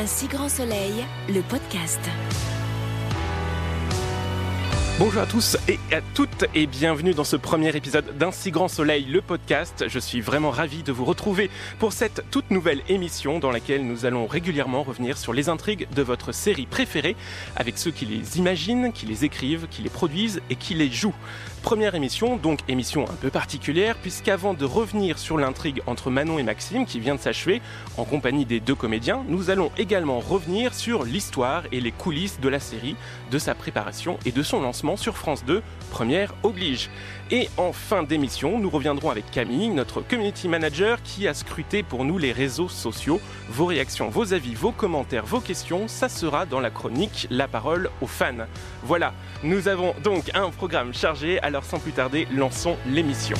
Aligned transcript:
Un 0.00 0.06
si 0.06 0.28
grand 0.28 0.48
soleil, 0.48 1.04
le 1.28 1.42
podcast. 1.42 2.00
Bonjour 5.00 5.22
à 5.22 5.26
tous 5.26 5.56
et 5.66 5.78
à 5.94 6.02
toutes 6.14 6.44
et 6.54 6.66
bienvenue 6.66 7.14
dans 7.14 7.24
ce 7.24 7.36
premier 7.36 7.74
épisode 7.74 8.18
d'Un 8.18 8.30
si 8.32 8.50
grand 8.50 8.68
soleil, 8.68 9.06
le 9.06 9.22
podcast. 9.22 9.86
Je 9.88 9.98
suis 9.98 10.20
vraiment 10.20 10.50
ravi 10.50 10.82
de 10.82 10.92
vous 10.92 11.06
retrouver 11.06 11.48
pour 11.78 11.94
cette 11.94 12.22
toute 12.30 12.50
nouvelle 12.50 12.82
émission 12.90 13.38
dans 13.38 13.50
laquelle 13.50 13.86
nous 13.86 14.04
allons 14.04 14.26
régulièrement 14.26 14.82
revenir 14.82 15.16
sur 15.16 15.32
les 15.32 15.48
intrigues 15.48 15.88
de 15.96 16.02
votre 16.02 16.32
série 16.32 16.66
préférée 16.66 17.16
avec 17.56 17.78
ceux 17.78 17.92
qui 17.92 18.04
les 18.04 18.36
imaginent, 18.36 18.92
qui 18.92 19.06
les 19.06 19.24
écrivent, 19.24 19.68
qui 19.70 19.80
les 19.80 19.88
produisent 19.88 20.42
et 20.50 20.56
qui 20.56 20.74
les 20.74 20.90
jouent. 20.90 21.14
Première 21.62 21.94
émission, 21.94 22.36
donc 22.36 22.60
émission 22.68 23.04
un 23.04 23.14
peu 23.14 23.30
particulière, 23.30 23.96
puisqu'avant 23.96 24.54
de 24.54 24.64
revenir 24.64 25.18
sur 25.18 25.36
l'intrigue 25.36 25.82
entre 25.86 26.10
Manon 26.10 26.38
et 26.38 26.42
Maxime 26.42 26.86
qui 26.86 27.00
vient 27.00 27.14
de 27.14 27.20
s'achever, 27.20 27.60
en 27.98 28.04
compagnie 28.04 28.46
des 28.46 28.60
deux 28.60 28.74
comédiens, 28.74 29.24
nous 29.28 29.50
allons 29.50 29.70
également 29.76 30.20
revenir 30.20 30.74
sur 30.74 31.04
l'histoire 31.04 31.64
et 31.70 31.80
les 31.80 31.92
coulisses 31.92 32.40
de 32.40 32.48
la 32.48 32.60
série, 32.60 32.96
de 33.30 33.38
sa 33.38 33.54
préparation 33.54 34.18
et 34.24 34.32
de 34.32 34.42
son 34.42 34.62
lancement 34.62 34.89
sur 34.96 35.16
France 35.16 35.44
2, 35.44 35.62
première 35.90 36.34
oblige. 36.42 36.90
Et 37.30 37.48
en 37.56 37.72
fin 37.72 38.02
d'émission, 38.02 38.58
nous 38.58 38.70
reviendrons 38.70 39.10
avec 39.10 39.30
Camille, 39.30 39.68
notre 39.68 40.00
community 40.00 40.48
manager, 40.48 41.02
qui 41.02 41.28
a 41.28 41.34
scruté 41.34 41.82
pour 41.82 42.04
nous 42.04 42.18
les 42.18 42.32
réseaux 42.32 42.68
sociaux. 42.68 43.20
Vos 43.48 43.66
réactions, 43.66 44.08
vos 44.08 44.32
avis, 44.32 44.54
vos 44.54 44.72
commentaires, 44.72 45.26
vos 45.26 45.40
questions, 45.40 45.88
ça 45.88 46.08
sera 46.08 46.46
dans 46.46 46.60
la 46.60 46.70
chronique 46.70 47.26
La 47.30 47.48
parole 47.48 47.90
aux 48.00 48.06
fans. 48.06 48.46
Voilà, 48.82 49.12
nous 49.42 49.68
avons 49.68 49.94
donc 50.02 50.30
un 50.34 50.50
programme 50.50 50.92
chargé, 50.92 51.40
alors 51.40 51.64
sans 51.64 51.78
plus 51.78 51.92
tarder, 51.92 52.26
lançons 52.34 52.76
l'émission. 52.86 53.36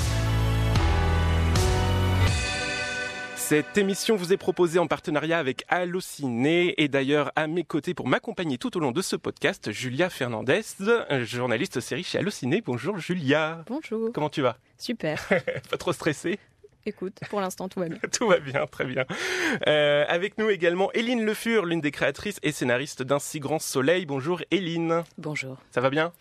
Cette 3.51 3.76
émission 3.79 4.15
vous 4.15 4.32
est 4.32 4.37
proposée 4.37 4.79
en 4.79 4.87
partenariat 4.87 5.37
avec 5.37 5.65
Allociné 5.66 6.80
et 6.80 6.87
d'ailleurs 6.87 7.32
à 7.34 7.48
mes 7.48 7.65
côtés 7.65 7.95
pour 7.95 8.06
m'accompagner 8.06 8.59
tout 8.59 8.76
au 8.76 8.80
long 8.80 8.93
de 8.93 9.02
ce 9.02 9.16
podcast, 9.16 9.73
Julia 9.73 10.09
Fernandez, 10.09 10.60
journaliste 11.23 11.80
série 11.80 12.04
chez 12.04 12.18
Allociné. 12.18 12.60
Bonjour 12.65 12.98
Julia. 12.98 13.65
Bonjour. 13.66 14.12
Comment 14.15 14.30
tu 14.30 14.40
vas? 14.40 14.56
Super. 14.78 15.28
Pas 15.68 15.76
trop 15.78 15.93
stressé 15.93 16.38
Écoute, 16.87 17.18
pour 17.28 17.40
l'instant 17.40 17.68
tout 17.68 17.80
va 17.80 17.88
bien. 17.88 17.98
Tout 18.16 18.28
va 18.28 18.38
bien, 18.38 18.68
très 18.68 18.84
bien. 18.84 19.04
Euh, 19.66 20.04
avec 20.06 20.38
nous 20.38 20.48
également 20.48 20.93
Éline 20.93 21.24
Le 21.24 21.34
Fur, 21.34 21.66
l'une 21.66 21.80
des 21.80 21.90
créatrices 21.90 22.38
et 22.45 22.52
scénaristes 22.52 23.02
d'un 23.02 23.18
si 23.18 23.40
grand 23.40 23.59
soleil. 23.59 24.06
Bonjour 24.06 24.40
Éline. 24.52 25.02
Bonjour. 25.18 25.56
Ça 25.73 25.80
va 25.80 25.90
bien? 25.90 26.12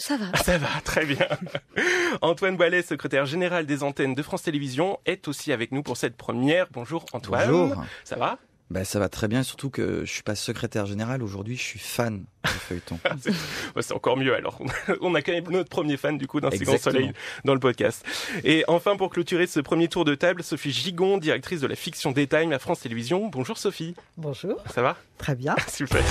Ça 0.00 0.16
va. 0.16 0.36
Ça 0.42 0.58
va, 0.58 0.68
très 0.84 1.06
bien. 1.06 1.28
Antoine 2.22 2.56
Boilet, 2.56 2.82
secrétaire 2.82 3.26
général 3.26 3.66
des 3.66 3.82
antennes 3.82 4.14
de 4.14 4.22
France 4.22 4.42
Télévisions, 4.42 4.98
est 5.06 5.28
aussi 5.28 5.52
avec 5.52 5.72
nous 5.72 5.82
pour 5.82 5.96
cette 5.96 6.16
première. 6.16 6.66
Bonjour 6.72 7.04
Antoine. 7.12 7.50
Bonjour. 7.50 7.84
Ça 8.04 8.16
va? 8.16 8.38
Ben, 8.70 8.84
ça 8.84 9.00
va 9.00 9.08
très 9.08 9.26
bien, 9.26 9.42
surtout 9.42 9.68
que 9.68 10.04
je 10.04 10.12
suis 10.12 10.22
pas 10.22 10.36
secrétaire 10.36 10.86
général 10.86 11.24
aujourd'hui, 11.24 11.56
je 11.56 11.62
suis 11.62 11.80
fan 11.80 12.18
du 12.44 12.50
feuilleton. 12.50 13.00
c'est 13.80 13.92
encore 13.92 14.16
mieux 14.16 14.32
alors. 14.32 14.60
On 15.00 15.12
a 15.16 15.22
quand 15.22 15.32
même 15.32 15.50
notre 15.50 15.68
premier 15.68 15.96
fan 15.96 16.16
du 16.16 16.28
coup 16.28 16.40
d'un 16.40 16.50
soleil 16.78 17.12
dans 17.44 17.54
le 17.54 17.60
podcast. 17.60 18.04
Et 18.44 18.64
enfin, 18.68 18.96
pour 18.96 19.10
clôturer 19.10 19.48
ce 19.48 19.58
premier 19.58 19.88
tour 19.88 20.04
de 20.04 20.14
table, 20.14 20.44
Sophie 20.44 20.70
Gigon, 20.70 21.18
directrice 21.18 21.60
de 21.60 21.66
la 21.66 21.74
fiction 21.74 22.12
Daytime 22.12 22.52
à 22.52 22.60
France 22.60 22.80
Télévisions. 22.80 23.28
Bonjour 23.28 23.58
Sophie. 23.58 23.96
Bonjour. 24.16 24.62
Ça 24.72 24.82
va? 24.82 24.96
Très 25.18 25.34
bien. 25.34 25.56
Super. 25.66 26.04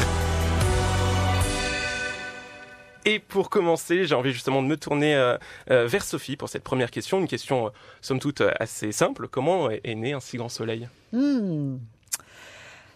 Et 3.05 3.19
pour 3.19 3.49
commencer, 3.49 4.05
j'ai 4.05 4.15
envie 4.15 4.33
justement 4.33 4.61
de 4.61 4.67
me 4.67 4.77
tourner 4.77 5.15
euh, 5.15 5.37
euh, 5.71 5.87
vers 5.87 6.03
Sophie 6.03 6.35
pour 6.35 6.49
cette 6.49 6.63
première 6.63 6.91
question, 6.91 7.19
une 7.19 7.27
question 7.27 7.67
euh, 7.67 7.69
somme 8.01 8.19
toute 8.19 8.41
assez 8.59 8.91
simple. 8.91 9.27
Comment 9.27 9.69
est 9.69 9.95
né 9.95 10.13
un 10.13 10.19
si 10.19 10.37
grand 10.37 10.49
soleil? 10.49 10.87
Hmm. 11.13 11.77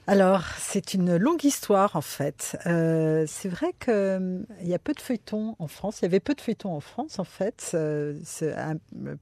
Alors, 0.06 0.42
c'est 0.60 0.94
une 0.94 1.16
longue 1.16 1.46
histoire 1.46 1.96
en 1.96 2.02
fait. 2.02 2.58
c'est 2.66 3.48
vrai 3.48 3.74
qu'il 3.80 4.46
y 4.64 4.74
a 4.74 4.80
peu 4.80 4.92
de 4.92 5.00
feuilletons 5.00 5.56
en 5.60 5.68
France. 5.68 6.02
Il 6.02 6.04
y 6.04 6.06
avait 6.08 6.20
peu 6.20 6.34
de 6.34 6.42
feuilletons 6.42 6.76
en 6.76 6.82
France 6.82 7.20
en 7.20 7.24
fait. 7.24 7.72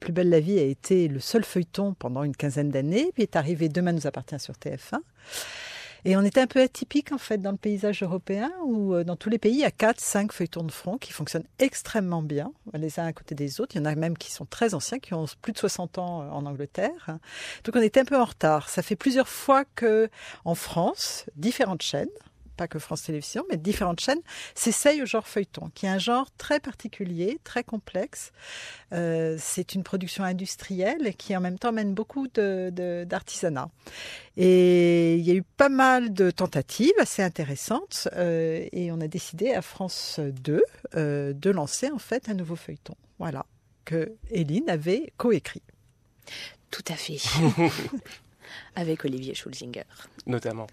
Plus 0.00 0.12
belle 0.12 0.28
la 0.28 0.40
vie 0.40 0.58
a 0.58 0.64
été 0.64 1.06
le 1.06 1.20
seul 1.20 1.44
feuilleton 1.44 1.94
pendant 1.94 2.24
une 2.24 2.34
quinzaine 2.34 2.70
d'années. 2.70 3.10
Puis 3.14 3.22
est 3.22 3.36
arrivé 3.36 3.68
Demain 3.68 3.92
nous 3.92 4.08
appartient 4.08 4.40
sur 4.40 4.54
TF1. 4.54 4.98
Et 6.04 6.16
on 6.16 6.22
était 6.22 6.40
un 6.40 6.46
peu 6.46 6.60
atypique 6.60 7.12
en 7.12 7.18
fait 7.18 7.38
dans 7.38 7.52
le 7.52 7.56
paysage 7.56 8.02
européen 8.02 8.50
où 8.64 8.94
euh, 8.94 9.04
dans 9.04 9.16
tous 9.16 9.28
les 9.30 9.38
pays 9.38 9.52
il 9.52 9.60
y 9.60 9.64
a 9.64 9.70
4 9.70 10.00
5 10.00 10.32
feuilletons 10.32 10.64
de 10.64 10.72
front 10.72 10.98
qui 10.98 11.12
fonctionnent 11.12 11.46
extrêmement 11.60 12.22
bien 12.22 12.52
les 12.74 12.98
uns 12.98 13.06
à 13.06 13.12
côté 13.12 13.34
des 13.34 13.60
autres, 13.60 13.76
il 13.76 13.78
y 13.78 13.82
en 13.82 13.84
a 13.84 13.94
même 13.94 14.18
qui 14.18 14.32
sont 14.32 14.44
très 14.44 14.74
anciens 14.74 14.98
qui 14.98 15.14
ont 15.14 15.26
plus 15.40 15.52
de 15.52 15.58
60 15.58 15.98
ans 15.98 16.22
euh, 16.22 16.30
en 16.30 16.44
Angleterre. 16.46 17.18
Donc 17.64 17.76
on 17.76 17.82
était 17.82 18.00
un 18.00 18.04
peu 18.04 18.18
en 18.18 18.24
retard. 18.24 18.68
Ça 18.68 18.82
fait 18.82 18.96
plusieurs 18.96 19.28
fois 19.28 19.64
que 19.64 20.08
en 20.44 20.54
France, 20.54 21.26
différentes 21.36 21.82
chaînes 21.82 22.08
pas 22.52 22.68
que 22.68 22.78
France 22.78 23.02
Télévisions, 23.02 23.44
mais 23.50 23.56
différentes 23.56 24.00
chaînes, 24.00 24.20
s'essayent 24.54 25.02
au 25.02 25.06
genre 25.06 25.26
feuilleton, 25.26 25.70
qui 25.74 25.86
est 25.86 25.88
un 25.88 25.98
genre 25.98 26.30
très 26.36 26.60
particulier, 26.60 27.38
très 27.44 27.64
complexe. 27.64 28.32
Euh, 28.92 29.36
c'est 29.38 29.74
une 29.74 29.82
production 29.82 30.24
industrielle 30.24 31.14
qui 31.16 31.36
en 31.36 31.40
même 31.40 31.58
temps 31.58 31.72
mène 31.72 31.94
beaucoup 31.94 32.28
d'artisanat. 32.28 33.68
et 34.36 35.16
il 35.16 35.24
y 35.24 35.30
a 35.30 35.34
eu 35.34 35.42
pas 35.42 35.68
mal 35.68 36.12
de 36.12 36.30
tentatives 36.30 36.92
assez 37.00 37.22
intéressantes, 37.22 38.08
euh, 38.14 38.66
et 38.72 38.92
on 38.92 39.00
a 39.00 39.08
décidé 39.08 39.52
à 39.52 39.62
France 39.62 40.20
2 40.20 40.62
euh, 40.94 41.32
de 41.32 41.50
lancer 41.50 41.90
en 41.90 41.98
fait 41.98 42.28
un 42.28 42.34
nouveau 42.34 42.56
feuilleton. 42.56 42.94
Voilà, 43.18 43.46
que 43.84 44.12
Hélène 44.30 44.68
avait 44.68 45.12
coécrit. 45.16 45.62
Tout 46.70 46.84
à 46.88 46.94
fait. 46.94 47.18
Avec 48.74 49.04
Olivier 49.04 49.34
Schulzinger. 49.34 49.84
Notamment. 50.26 50.66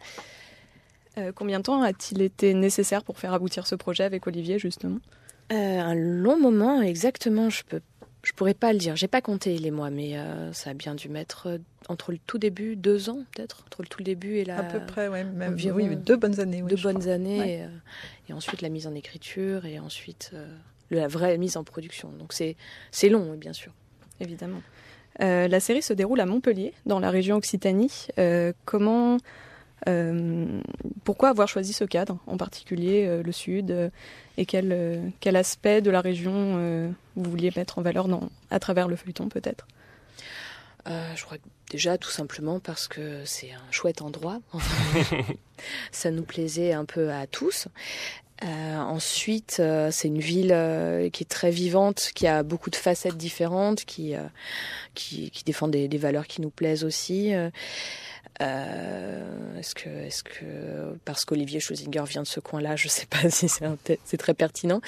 Euh, 1.17 1.31
combien 1.33 1.59
de 1.59 1.63
temps 1.63 1.81
a-t-il 1.81 2.21
été 2.21 2.53
nécessaire 2.53 3.03
pour 3.03 3.17
faire 3.17 3.33
aboutir 3.33 3.67
ce 3.67 3.75
projet 3.75 4.03
avec 4.03 4.27
Olivier, 4.27 4.59
justement? 4.59 4.99
Euh, 5.51 5.79
Un 5.79 5.95
long 5.95 6.39
moment, 6.39 6.81
exactement. 6.81 7.49
Je 7.49 7.63
peux, 7.63 7.81
je 8.23 8.31
pourrais 8.33 8.53
pas 8.53 8.71
le 8.73 8.79
dire. 8.79 8.95
J'ai 8.95 9.07
pas 9.07 9.21
compté 9.21 9.57
les 9.57 9.71
mois, 9.71 9.89
mais 9.89 10.17
euh, 10.17 10.53
ça 10.53 10.71
a 10.71 10.73
bien 10.73 10.95
dû 10.95 11.09
mettre 11.09 11.59
entre 11.87 12.11
le 12.11 12.19
tout 12.19 12.37
début, 12.37 12.75
deux 12.75 13.09
ans 13.09 13.23
peut-être, 13.33 13.63
entre 13.65 13.81
le 13.81 13.87
tout 13.87 14.03
début 14.03 14.35
et 14.35 14.45
la. 14.45 14.59
À 14.59 14.63
peu 14.63 14.79
près, 14.85 15.07
ouais, 15.07 15.23
même 15.23 15.57
oui, 15.73 15.95
deux 15.95 16.17
bonnes 16.17 16.39
années. 16.39 16.61
deux 16.61 16.75
bonnes 16.75 17.09
années, 17.09 17.67
et, 18.27 18.33
ensuite 18.33 18.61
la 18.61 18.69
mise 18.69 18.85
en 18.85 18.93
écriture, 18.93 19.65
et 19.65 19.79
ensuite 19.79 20.31
la 20.91 21.07
vraie 21.07 21.37
mise 21.39 21.57
en 21.57 21.63
production. 21.63 22.11
Donc 22.11 22.33
c'est 22.33 22.55
c'est 22.91 23.09
long, 23.09 23.33
bien 23.33 23.53
sûr. 23.53 23.73
Évidemment. 24.19 24.61
la 25.19 25.59
série 25.59 25.81
se 25.81 25.93
déroule 25.93 26.19
à 26.19 26.27
Montpellier, 26.27 26.73
dans 26.85 26.99
la 26.99 27.09
région 27.09 27.37
Occitanie. 27.37 28.09
comment 28.65 29.17
euh, 29.87 30.61
pourquoi 31.03 31.29
avoir 31.29 31.47
choisi 31.47 31.73
ce 31.73 31.83
cadre, 31.83 32.17
en 32.27 32.37
particulier 32.37 33.05
euh, 33.07 33.23
le 33.23 33.31
Sud, 33.31 33.71
euh, 33.71 33.89
et 34.37 34.45
quel, 34.45 35.11
quel 35.19 35.35
aspect 35.35 35.81
de 35.81 35.91
la 35.91 36.01
région 36.01 36.93
vous 37.15 37.29
vouliez 37.29 37.51
mettre 37.55 37.77
en 37.77 37.81
valeur 37.81 38.07
dans, 38.07 38.29
à 38.51 38.59
travers 38.59 38.87
le 38.87 38.95
feuilleton 38.95 39.27
peut-être? 39.27 39.67
Je 40.87 41.23
crois 41.23 41.37
que 41.37 41.43
déjà 41.69 41.99
tout 41.99 42.09
simplement 42.09 42.59
parce 42.59 42.87
que 42.87 43.23
c'est 43.25 43.51
un 43.51 43.71
chouette 43.71 44.01
endroit. 44.01 44.39
Ça 45.91 46.09
nous 46.09 46.23
plaisait 46.23 46.71
un 46.73 46.85
peu 46.85 47.11
à 47.11 47.27
tous. 47.27 47.67
ensuite, 48.41 49.61
c'est 49.91 50.07
une 50.07 50.19
ville 50.19 50.55
qui 51.11 51.23
est 51.23 51.29
très 51.29 51.51
vivante, 51.51 52.11
qui 52.15 52.25
a 52.25 52.41
beaucoup 52.41 52.69
de 52.71 52.77
facettes 52.77 53.17
différentes, 53.17 53.83
qui, 53.83 54.15
qui, 54.95 55.29
qui 55.29 55.43
défend 55.43 55.67
des, 55.67 55.89
des, 55.89 55.97
valeurs 55.97 56.25
qui 56.25 56.41
nous 56.41 56.49
plaisent 56.49 56.85
aussi. 56.85 57.33
Euh, 58.41 59.57
est-ce 59.59 59.75
que, 59.75 59.89
est-ce 59.89 60.23
que, 60.23 60.97
parce 61.03 61.25
qu'Olivier 61.25 61.59
Schosinger 61.59 62.03
vient 62.07 62.21
de 62.21 62.27
ce 62.27 62.39
coin-là, 62.39 62.77
je 62.77 62.87
sais 62.87 63.05
pas 63.05 63.29
si 63.29 63.49
c'est, 63.49 64.17
très 64.17 64.33
pertinent, 64.33 64.79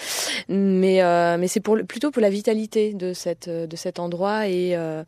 mais 0.47 1.03
euh, 1.03 1.37
mais 1.37 1.47
c'est 1.47 1.59
pour 1.59 1.77
plutôt 1.87 2.11
pour 2.11 2.21
la 2.21 2.29
vitalité 2.29 2.93
de 2.93 3.13
cette 3.13 3.49
de 3.49 3.75
cet 3.75 3.99
endroit 3.99 4.47
et 4.47 4.75
euh, 4.75 5.03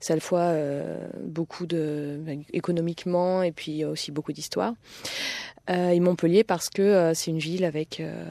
c'est 0.00 0.12
à 0.12 0.16
la 0.16 0.20
fois 0.20 0.40
euh, 0.40 0.96
beaucoup 1.22 1.66
de 1.66 2.20
économiquement 2.52 3.42
et 3.42 3.52
puis 3.52 3.84
aussi 3.84 4.12
beaucoup 4.12 4.32
d'histoire. 4.32 4.74
Euh, 5.70 5.90
et 5.90 6.00
Montpellier 6.00 6.44
parce 6.44 6.70
que 6.70 7.12
c'est 7.14 7.30
une 7.30 7.38
ville 7.38 7.64
avec 7.64 8.00
euh, 8.00 8.24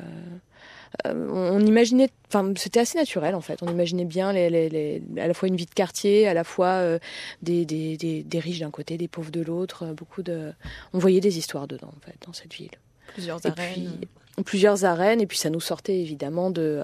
on 1.05 1.59
imaginait, 1.59 2.09
enfin 2.27 2.53
c'était 2.55 2.79
assez 2.79 2.97
naturel 2.97 3.35
en 3.35 3.41
fait. 3.41 3.59
On 3.61 3.71
imaginait 3.71 4.05
bien 4.05 4.33
les, 4.33 5.01
à 5.17 5.27
la 5.27 5.33
fois 5.33 5.47
une 5.47 5.55
vie 5.55 5.65
de 5.65 5.73
quartier, 5.73 6.27
à 6.27 6.33
la 6.33 6.43
fois 6.43 6.67
euh, 6.67 6.99
des, 7.41 7.65
des, 7.65 7.97
des, 7.97 8.39
riches 8.39 8.59
d'un 8.59 8.71
côté, 8.71 8.97
des 8.97 9.07
pauvres 9.07 9.31
de 9.31 9.41
l'autre. 9.41 9.83
Euh, 9.83 9.93
beaucoup 9.93 10.23
de, 10.23 10.53
on 10.93 10.99
voyait 10.99 11.19
des 11.19 11.37
histoires 11.37 11.67
dedans 11.67 11.91
en 11.95 12.05
fait 12.05 12.15
dans 12.25 12.33
cette 12.33 12.53
ville. 12.53 12.71
Plusieurs 13.13 13.45
arènes. 13.45 14.01
plusieurs 14.45 14.85
arènes 14.85 15.21
et 15.21 15.27
puis 15.27 15.37
ça 15.37 15.49
nous 15.49 15.61
sortait 15.61 15.99
évidemment 15.99 16.51
de, 16.51 16.83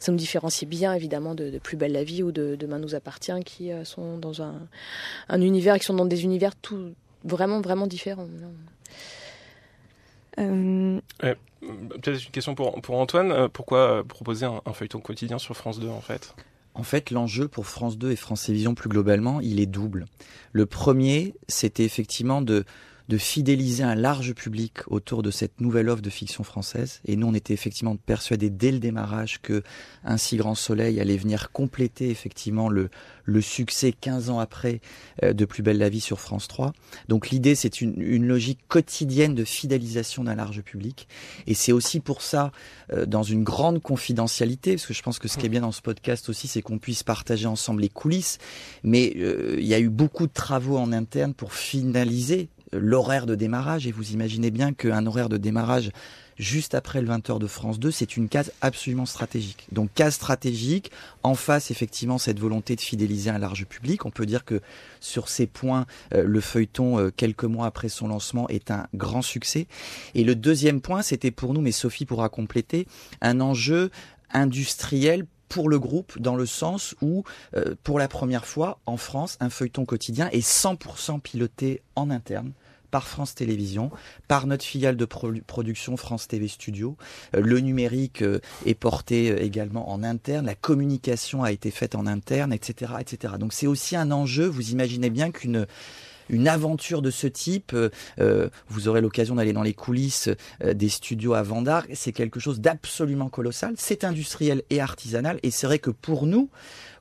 ça 0.00 0.12
nous 0.12 0.18
différenciait 0.18 0.68
bien 0.68 0.94
évidemment 0.94 1.34
de, 1.34 1.58
Plus 1.58 1.76
belle 1.76 1.92
la 1.92 2.04
vie 2.04 2.22
ou 2.22 2.32
de 2.32 2.56
Demain 2.56 2.78
nous 2.78 2.94
appartient 2.94 3.32
qui 3.44 3.70
sont 3.84 4.18
dans 4.18 4.42
un, 4.42 4.60
un 5.28 5.40
univers, 5.40 5.78
qui 5.78 5.84
sont 5.84 5.94
dans 5.94 6.06
des 6.06 6.24
univers 6.24 6.54
tout 6.54 6.92
vraiment 7.24 7.60
vraiment 7.60 7.86
différents. 7.86 8.28
Euh... 10.38 11.00
Peut-être 11.62 12.24
une 12.24 12.30
question 12.30 12.54
pour, 12.54 12.80
pour 12.80 12.96
Antoine. 12.98 13.30
Euh, 13.30 13.48
pourquoi 13.48 13.78
euh, 13.78 14.02
proposer 14.02 14.46
un, 14.46 14.72
feuilleton 14.72 15.00
quotidien 15.00 15.38
sur 15.38 15.56
France 15.56 15.78
2 15.78 15.88
en 15.88 16.00
fait? 16.00 16.34
En 16.74 16.82
fait, 16.82 17.10
l'enjeu 17.10 17.48
pour 17.48 17.66
France 17.66 17.98
2 17.98 18.10
et 18.10 18.16
France 18.16 18.44
Télévisions 18.44 18.74
plus 18.74 18.88
globalement, 18.88 19.40
il 19.40 19.60
est 19.60 19.66
double. 19.66 20.06
Le 20.52 20.66
premier, 20.66 21.34
c'était 21.46 21.84
effectivement 21.84 22.40
de, 22.42 22.64
de 23.08 23.18
fidéliser 23.18 23.82
un 23.82 23.94
large 23.94 24.34
public 24.34 24.78
autour 24.86 25.22
de 25.22 25.30
cette 25.30 25.60
nouvelle 25.60 25.88
offre 25.88 26.02
de 26.02 26.10
fiction 26.10 26.44
française. 26.44 27.00
Et 27.04 27.16
nous, 27.16 27.26
on 27.26 27.34
était 27.34 27.54
effectivement 27.54 27.96
persuadés 27.96 28.50
dès 28.50 28.72
le 28.72 28.78
démarrage 28.78 29.40
que 29.40 29.62
Un 30.04 30.16
si 30.16 30.36
grand 30.36 30.54
soleil 30.54 31.00
allait 31.00 31.16
venir 31.16 31.52
compléter 31.52 32.10
effectivement 32.10 32.68
le, 32.68 32.90
le 33.24 33.40
succès 33.40 33.92
15 33.92 34.30
ans 34.30 34.38
après 34.38 34.80
euh, 35.22 35.32
de 35.32 35.44
Plus 35.44 35.62
belle 35.62 35.78
la 35.78 35.88
vie 35.88 36.00
sur 36.00 36.20
France 36.20 36.48
3. 36.48 36.72
Donc 37.08 37.30
l'idée, 37.30 37.54
c'est 37.54 37.80
une, 37.80 38.26
logique 38.26 38.60
quotidienne 38.68 39.34
de 39.34 39.44
fidélisation 39.44 40.24
d'un 40.24 40.34
large 40.34 40.62
public. 40.62 41.08
Et 41.46 41.54
c'est 41.54 41.72
aussi 41.72 42.00
pour 42.00 42.22
ça, 42.22 42.52
euh, 42.92 43.06
dans 43.06 43.22
une 43.22 43.44
grande 43.44 43.82
confidentialité, 43.82 44.74
parce 44.74 44.86
que 44.86 44.94
je 44.94 45.02
pense 45.02 45.18
que 45.18 45.28
ce 45.28 45.38
qui 45.38 45.46
est 45.46 45.48
bien 45.48 45.60
dans 45.60 45.72
ce 45.72 45.82
podcast 45.82 46.28
aussi, 46.28 46.48
c'est 46.48 46.62
qu'on 46.62 46.78
puisse 46.78 47.02
partager 47.02 47.46
ensemble 47.46 47.82
les 47.82 47.88
coulisses. 47.88 48.38
Mais 48.82 49.12
euh, 49.16 49.56
il 49.58 49.66
y 49.66 49.74
a 49.74 49.80
eu 49.80 49.88
beaucoup 49.88 50.26
de 50.26 50.32
travaux 50.32 50.78
en 50.78 50.92
interne 50.92 51.34
pour 51.34 51.52
finaliser 51.52 52.48
l'horaire 52.72 53.26
de 53.26 53.34
démarrage. 53.34 53.86
Et 53.86 53.92
vous 53.92 54.12
imaginez 54.12 54.50
bien 54.50 54.72
qu'un 54.72 55.06
horaire 55.06 55.28
de 55.28 55.36
démarrage 55.36 55.90
juste 56.38 56.74
après 56.74 57.00
le 57.00 57.08
20h 57.08 57.38
de 57.38 57.46
France 57.46 57.78
2, 57.78 57.90
c'est 57.90 58.16
une 58.16 58.28
case 58.28 58.52
absolument 58.60 59.06
stratégique. 59.06 59.66
Donc 59.72 59.90
case 59.94 60.14
stratégique, 60.14 60.90
en 61.22 61.34
face 61.34 61.70
effectivement 61.70 62.18
cette 62.18 62.38
volonté 62.38 62.76
de 62.76 62.80
fidéliser 62.80 63.30
un 63.30 63.38
large 63.38 63.66
public. 63.66 64.04
On 64.06 64.10
peut 64.10 64.26
dire 64.26 64.44
que 64.44 64.60
sur 65.00 65.28
ces 65.28 65.46
points, 65.46 65.86
euh, 66.14 66.24
le 66.24 66.40
feuilleton, 66.40 66.98
euh, 66.98 67.10
quelques 67.14 67.44
mois 67.44 67.66
après 67.66 67.88
son 67.88 68.08
lancement, 68.08 68.48
est 68.48 68.70
un 68.70 68.86
grand 68.94 69.22
succès. 69.22 69.66
Et 70.14 70.24
le 70.24 70.34
deuxième 70.34 70.80
point, 70.80 71.02
c'était 71.02 71.30
pour 71.30 71.54
nous, 71.54 71.60
mais 71.60 71.72
Sophie 71.72 72.06
pourra 72.06 72.28
compléter, 72.28 72.86
un 73.20 73.40
enjeu 73.40 73.90
industriel 74.32 75.26
pour 75.48 75.68
le 75.68 75.78
groupe 75.78 76.18
dans 76.18 76.34
le 76.34 76.46
sens 76.46 76.94
où, 77.02 77.24
euh, 77.54 77.74
pour 77.82 77.98
la 77.98 78.08
première 78.08 78.46
fois 78.46 78.80
en 78.86 78.96
France, 78.96 79.36
un 79.40 79.50
feuilleton 79.50 79.84
quotidien 79.84 80.30
est 80.30 80.46
100% 80.46 81.20
piloté 81.20 81.82
en 81.94 82.08
interne 82.08 82.52
par 82.92 83.08
France 83.08 83.34
Télévisions, 83.34 83.90
par 84.28 84.46
notre 84.46 84.64
filiale 84.64 84.96
de 84.96 85.04
production 85.04 85.96
France 85.96 86.28
TV 86.28 86.46
Studio. 86.46 86.96
Euh, 87.34 87.40
le 87.40 87.58
numérique 87.58 88.22
euh, 88.22 88.38
est 88.66 88.74
porté 88.74 89.32
euh, 89.32 89.42
également 89.42 89.90
en 89.90 90.04
interne, 90.04 90.46
la 90.46 90.54
communication 90.54 91.42
a 91.42 91.50
été 91.50 91.72
faite 91.72 91.96
en 91.96 92.06
interne, 92.06 92.52
etc., 92.52 92.92
etc. 93.00 93.34
Donc 93.40 93.54
c'est 93.54 93.66
aussi 93.66 93.96
un 93.96 94.12
enjeu. 94.12 94.46
Vous 94.46 94.70
imaginez 94.70 95.08
bien 95.08 95.30
qu'une 95.30 95.66
une 96.28 96.48
aventure 96.48 97.02
de 97.02 97.10
ce 97.10 97.26
type, 97.26 97.76
vous 98.68 98.88
aurez 98.88 99.00
l'occasion 99.00 99.34
d'aller 99.34 99.52
dans 99.52 99.62
les 99.62 99.74
coulisses 99.74 100.28
des 100.64 100.88
studios 100.88 101.34
à 101.34 101.42
Vendard, 101.42 101.84
c'est 101.94 102.12
quelque 102.12 102.40
chose 102.40 102.60
d'absolument 102.60 103.28
colossal. 103.28 103.74
C'est 103.76 104.04
industriel 104.04 104.62
et 104.70 104.80
artisanal, 104.80 105.38
et 105.42 105.50
c'est 105.50 105.66
vrai 105.66 105.78
que 105.78 105.90
pour 105.90 106.26
nous, 106.26 106.50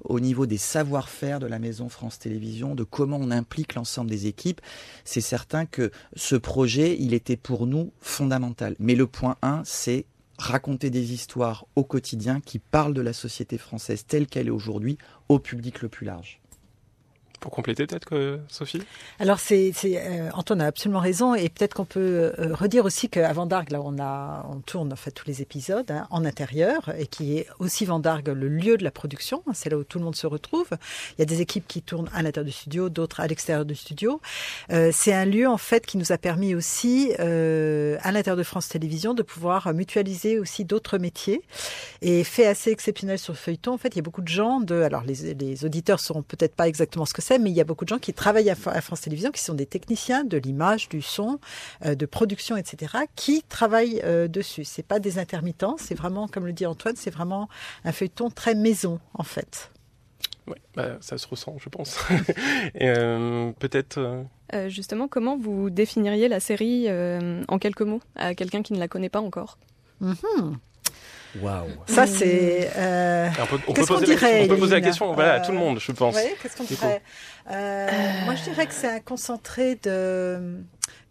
au 0.04 0.20
niveau 0.20 0.46
des 0.46 0.58
savoir-faire 0.58 1.40
de 1.40 1.46
la 1.46 1.60
maison 1.60 1.90
France 1.90 2.20
Télévisions, 2.20 2.76
de 2.76 2.84
comment 2.84 3.18
on 3.22 3.32
implique 3.32 3.76
l'ensemble 3.76 4.10
des 4.10 4.28
équipes, 4.28 4.62
c'est 5.06 5.22
certain 5.22 5.66
que 5.66 5.92
ce 6.16 6.36
projet, 6.36 6.98
il 7.00 7.14
était 7.14 7.38
pour 7.38 7.68
nous 7.68 7.92
fondamental. 8.00 8.76
Mais 8.80 8.96
le 8.96 9.08
point 9.08 9.38
1, 9.44 9.62
c'est 9.64 10.06
raconter 10.38 10.90
des 10.90 11.14
histoires 11.14 11.68
au 11.76 11.84
quotidien 11.84 12.42
qui 12.42 12.58
parlent 12.58 12.96
de 12.96 13.02
la 13.02 13.14
société 13.14 13.60
française 13.60 14.06
telle 14.08 14.26
qu'elle 14.26 14.48
est 14.48 14.52
aujourd'hui 14.52 14.98
au 15.30 15.38
public 15.38 15.84
le 15.84 15.88
plus 15.88 16.06
large. 16.08 16.41
Pour 17.42 17.52
compléter 17.52 17.88
peut-être 17.88 18.06
que 18.06 18.40
Sophie? 18.50 18.84
Alors 19.20 19.40
c'est 19.40 19.74
euh, 19.84 20.30
Antoine 20.36 20.62
a 20.62 20.68
absolument 20.68 21.00
raison 21.00 21.34
et 21.34 21.50
peut-être 21.50 21.74
qu'on 21.74 21.86
peut, 21.86 22.32
euh, 22.38 22.54
redire 22.54 22.86
aussi 22.86 23.10
qu'à 23.10 23.34
Vendargue 23.34 23.72
là 23.72 23.82
on 23.82 23.96
on 24.00 24.60
tourne 24.60 24.94
en 24.94 24.96
fait 24.96 25.10
tous 25.10 25.26
les 25.26 25.42
épisodes 25.42 25.90
hein, 25.90 26.06
en 26.12 26.24
intérieur 26.24 26.94
et 27.00 27.08
qui 27.08 27.40
est 27.40 27.48
aussi 27.58 27.84
Vendargue 27.86 28.28
le 28.28 28.48
lieu 28.48 28.78
de 28.78 28.84
la 28.84 28.92
production, 28.92 29.42
c'est 29.54 29.72
là 29.72 29.78
où 29.78 29.84
tout 29.84 29.98
le 29.98 30.06
monde 30.06 30.16
se 30.16 30.28
retrouve. 30.28 30.68
Il 31.18 31.20
y 31.20 31.22
a 31.24 31.26
des 31.26 31.42
équipes 31.42 31.68
qui 31.68 31.82
tournent 31.82 32.12
à 32.14 32.22
l'intérieur 32.22 32.46
du 32.46 32.52
studio, 32.52 32.90
d'autres 32.90 33.22
à 33.22 33.28
l'extérieur 33.28 33.66
du 33.66 33.74
studio. 33.74 34.22
Euh, 34.72 34.92
c'est 34.94 35.14
un 35.14 35.26
lieu 35.26 35.48
en 35.48 35.58
fait 35.58 35.88
qui 35.88 35.98
nous 35.98 36.12
a 36.12 36.20
permis 36.20 36.54
aussi 36.54 37.12
à 37.18 38.12
l'intérieur 38.12 38.38
de 38.38 38.44
France 38.44 38.70
Télévisions 38.70 39.16
de 39.16 39.24
pouvoir 39.24 39.74
mutualiser 39.74 40.38
aussi 40.38 40.64
d'autres 40.64 41.00
métiers 41.00 41.42
et 42.04 42.24
fait 42.24 42.46
assez 42.46 42.70
exceptionnel 42.70 43.18
sur 43.18 43.34
le 43.34 43.38
feuilleton 43.38 43.74
en 43.74 43.78
fait 43.80 43.90
il 43.90 43.96
y 43.96 44.00
a 44.00 44.04
beaucoup 44.04 44.22
de 44.22 44.28
gens 44.28 44.60
de 44.60 44.84
alors 44.84 45.04
les, 45.04 45.34
les 45.34 45.66
auditeurs 45.66 46.00
sauront 46.00 46.22
peut-être 46.22 46.56
pas 46.56 46.68
exactement 46.68 47.06
ce 47.06 47.16
que 47.16 47.22
c'est 47.24 47.31
mais 47.40 47.50
il 47.50 47.56
y 47.56 47.62
a 47.62 47.64
beaucoup 47.64 47.86
de 47.86 47.90
gens 47.90 48.00
qui 48.00 48.14
travaillent 48.14 48.50
à, 48.50 48.56
France 48.56 49.02
Télévisions, 49.02 49.32
qui 49.32 49.42
sont 49.42 49.54
des 49.54 49.66
techniciens 49.66 50.24
de 50.24 50.38
l'image, 50.38 50.90
du 50.90 51.02
son, 51.02 51.40
euh, 51.86 51.96
de 51.96 52.06
production, 52.06 52.58
etc., 52.58 52.94
qui 53.16 53.44
travaillent 53.44 54.02
euh, 54.04 54.28
dessus. 54.28 54.64
C'est 54.64 54.84
pas 54.84 55.00
des 55.00 55.20
intermittents, 55.20 55.76
c'est 55.78 55.96
vraiment, 55.96 56.28
comme 56.28 56.46
le 56.46 56.54
dit 56.54 56.66
Antoine, 56.66 56.96
c'est 56.96 57.12
vraiment 57.12 57.50
un 57.84 57.92
feuilleton 57.92 58.30
très 58.30 58.56
maison, 58.56 59.00
en 59.14 59.24
fait. 59.24 59.72
Oui, 60.48 60.58
bah, 60.76 60.98
ça 61.02 61.18
se 61.18 61.28
ressent, 61.28 61.58
je 61.60 61.70
pense. 61.70 62.00
Euh, 62.82 63.52
peut-être. 63.60 64.26
justement, 64.68 65.08
comment 65.08 65.38
vous 65.38 65.70
définiriez 65.70 66.28
la 66.28 66.40
série 66.40 66.88
en 66.90 67.60
quelques 67.60 67.82
mots 67.82 68.02
à 68.16 68.34
quelqu'un 68.34 68.62
qui 68.62 68.74
ne 68.74 68.80
la 68.80 68.88
connaît 68.88 69.10
pas 69.10 69.22
encore? 69.22 69.58
Mm-hmm. 70.02 70.56
Waouh. 71.40 71.68
Ça, 71.88 72.08
c'est. 72.08 72.72
Euh, 72.76 73.30
on 73.42 73.46
peut, 73.46 73.60
on 73.68 73.74
peut 73.74 73.86
poser, 73.86 74.16
la, 74.16 74.44
on 74.44 74.48
peut 74.48 74.58
poser 74.58 74.76
la 74.76 74.82
question 74.82 75.14
voilà, 75.14 75.34
à 75.36 75.40
tout 75.40 75.52
le 75.52 75.58
monde, 75.58 75.80
je 75.80 75.92
pense. 75.92 76.16
Oui, 76.16 76.24
qu'est-ce 76.42 76.58
qu'on 76.58 76.64
dirait 76.64 77.02
euh, 77.50 77.90
Moi, 78.26 78.36
je 78.36 78.44
dirais 78.44 78.68
que 78.68 78.74
c'est 78.74 78.90
un 78.90 79.00
concentré 79.00 79.76
de 79.84 80.58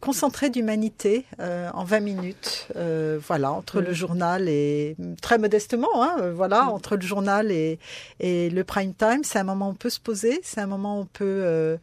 concentré 0.00 0.48
d'humanité 0.48 1.26
euh, 1.40 1.68
en 1.74 1.84
20 1.84 2.00
minutes, 2.00 2.68
euh, 2.76 3.18
voilà, 3.26 3.52
entre 3.52 3.80
le 3.80 3.92
journal 3.92 4.48
et 4.48 4.96
très 5.20 5.36
modestement, 5.38 6.02
hein, 6.02 6.16
euh, 6.20 6.32
voilà, 6.32 6.70
entre 6.70 6.96
le 6.96 7.02
journal 7.02 7.52
et, 7.52 7.78
et 8.18 8.48
le 8.48 8.64
prime 8.64 8.94
time, 8.94 9.22
c'est 9.22 9.38
un 9.38 9.44
moment 9.44 9.68
où 9.68 9.72
on 9.72 9.74
peut 9.74 9.90
se 9.90 10.00
poser, 10.00 10.40
c'est 10.42 10.60
un 10.60 10.66
moment 10.66 10.98
où 10.98 11.02
on 11.02 11.06
peut 11.06 11.24
euh, 11.24 11.76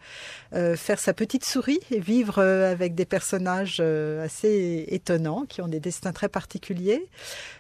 euh, 0.53 0.75
faire 0.75 0.99
sa 0.99 1.13
petite 1.13 1.45
souris 1.45 1.79
et 1.91 1.99
vivre 1.99 2.41
avec 2.41 2.95
des 2.95 3.05
personnages 3.05 3.79
assez 3.79 4.85
étonnants 4.89 5.45
qui 5.47 5.61
ont 5.61 5.67
des 5.67 5.79
destins 5.79 6.11
très 6.11 6.29
particuliers. 6.29 7.07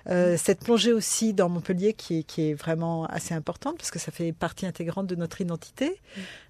cette 0.07 0.61
plongée 0.63 0.93
aussi 0.93 1.33
dans 1.33 1.49
Montpellier 1.49 1.93
qui 1.93 2.19
est, 2.19 2.23
qui 2.23 2.49
est 2.49 2.53
vraiment 2.53 3.05
assez 3.05 3.33
importante 3.33 3.77
parce 3.77 3.91
que 3.91 3.99
ça 3.99 4.11
fait 4.11 4.31
partie 4.31 4.65
intégrante 4.65 5.05
de 5.05 5.15
notre 5.15 5.41
identité 5.41 5.99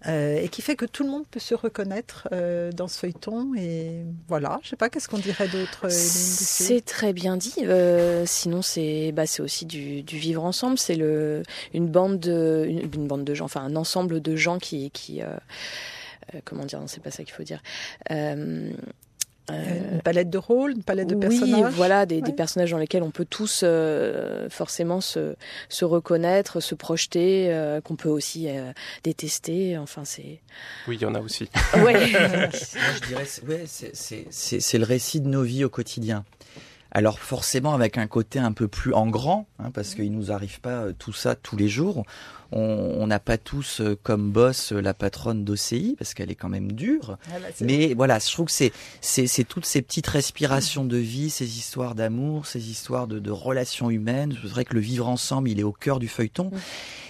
et 0.08 0.48
qui 0.52 0.62
fait 0.62 0.76
que 0.76 0.86
tout 0.86 1.04
le 1.04 1.10
monde 1.10 1.26
peut 1.30 1.40
se 1.40 1.56
reconnaître 1.56 2.28
dans 2.74 2.88
ce 2.88 3.00
feuilleton 3.00 3.54
et 3.56 3.97
voilà, 4.28 4.60
je 4.64 4.70
sais 4.70 4.76
pas, 4.76 4.90
qu'est-ce 4.90 5.08
qu'on 5.08 5.18
dirait 5.18 5.48
d'autre 5.48 5.88
C'est 5.90 6.84
très 6.84 7.14
bien 7.14 7.38
dit. 7.38 7.54
Euh, 7.64 8.24
sinon, 8.26 8.62
c'est 8.62 9.12
bah, 9.12 9.24
aussi 9.40 9.66
du, 9.66 10.02
vivre 10.02 10.44
ensemble. 10.44 10.78
C'est 10.78 10.98
une 11.74 11.88
bande 11.88 12.20
de 12.20 12.66
une, 12.70 13.08
bande 13.08 13.24
de 13.24 13.34
gens, 13.34 13.46
enfin 13.46 13.62
un 13.62 13.76
ensemble 13.76 14.22
de 14.22 14.36
gens 14.36 14.60
qui 14.60 14.92
qui 14.92 15.22
euh, 15.22 15.28
euh, 16.36 16.40
comment 16.44 16.66
dire, 16.66 16.80
non, 16.80 16.88
c'est 16.88 17.02
pas 17.02 17.12
ça 17.12 17.24
qu'il 17.24 17.34
faut 17.34 17.44
dire. 17.44 17.62
Euh, 18.12 18.72
une 19.50 20.02
palette 20.02 20.30
de 20.30 20.38
rôles, 20.38 20.72
une 20.72 20.84
palette 20.84 21.08
de 21.08 21.16
personnages. 21.16 21.64
Oui, 21.64 21.72
voilà, 21.76 22.06
des, 22.06 22.22
des, 22.22 22.34
personnages 22.34 22.72
dans 22.72 22.78
lesquels 22.78 23.04
on 23.04 23.12
peut 23.12 23.26
tous 23.26 23.62
euh, 23.64 24.50
forcément 24.50 25.02
se, 25.02 25.36
se, 25.70 25.86
reconnaître, 25.86 26.60
se 26.60 26.76
projeter, 26.76 27.48
euh, 27.50 27.80
qu'on 27.82 27.96
peut 27.96 28.10
aussi 28.10 28.48
détester. 29.04 29.78
Enfin, 29.78 30.04
c'est. 30.06 30.42
Oui, 30.88 30.96
il 30.96 31.02
y 31.02 31.06
en 31.06 31.16
a 31.16 31.22
aussi. 31.22 31.50
ouais. 31.76 32.12
Moi, 32.12 32.50
je 32.52 33.08
dirais, 33.08 33.28
ouais, 33.48 33.64
c'est 33.68 34.78
le 34.78 34.86
récit 34.86 35.22
de 35.22 35.28
nos 35.28 35.44
vies 35.44 35.64
au 35.64 35.70
quotidien. 35.70 36.26
Alors 36.92 37.20
forcément 37.20 37.74
avec 37.74 37.98
un 37.98 38.08
côté 38.08 38.40
un 38.40 38.54
peu 38.54 38.68
plus 38.68 38.94
en 38.94 39.08
grand, 39.08 39.48
hein, 39.60 39.72
parce 39.72 39.94
qu'il 39.94 40.12
nous 40.12 40.32
arrive 40.32 40.62
pas 40.62 40.94
tout 40.98 41.14
ça 41.14 41.36
tous 41.36 41.58
les 41.58 41.68
jours 41.68 42.06
on 42.52 43.08
n'a 43.08 43.20
pas 43.20 43.38
tous 43.38 43.82
euh, 43.82 43.98
comme 44.02 44.32
boss 44.32 44.72
euh, 44.72 44.82
la 44.82 44.94
patronne 44.94 45.44
d'OCI 45.44 45.96
parce 45.98 46.14
qu'elle 46.14 46.32
est 46.32 46.36
quand 46.36 46.50
même 46.50 46.72
dure. 46.72 47.18
Ah 47.28 47.40
bah, 47.40 47.48
mais 47.62 47.94
voilà, 47.94 48.20
je 48.20 48.32
trouve 48.32 48.46
que 48.46 48.52
c'est 48.52 48.72
c'est 49.02 49.44
toutes 49.44 49.66
ces 49.66 49.82
petites 49.82 50.08
respirations 50.08 50.86
de 50.86 50.98
vie, 50.98 51.30
ces 51.30 51.58
histoires 51.58 51.96
d'amour, 51.96 52.46
ces 52.46 52.70
histoires 52.70 53.08
de, 53.08 53.20
de, 53.20 53.32
relations 53.32 53.90
humaines. 53.90 54.36
C'est 54.42 54.48
vrai 54.48 54.66
que 54.66 54.74
le 54.74 54.80
vivre 54.80 55.08
ensemble, 55.08 55.50
il 55.50 55.60
est 55.60 55.64
au 55.64 55.74
cœur 55.74 56.00
du 56.00 56.08
feuilleton. 56.08 56.46
Mm. 56.46 56.58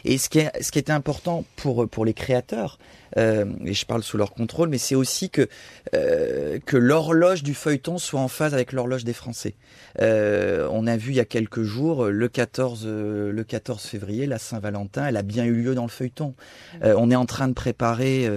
Et 0.05 0.17
ce 0.17 0.29
qui 0.29 0.39
est 0.39 0.51
ce 0.61 0.71
qui 0.71 0.79
est 0.79 0.89
important 0.89 1.45
pour 1.55 1.87
pour 1.87 2.05
les 2.05 2.13
créateurs, 2.13 2.79
euh, 3.17 3.45
et 3.65 3.73
je 3.73 3.85
parle 3.85 4.03
sous 4.03 4.17
leur 4.17 4.33
contrôle, 4.33 4.69
mais 4.69 4.77
c'est 4.77 4.95
aussi 4.95 5.29
que 5.29 5.47
euh, 5.95 6.59
que 6.65 6.77
l'horloge 6.77 7.43
du 7.43 7.53
feuilleton 7.53 7.97
soit 7.97 8.19
en 8.19 8.27
phase 8.27 8.53
avec 8.53 8.71
l'horloge 8.71 9.03
des 9.03 9.13
Français. 9.13 9.55
Euh, 10.01 10.67
on 10.71 10.85
a 10.87 10.97
vu 10.97 11.11
il 11.11 11.15
y 11.15 11.19
a 11.19 11.25
quelques 11.25 11.63
jours 11.63 12.05
le 12.05 12.27
14 12.27 12.83
euh, 12.85 13.31
le 13.31 13.43
14 13.43 13.81
février 13.83 14.25
la 14.27 14.37
Saint-Valentin, 14.37 15.07
elle 15.07 15.17
a 15.17 15.23
bien 15.23 15.45
eu 15.45 15.53
lieu 15.53 15.75
dans 15.75 15.83
le 15.83 15.89
feuilleton. 15.89 16.35
Euh, 16.83 16.95
on 16.97 17.09
est 17.09 17.15
en 17.15 17.25
train 17.25 17.47
de 17.47 17.53
préparer 17.53 18.29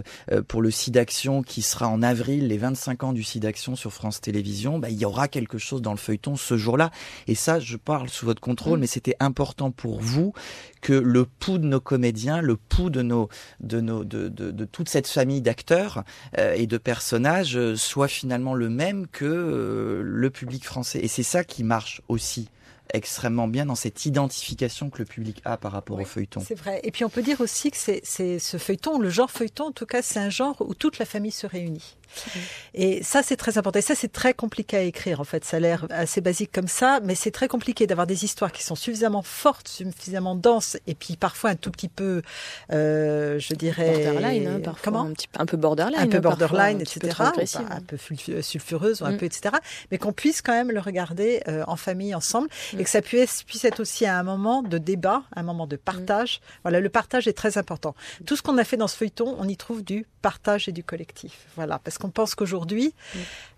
pour 0.48 0.62
le 0.62 0.70
SIDAction 0.70 1.42
qui 1.42 1.62
sera 1.62 1.88
en 1.88 2.02
avril 2.02 2.48
les 2.48 2.58
25 2.58 3.04
ans 3.04 3.12
du 3.12 3.22
SIDAction 3.22 3.76
sur 3.76 3.92
France 3.92 4.20
Télévisions. 4.20 4.78
Bah, 4.78 4.90
il 4.90 4.98
y 4.98 5.04
aura 5.04 5.28
quelque 5.28 5.58
chose 5.58 5.82
dans 5.82 5.92
le 5.92 5.98
feuilleton 5.98 6.36
ce 6.36 6.56
jour-là. 6.56 6.90
Et 7.26 7.34
ça, 7.34 7.60
je 7.60 7.76
parle 7.76 8.08
sous 8.08 8.26
votre 8.26 8.40
contrôle, 8.40 8.78
mm. 8.78 8.80
mais 8.80 8.86
c'était 8.86 9.16
important 9.20 9.70
pour 9.70 10.00
vous 10.00 10.32
que 10.80 10.92
le 10.92 11.24
pouls 11.26 11.58
de 11.58 11.66
nos 11.66 11.80
comédiens, 11.80 12.40
le 12.40 12.56
pouls 12.56 12.90
de 12.90 13.02
nos 13.02 13.28
de 13.60 13.80
nos 13.80 14.04
de, 14.04 14.28
de, 14.28 14.50
de 14.50 14.64
toute 14.72 14.88
cette 14.88 15.08
famille 15.08 15.40
d'acteurs 15.40 16.04
euh, 16.38 16.54
et 16.54 16.66
de 16.66 16.78
personnages 16.78 17.56
euh, 17.56 17.76
soit 17.76 18.08
finalement 18.08 18.54
le 18.54 18.68
même 18.68 19.06
que 19.06 19.24
euh, 19.24 20.02
le 20.04 20.30
public 20.30 20.64
français. 20.64 21.00
Et 21.00 21.08
c'est 21.08 21.22
ça 21.22 21.44
qui 21.44 21.64
marche 21.64 22.02
aussi 22.08 22.48
extrêmement 22.92 23.46
bien 23.46 23.66
dans 23.66 23.76
cette 23.76 24.04
identification 24.04 24.90
que 24.90 24.98
le 24.98 25.04
public 25.04 25.40
a 25.44 25.56
par 25.56 25.72
rapport 25.72 26.00
au 26.00 26.04
feuilleton. 26.04 26.42
C'est 26.44 26.56
vrai. 26.56 26.80
Et 26.82 26.90
puis 26.90 27.04
on 27.04 27.08
peut 27.08 27.22
dire 27.22 27.40
aussi 27.40 27.70
que 27.70 27.76
c'est 27.76 28.38
ce 28.38 28.56
feuilleton, 28.56 28.98
le 28.98 29.10
genre 29.10 29.30
feuilleton, 29.30 29.66
en 29.66 29.72
tout 29.72 29.86
cas, 29.86 30.02
c'est 30.02 30.18
un 30.18 30.30
genre 30.30 30.56
où 30.60 30.74
toute 30.74 30.98
la 30.98 31.04
famille 31.04 31.30
se 31.30 31.46
réunit. 31.46 31.96
Et 32.74 33.02
ça, 33.02 33.22
c'est 33.22 33.36
très 33.36 33.58
important. 33.58 33.78
Et 33.78 33.82
ça, 33.82 33.94
c'est 33.94 34.12
très 34.12 34.34
compliqué 34.34 34.76
à 34.76 34.82
écrire, 34.82 35.20
en 35.20 35.24
fait. 35.24 35.44
Ça 35.44 35.56
a 35.56 35.60
l'air 35.60 35.86
assez 35.90 36.20
basique 36.20 36.52
comme 36.52 36.68
ça, 36.68 37.00
mais 37.02 37.14
c'est 37.14 37.30
très 37.30 37.48
compliqué 37.48 37.86
d'avoir 37.86 38.06
des 38.06 38.24
histoires 38.24 38.52
qui 38.52 38.62
sont 38.62 38.74
suffisamment 38.74 39.22
fortes, 39.22 39.68
suffisamment 39.68 40.34
denses, 40.34 40.76
et 40.86 40.94
puis 40.94 41.16
parfois 41.16 41.50
un 41.50 41.56
tout 41.56 41.70
petit 41.70 41.88
peu, 41.88 42.22
euh, 42.72 43.38
je 43.38 43.54
dirais... 43.54 44.04
Borderline, 44.04 44.46
hein, 44.46 44.60
parfois. 44.62 44.82
Comment 44.84 45.02
un, 45.06 45.12
petit, 45.12 45.28
un 45.38 45.46
peu 45.46 45.56
borderline. 45.56 45.98
Un 46.00 46.06
peu 46.06 46.20
parfois, 46.20 46.46
borderline, 46.48 46.78
un 46.78 46.80
etc. 46.80 46.98
peu 47.00 47.42
pas, 47.44 47.74
un 47.74 47.80
peu 47.80 47.96
sul- 47.96 48.42
sulfureuse, 48.42 49.02
ou 49.02 49.04
un 49.04 49.12
Mm. 49.12 49.16
peu, 49.18 49.26
etc. 49.26 49.54
Mais 49.90 49.98
qu'on 49.98 50.12
puisse 50.12 50.40
quand 50.42 50.52
même 50.52 50.70
le 50.70 50.80
regarder 50.80 51.42
euh, 51.48 51.64
en 51.66 51.76
famille, 51.76 52.14
ensemble, 52.14 52.48
Mm. 52.72 52.80
et 52.80 52.84
que 52.84 52.90
ça 52.90 53.02
puisse, 53.02 53.42
puisse 53.42 53.64
être 53.64 53.80
aussi 53.80 54.06
un 54.06 54.22
moment 54.22 54.62
de 54.62 54.78
débat, 54.78 55.22
un 55.34 55.42
moment 55.42 55.66
de 55.66 55.76
partage. 55.76 56.40
Voilà, 56.62 56.80
le 56.80 56.88
partage 56.88 57.26
est 57.28 57.32
très 57.32 57.58
important. 57.58 57.94
Tout 58.26 58.36
ce 58.36 58.42
qu'on 58.42 58.58
a 58.58 58.64
fait 58.64 58.76
dans 58.76 58.88
ce 58.88 58.96
feuilleton, 58.96 59.36
on 59.38 59.48
y 59.48 59.56
trouve 59.56 59.82
du 59.82 60.06
partage 60.22 60.68
et 60.68 60.72
du 60.72 60.84
collectif. 60.84 61.46
Voilà, 61.56 61.78
parce 61.82 61.98
qu'on 62.00 62.10
pense 62.10 62.34
qu'aujourd'hui. 62.34 62.92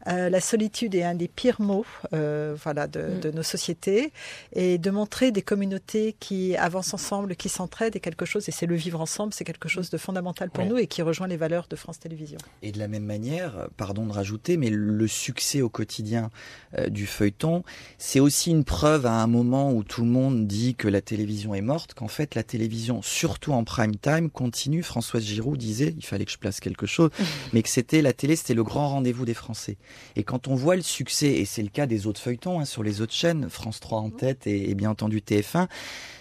Euh, 0.08 0.28
la 0.30 0.40
solitude 0.40 0.94
est 0.94 1.04
un 1.04 1.14
des 1.14 1.28
pires 1.28 1.60
mots, 1.60 1.86
euh, 2.12 2.56
voilà, 2.62 2.86
de, 2.86 3.02
Mm. 3.02 3.20
de 3.20 3.30
nos 3.30 3.42
sociétés, 3.42 4.12
et 4.52 4.78
de 4.78 4.90
montrer 4.90 5.30
des 5.30 5.42
communautés 5.42 6.14
qui 6.18 6.56
avancent 6.56 6.94
ensemble, 6.94 7.36
qui 7.36 7.48
s'entraident, 7.48 7.96
est 7.96 8.00
quelque 8.00 8.24
chose, 8.24 8.48
et 8.48 8.52
c'est 8.52 8.66
le 8.66 8.74
vivre 8.74 9.00
ensemble, 9.00 9.32
c'est 9.32 9.44
quelque 9.44 9.68
chose 9.68 9.90
de 9.90 9.98
fondamental 9.98 10.50
pour 10.50 10.64
nous 10.64 10.78
et 10.78 10.86
qui 10.86 11.02
rejoint 11.02 11.26
les 11.26 11.36
valeurs 11.36 11.66
de 11.68 11.76
France 11.76 11.98
Télévisions. 11.98 12.38
Et 12.62 12.72
de 12.72 12.78
la 12.78 12.88
même 12.88 13.04
manière, 13.04 13.68
pardon 13.76 14.06
de 14.06 14.12
rajouter, 14.12 14.56
mais 14.56 14.70
le 14.70 15.06
succès 15.06 15.62
au 15.62 15.68
quotidien 15.68 16.30
euh, 16.78 16.88
du 16.88 17.06
feuilleton, 17.06 17.62
c'est 17.98 18.20
aussi 18.20 18.50
une 18.50 18.64
preuve 18.64 19.06
à 19.06 19.14
un 19.14 19.26
moment 19.26 19.72
où 19.72 19.84
tout 19.84 20.02
le 20.02 20.08
monde 20.08 20.46
dit 20.46 20.74
que 20.74 20.88
la 20.88 21.00
télévision 21.00 21.54
est 21.54 21.60
morte, 21.60 21.94
qu'en 21.94 22.08
fait 22.08 22.34
la 22.34 22.42
télévision, 22.42 23.02
surtout 23.02 23.52
en 23.52 23.64
prime 23.64 23.96
time, 23.96 24.30
continue. 24.30 24.82
Françoise 24.82 25.22
Giroud 25.22 25.58
disait, 25.58 25.94
il 25.96 26.04
fallait 26.04 26.24
que 26.24 26.32
je 26.32 26.38
place 26.38 26.60
quelque 26.60 26.86
chose, 26.86 27.10
mais 27.52 27.62
que 27.62 27.68
c'était 27.68 28.02
la 28.02 28.12
télé, 28.12 28.36
c'était 28.36 28.54
le 28.54 28.64
grand 28.64 28.88
rendez-vous 28.88 29.24
des 29.24 29.34
Français. 29.34 29.76
Et 30.16 30.22
quand 30.24 30.48
on 30.48 30.54
voit 30.54 30.76
le 30.76 30.82
succès, 30.82 31.28
et 31.28 31.44
c'est 31.44 31.62
le 31.62 31.68
cas 31.68 31.86
des 31.86 32.06
autres 32.06 32.20
feuilletons 32.20 32.60
hein, 32.60 32.64
sur 32.64 32.82
les 32.82 33.00
autres 33.00 33.12
chaînes, 33.14 33.48
France 33.48 33.80
3 33.80 33.98
en 34.00 34.10
tête 34.10 34.46
et, 34.46 34.70
et 34.70 34.74
bien 34.74 34.90
entendu 34.90 35.18
TF1, 35.20 35.68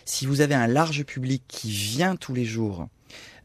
si 0.06 0.26
vous 0.26 0.42
avez 0.42 0.56
un 0.56 0.68
large 0.68 1.04
public 1.04 1.44
qui 1.48 1.70
vient 1.72 2.16
tous 2.16 2.34
les 2.34 2.46
jours 2.46 2.88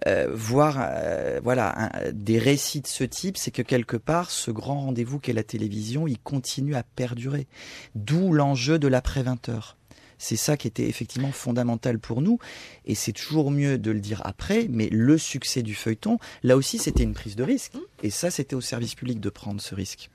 euh, 0.07 0.29
voir 0.33 0.77
euh, 0.79 1.41
voilà 1.43 1.97
un- 1.97 2.13
des 2.13 2.39
récits 2.39 2.83
de 2.83 2.87
ce 2.87 3.03
type, 3.03 3.37
c'est 3.39 3.51
que 3.51 3.63
quelque 3.63 3.97
part 3.97 4.31
ce 4.31 4.51
grand 4.51 4.81
rendez-vous 4.83 5.19
qu'est 5.19 5.33
la 5.33 5.43
télévision, 5.43 6.07
il 6.07 6.19
continue 6.19 6.75
à 6.75 6.83
perdurer. 6.83 7.47
D'où 7.95 8.33
l'enjeu 8.33 8.79
de 8.79 8.89
l'après 8.89 9.23
20 9.23 9.49
heures. 9.49 9.77
C'est 10.19 10.37
ça 10.37 10.57
qui 10.57 10.67
était 10.67 10.89
effectivement 10.89 11.33
fondamental 11.33 11.99
pour 11.99 12.23
nous, 12.23 12.39
et 12.87 12.95
c'est 12.95 13.13
toujours 13.13 13.51
mieux 13.51 13.77
de 13.79 13.91
le 13.91 14.01
dire 14.01 14.23
après. 14.25 14.67
Mais 14.71 14.89
le 14.91 15.19
succès 15.19 15.63
du 15.63 15.75
feuilleton, 15.75 16.19
là 16.43 16.57
aussi, 16.57 16.79
c'était 16.79 17.03
une 17.03 17.13
prise 17.13 17.37
de 17.37 17.43
risque, 17.43 17.73
et 18.03 18.09
ça, 18.11 18.31
c'était 18.31 18.55
au 18.57 18.63
service 18.63 18.95
public 18.95 19.21
de 19.21 19.29
prendre 19.29 19.61
ce 19.61 19.75
risque. 19.75 20.09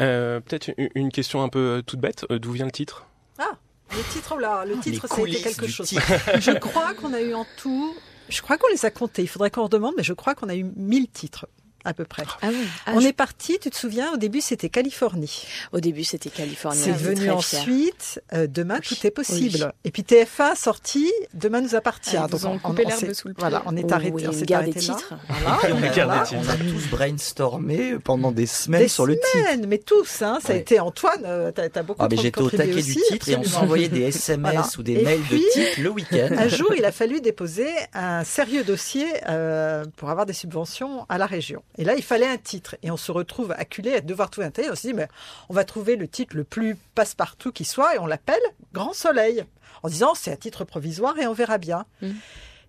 Euh, 0.00 0.40
Peut-être 0.40 0.70
une- 0.94 1.10
question 1.10 1.42
un 1.42 1.48
peu 1.48 1.58
euh, 1.78 1.82
toute 1.82 2.00
bête. 2.00 2.24
Euh, 2.30 2.38
D'où 2.38 2.52
vient 2.52 2.64
le 2.66 2.70
titre? 2.72 3.06
Ah, 3.38 3.52
le 3.92 4.02
titre, 4.12 4.36
là, 4.38 4.64
le 4.64 4.74
Les 4.74 4.80
titre, 4.80 5.06
coulisses 5.08 5.42
quelque 5.42 5.66
chose. 5.66 5.88
titre. 5.88 6.02
Je 6.40 6.50
crois 6.52 6.94
qu'on 6.94 7.12
a 7.12 7.20
eu 7.20 7.34
en 7.34 7.46
tout, 7.56 7.94
je 8.28 8.40
crois 8.42 8.56
qu'on 8.58 8.68
les 8.68 8.84
a 8.86 8.90
comptés, 8.90 9.22
il 9.22 9.28
faudrait 9.28 9.50
qu'on 9.50 9.64
redemande, 9.64 9.94
mais 9.96 10.02
je 10.02 10.12
crois 10.12 10.34
qu'on 10.34 10.48
a 10.48 10.54
eu 10.56 10.64
1000 10.64 11.08
titres, 11.08 11.46
à 11.84 11.94
peu 11.94 12.04
près. 12.04 12.22
Ah 12.42 12.46
oui. 12.50 12.66
Ah, 12.86 12.92
On 12.94 13.00
je- 13.00 13.08
est 13.08 13.12
parti, 13.12 13.58
tu 13.60 13.70
te 13.70 13.76
souviens, 13.76 14.12
au 14.12 14.16
début 14.16 14.40
c'était 14.40 14.68
Californie. 14.68 15.44
Au 15.72 15.80
début, 15.80 16.04
c'était 16.04 16.30
Californie. 16.30 16.78
C'est 16.78 16.90
était 16.90 16.98
venu 16.98 17.30
ensuite, 17.30 18.22
euh, 18.32 18.46
Demain 18.46 18.78
Oui, 18.80 18.96
tout 18.96 19.06
est 19.06 19.10
possible. 19.10 19.58
oui. 19.60 19.70
Et 19.84 19.90
puis 19.90 20.02
TF1 20.02 20.54
sorti, 20.54 21.10
Demain 21.34 21.60
nous 21.60 21.74
appartient. 21.74 22.16
Ah, 22.16 22.26
ont 22.46 22.52
on- 22.52 22.58
coupé 22.58 22.84
on 22.84 22.88
l'herbe 22.88 23.12
sous 23.12 23.28
le 23.28 23.34
pied. 23.34 23.40
Voilà, 23.40 23.62
on 23.66 23.76
est 23.76 23.84
Oui, 23.84 23.92
arrêté, 23.92 24.12
oui, 24.12 24.24
on 24.28 24.32
s'est 24.32 24.44
des 24.46 24.54
arrêté 24.54 24.80
là. 24.80 24.94
titres. 24.94 25.14
Voilà. 25.28 25.58
Et 25.68 25.72
on, 25.72 26.10
a, 26.10 26.22
on 26.22 26.42
tous 26.72 26.88
brainstormé 26.90 27.96
pendant 28.02 28.32
des 28.32 28.46
semaines 28.46 28.82
Des 28.82 28.88
sur 28.88 29.06
le 29.06 29.14
titre. 29.14 29.26
semaines, 29.32 29.66
mais 29.66 29.78
tous, 29.78 30.22
hein, 30.22 30.38
ça 30.42 30.52
a 30.52 30.56
été 30.56 30.80
Antoine, 30.80 31.22
euh, 31.24 31.50
t'as 31.52 31.64
as 31.74 31.82
beaucoup 31.82 32.02
Ah, 32.02 32.08
mais 32.10 32.16
trop 32.16 32.22
j'étais 32.24 32.40
au 32.40 32.50
taquet 32.50 32.72
du 32.72 32.78
aussi, 32.78 33.00
titre 33.08 33.28
et 33.28 33.36
on 33.36 33.44
s'envoyait 33.44 33.88
des 33.88 34.02
SMS 34.08 34.40
Voilà. 34.52 34.66
ou 34.78 34.82
des 34.82 34.92
Et 34.94 35.02
mails 35.02 35.20
puis, 35.20 35.38
de 35.40 35.44
titre 35.52 35.80
le 35.80 35.90
week-end. 35.90 36.28
Un 36.36 36.48
jour, 36.48 36.72
il 36.76 36.84
a 36.84 36.92
fallu 36.92 37.20
déposer 37.20 37.68
un 37.94 38.24
sérieux 38.24 38.64
dossier 38.64 39.06
euh, 39.28 39.84
pour 39.96 40.10
avoir 40.10 40.26
des 40.26 40.32
subventions 40.32 41.06
à 41.08 41.18
la 41.18 41.26
région. 41.26 41.62
Et 41.76 41.84
là, 41.84 41.94
il 41.94 42.02
fallait 42.02 42.28
un 42.28 42.36
titre. 42.36 42.76
Et 42.82 42.90
on 42.90 42.96
se 42.96 43.12
retrouve 43.12 43.52
acculé 43.52 43.94
à 43.94 44.00
devoir 44.00 44.30
trouver 44.30 44.46
un 44.46 44.50
titre. 44.50 44.68
On 44.72 44.76
se 44.76 44.86
dit, 44.86 44.94
mais 44.94 45.08
on 45.48 45.54
va 45.54 45.64
trouver 45.64 45.96
le 45.96 46.08
titre 46.08 46.36
le 46.36 46.44
plus 46.44 46.76
passe-partout 46.94 47.52
qui 47.52 47.64
soit 47.64 47.96
et 47.96 47.98
on 47.98 48.06
l'appelle 48.06 48.42
Grand 48.72 48.92
Soleil. 48.92 49.44
En 49.82 49.88
disant, 49.88 50.14
c'est 50.14 50.32
un 50.32 50.36
titre 50.36 50.64
provisoire 50.64 51.18
et 51.18 51.26
on 51.26 51.32
verra 51.32 51.58
bien. 51.58 51.84
Mm. 52.00 52.12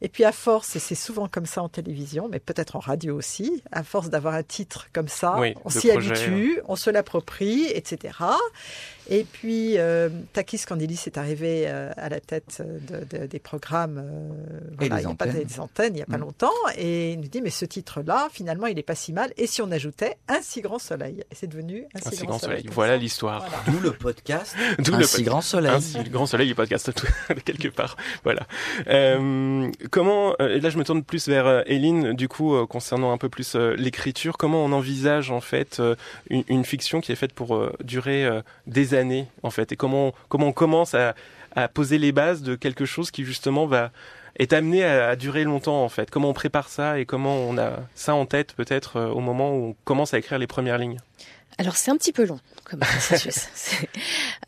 Et 0.02 0.10
puis 0.10 0.26
à 0.26 0.32
force, 0.32 0.76
et 0.76 0.80
c'est 0.80 0.96
souvent 0.96 1.28
comme 1.28 1.46
ça 1.46 1.64
en 1.64 1.70
télévision, 1.70 2.28
mais 2.30 2.40
peut-être 2.40 2.76
en 2.76 2.80
radio 2.80 3.16
aussi, 3.16 3.64
à 3.72 3.84
force 3.84 4.10
d'avoir 4.10 4.34
un 4.34 4.44
titre 4.44 4.88
comme 4.92 5.08
ça, 5.08 5.38
Oui, 5.40 5.56
on 5.64 5.70
s'y 5.70 5.90
habitue, 5.90 6.60
on 6.68 6.76
se 6.76 6.90
l'approprie, 6.90 7.66
etc. 7.68 8.14
Et 9.10 9.24
puis 9.24 9.78
euh, 9.78 10.10
Takis 10.34 10.62
Candilis 10.68 11.04
est 11.06 11.18
arrivé 11.18 11.66
euh, 11.68 11.92
à 11.98 12.10
la 12.10 12.20
tête 12.20 12.62
de- 12.62 13.18
de- 13.20 13.26
des 13.28 13.40
programmes 13.40 14.00
euh, 14.00 14.30
voilà, 14.78 14.96
des 14.98 15.02
il 15.04 15.08
y 15.08 15.12
a 15.12 15.16
pas 15.16 15.26
antennes. 15.28 15.44
des 15.44 15.60
antennes 15.60 15.94
il 15.94 15.98
n'y 15.98 16.02
a 16.02 16.06
pas 16.06 16.18
Mm. 16.18 16.22
longtemps, 16.22 16.52
et 16.78 17.12
il 17.14 17.20
nous 17.20 17.28
dit 17.28 17.42
mais 17.42 17.50
ce 17.50 17.66
titre-là, 17.66 18.28
finalement, 18.32 18.68
il 18.68 18.80
est 18.80 18.84
pas 18.84 18.96
si 18.96 19.14
mal. 19.14 19.32
Et 19.38 19.48
si 19.48 19.62
on 19.62 19.72
ajoutait 19.72 20.16
un 20.28 20.40
si 20.42 20.62
grand 20.62 20.80
soleil, 20.80 21.20
et 21.32 21.36
c'est 21.36 21.48
devenu 21.48 21.84
un, 21.94 22.00
Un 22.08 22.12
si 22.12 22.26
grand 22.26 22.40
soleil. 22.40 22.66
Voilà 22.72 22.98
l'histoire. 22.98 23.46
Voilà. 23.48 23.64
D'où 23.68 23.80
le 23.84 23.92
podcast 23.92 24.56
D'où 24.80 24.96
Un 24.96 25.00
le 25.00 25.04
si 25.04 25.24
grand 25.24 25.42
soleil. 25.42 25.72
Ainsi, 25.72 25.98
le 26.04 26.10
grand 26.10 26.26
soleil 26.26 26.48
du 26.48 26.56
podcast, 26.56 26.92
tout- 26.94 27.08
quelque 27.46 27.68
part. 27.68 27.98
Voilà. 28.24 28.48
Euh, 28.88 29.70
comment, 29.92 30.36
euh, 30.42 30.56
et 30.56 30.60
là 30.60 30.70
je 30.70 30.78
me 30.78 30.84
tourne 30.84 31.04
plus 31.04 31.28
vers 31.28 31.46
euh, 31.48 31.62
Éline, 31.66 32.14
du 32.14 32.28
coup, 32.28 32.56
euh, 32.56 32.66
concernant 32.66 33.12
un 33.12 33.18
peu 33.18 33.30
plus 33.30 33.56
euh, 33.56 33.76
l'écriture, 33.78 34.38
comment 34.38 34.64
on 34.64 34.72
envisage 34.72 35.32
en 35.32 35.42
fait 35.42 35.80
euh, 35.80 35.96
une, 36.30 36.44
une 36.48 36.66
fiction 36.66 37.02
qui 37.02 37.12
est 37.12 37.16
faite 37.16 37.34
pour 37.34 37.56
euh, 37.56 37.74
durer 37.84 38.26
euh, 38.26 38.42
des 38.68 38.94
années, 38.94 38.95
en 39.44 39.50
fait, 39.50 39.72
et 39.72 39.76
comment, 39.76 40.14
comment 40.30 40.48
on 40.48 40.54
commence 40.54 40.94
à, 40.94 41.16
à 41.56 41.68
poser 41.68 41.98
les 41.98 42.12
bases 42.12 42.42
de 42.42 42.56
quelque 42.56 42.86
chose 42.86 43.12
qui 43.12 43.24
justement 43.24 43.66
va 43.66 43.92
est 44.38 44.54
amené 44.54 44.84
à, 44.84 45.10
à 45.10 45.16
durer 45.16 45.44
longtemps 45.44 45.84
en 45.84 45.90
fait. 45.90 46.10
Comment 46.12 46.30
on 46.30 46.34
prépare 46.34 46.68
ça 46.68 47.00
et 47.00 47.06
comment 47.06 47.36
on 47.38 47.58
a 47.58 47.80
ça 47.96 48.16
en 48.16 48.26
tête 48.26 48.54
peut-être 48.54 48.98
euh, 48.98 49.08
au 49.08 49.22
moment 49.22 49.56
où 49.56 49.70
on 49.70 49.76
commence 49.86 50.14
à 50.14 50.18
écrire 50.18 50.40
les 50.40 50.48
premières 50.48 50.78
lignes? 50.78 51.00
Alors 51.58 51.76
c'est 51.76 51.92
un 51.92 51.98
petit 51.98 52.12
peu 52.12 52.26
long 52.26 52.40
comme 52.64 52.80
processus. 53.08 53.48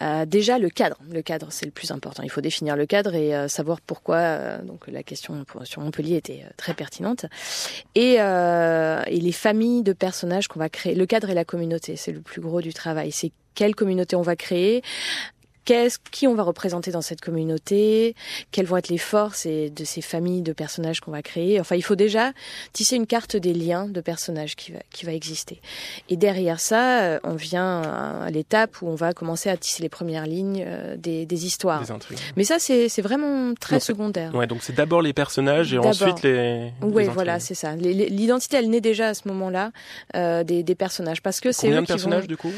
Euh, 0.01 0.25
déjà 0.25 0.59
le 0.59 0.69
cadre, 0.69 0.97
le 1.09 1.21
cadre 1.21 1.47
c'est 1.51 1.65
le 1.65 1.71
plus 1.71 1.91
important. 1.91 2.23
Il 2.23 2.29
faut 2.29 2.41
définir 2.41 2.75
le 2.75 2.85
cadre 2.85 3.15
et 3.15 3.35
euh, 3.35 3.47
savoir 3.47 3.81
pourquoi. 3.81 4.17
euh, 4.17 4.61
donc 4.61 4.87
la 4.87 5.03
question 5.03 5.45
sur 5.63 5.81
Montpellier 5.81 6.17
était 6.17 6.43
très 6.57 6.73
pertinente 6.73 7.25
et, 7.95 8.15
et 8.15 9.19
les 9.19 9.31
familles 9.31 9.83
de 9.83 9.93
personnages 9.93 10.47
qu'on 10.47 10.59
va 10.59 10.69
créer. 10.69 10.95
Le 10.95 11.05
cadre 11.05 11.29
et 11.29 11.33
la 11.33 11.45
communauté, 11.45 11.95
c'est 11.95 12.11
le 12.11 12.21
plus 12.21 12.41
gros 12.41 12.61
du 12.61 12.73
travail. 12.73 13.11
C'est 13.11 13.31
quelle 13.55 13.75
communauté 13.75 14.15
on 14.15 14.21
va 14.21 14.35
créer. 14.35 14.83
Qu'est-ce, 15.67 15.97
qui 16.11 16.27
on 16.27 16.33
va 16.33 16.43
représenter 16.43 16.91
dans 16.91 17.01
cette 17.01 17.19
communauté 17.19 18.15
Quelles 18.51 18.65
vont 18.65 18.77
être 18.77 18.87
les 18.87 18.97
forces 18.97 19.45
et 19.45 19.69
de 19.69 19.83
ces 19.83 19.99
familles 20.01 20.41
de 20.41 20.53
personnages 20.53 21.01
qu'on 21.01 21.11
va 21.11 21.21
créer 21.21 21.59
Enfin, 21.59 21.75
il 21.75 21.81
faut 21.81 21.97
déjà 21.97 22.31
tisser 22.71 22.95
une 22.95 23.05
carte 23.05 23.35
des 23.35 23.53
liens 23.53 23.85
de 23.89 23.99
personnages 23.99 24.55
qui 24.55 24.71
va, 24.71 24.79
qui 24.91 25.05
va 25.05 25.11
exister. 25.11 25.59
Et 26.07 26.15
derrière 26.15 26.61
ça, 26.61 27.01
euh, 27.01 27.19
on 27.25 27.35
vient 27.35 27.81
à 27.81 28.29
l'étape 28.31 28.81
où 28.81 28.87
on 28.87 28.95
va 28.95 29.11
commencer 29.11 29.49
à 29.49 29.57
tisser 29.57 29.83
les 29.83 29.89
premières 29.89 30.25
lignes 30.25 30.63
euh, 30.65 30.95
des, 30.95 31.25
des 31.25 31.45
histoires. 31.45 31.81
Des 31.81 31.91
intrigues. 31.91 32.17
Mais 32.37 32.45
ça, 32.45 32.59
c'est 32.59 32.87
c'est 32.87 33.01
vraiment 33.01 33.53
très 33.59 33.81
secondaire. 33.81 34.33
Ouais, 34.33 34.47
donc 34.47 34.59
c'est 34.63 34.73
d'abord 34.73 35.01
les 35.01 35.11
personnages 35.11 35.73
et 35.73 35.77
ensuite 35.79 36.23
les. 36.23 36.71
Oui, 36.81 37.03
voilà, 37.13 37.41
c'est 37.41 37.55
ça. 37.55 37.75
L'identité, 37.75 38.55
elle 38.55 38.69
naît 38.69 38.79
déjà 38.79 39.09
à 39.09 39.13
ce 39.13 39.27
moment-là 39.27 39.71
euh, 40.15 40.45
des, 40.45 40.63
des 40.63 40.75
personnages, 40.75 41.21
parce 41.21 41.41
que 41.41 41.51
c'est 41.51 41.67
Combien 41.67 41.79
eux 41.79 41.81
de 41.83 41.87
personnages 41.87 42.21
vont. 42.23 42.27
du 42.27 42.37
coup? 42.37 42.53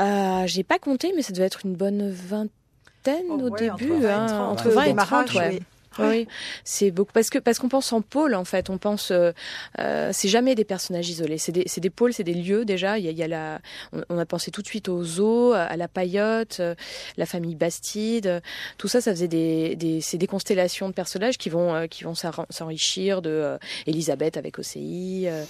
Euh, 0.00 0.42
J'ai 0.46 0.62
pas 0.62 0.78
compté, 0.78 1.12
mais 1.16 1.22
ça 1.22 1.32
devait 1.32 1.46
être 1.46 1.60
une 1.64 1.74
bonne 1.74 2.10
vingtaine 2.34 3.24
Oh, 3.28 3.34
au 3.34 3.50
ouais, 3.50 3.58
début, 3.58 3.92
entre 3.92 4.00
20 4.02 4.08
et 4.08 4.12
hein, 4.12 4.26
30, 4.26 4.52
entre 4.52 4.68
le 4.68 4.74
20 4.74 4.82
et 4.82 4.86
démarrage, 4.88 5.30
30, 5.30 5.40
ouais. 5.40 5.62
Oui. 5.98 6.06
Oui, 6.14 6.28
c'est 6.64 6.90
beaucoup 6.90 7.12
parce 7.12 7.30
que 7.30 7.38
parce 7.38 7.58
qu'on 7.58 7.68
pense 7.68 7.92
en 7.92 8.00
pôle 8.00 8.34
en 8.34 8.44
fait. 8.44 8.70
On 8.70 8.78
pense, 8.78 9.10
euh, 9.10 9.32
euh, 9.80 10.10
c'est 10.12 10.28
jamais 10.28 10.54
des 10.54 10.64
personnages 10.64 11.08
isolés. 11.08 11.38
C'est 11.38 11.52
des, 11.52 11.64
c'est 11.66 11.80
des 11.80 11.90
pôles, 11.90 12.12
c'est 12.12 12.24
des 12.24 12.34
lieux 12.34 12.64
déjà. 12.64 12.98
Il 12.98 13.04
y 13.04 13.08
a, 13.08 13.10
il 13.10 13.18
y 13.18 13.22
a 13.22 13.28
la, 13.28 13.60
on, 13.92 14.02
on 14.08 14.18
a 14.18 14.26
pensé 14.26 14.50
tout 14.50 14.62
de 14.62 14.66
suite 14.66 14.88
au 14.88 15.02
zoo, 15.04 15.52
à 15.52 15.76
la 15.76 15.88
paillote, 15.88 16.58
euh, 16.60 16.74
la 17.16 17.26
famille 17.26 17.54
Bastide. 17.54 18.42
Tout 18.78 18.88
ça, 18.88 19.00
ça 19.00 19.10
faisait 19.12 19.28
des, 19.28 19.76
des 19.76 20.00
c'est 20.00 20.18
des 20.18 20.26
constellations 20.26 20.88
de 20.88 20.94
personnages 20.94 21.38
qui 21.38 21.48
vont 21.50 21.74
euh, 21.74 21.86
qui 21.86 22.04
vont 22.04 22.14
s'enrichir 22.14 23.22
de 23.22 23.30
euh, 23.30 23.58
Elisabeth 23.86 24.36
avec 24.36 24.58
OCI, 24.58 25.24
euh, 25.26 25.44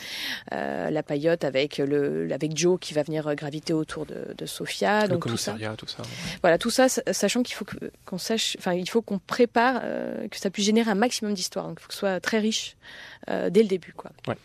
euh, 0.52 0.90
la 0.90 1.02
paillote 1.02 1.44
avec 1.44 1.78
le 1.78 2.28
avec 2.32 2.56
Joe 2.56 2.78
qui 2.80 2.94
va 2.94 3.02
venir 3.02 3.34
graviter 3.34 3.72
autour 3.72 4.06
de, 4.06 4.34
de 4.36 4.46
Sophia. 4.46 5.02
Le 5.02 5.08
Donc 5.08 5.26
tout 5.26 5.36
ça. 5.36 5.52
commissariat, 5.52 5.76
tout 5.76 5.86
ça. 5.86 6.02
Voilà, 6.42 6.58
tout 6.58 6.70
ça, 6.70 6.88
sa- 6.88 7.02
sachant 7.12 7.42
qu'il 7.42 7.54
faut 7.54 7.66
qu'on 8.06 8.18
sache, 8.18 8.56
enfin, 8.58 8.72
il 8.74 8.88
faut 8.88 9.02
qu'on 9.02 9.18
prépare, 9.18 9.80
euh, 9.84 10.26
que 10.36 10.42
ça 10.42 10.50
puisse 10.50 10.66
générer 10.66 10.90
un 10.90 10.94
maximum 10.94 11.34
d'histoires. 11.34 11.66
Donc, 11.68 11.78
il 11.80 11.82
faut 11.82 11.88
que 11.88 11.94
ce 11.94 12.00
soit 12.00 12.20
très 12.20 12.38
riche 12.38 12.76
euh, 13.30 13.50
dès 13.50 13.62
le 13.62 13.68
début, 13.68 13.92
quoi. 13.92 14.10
Ouais. 14.28 14.36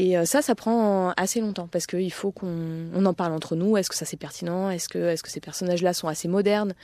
Et 0.00 0.16
euh, 0.16 0.24
ça, 0.24 0.42
ça 0.42 0.54
prend 0.54 1.10
assez 1.16 1.40
longtemps 1.40 1.66
parce 1.66 1.88
qu'il 1.88 2.12
faut 2.12 2.30
qu'on 2.30 2.86
on 2.94 3.04
en 3.04 3.14
parle 3.14 3.32
entre 3.32 3.56
nous. 3.56 3.76
Est-ce 3.76 3.88
que 3.88 3.96
ça 3.96 4.04
c'est 4.04 4.16
pertinent? 4.16 4.70
Est-ce 4.70 4.88
que, 4.88 4.98
est-ce 4.98 5.24
que 5.24 5.28
ces 5.28 5.40
personnages-là 5.40 5.92
sont 5.92 6.06
assez 6.06 6.28
modernes? 6.28 6.74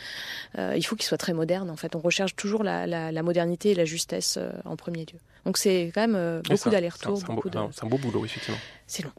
Euh, 0.58 0.74
Il 0.76 0.82
faut 0.82 0.96
qu'ils 0.96 1.06
soient 1.06 1.16
très 1.16 1.32
modernes. 1.32 1.70
En 1.70 1.76
fait, 1.76 1.94
on 1.94 2.00
recherche 2.00 2.34
toujours 2.34 2.64
la, 2.64 2.88
la, 2.88 3.12
la 3.12 3.22
modernité 3.22 3.70
et 3.70 3.74
la 3.76 3.84
justesse 3.84 4.36
euh, 4.36 4.50
en 4.64 4.74
premier 4.74 5.04
lieu. 5.04 5.20
Donc 5.44 5.58
c'est 5.58 5.92
quand 5.94 6.00
même 6.00 6.16
euh, 6.16 6.42
beaucoup 6.42 6.70
d'aller-retour, 6.70 7.18
c'est 7.18 7.30
un 7.30 7.34
beau- 7.34 7.48
de. 7.48 7.58
C'est 7.70 7.84
un 7.84 7.88
beau 7.88 7.98
boulot, 7.98 8.24
effectivement. 8.24 8.58
C'est 8.88 9.04
long. 9.04 9.12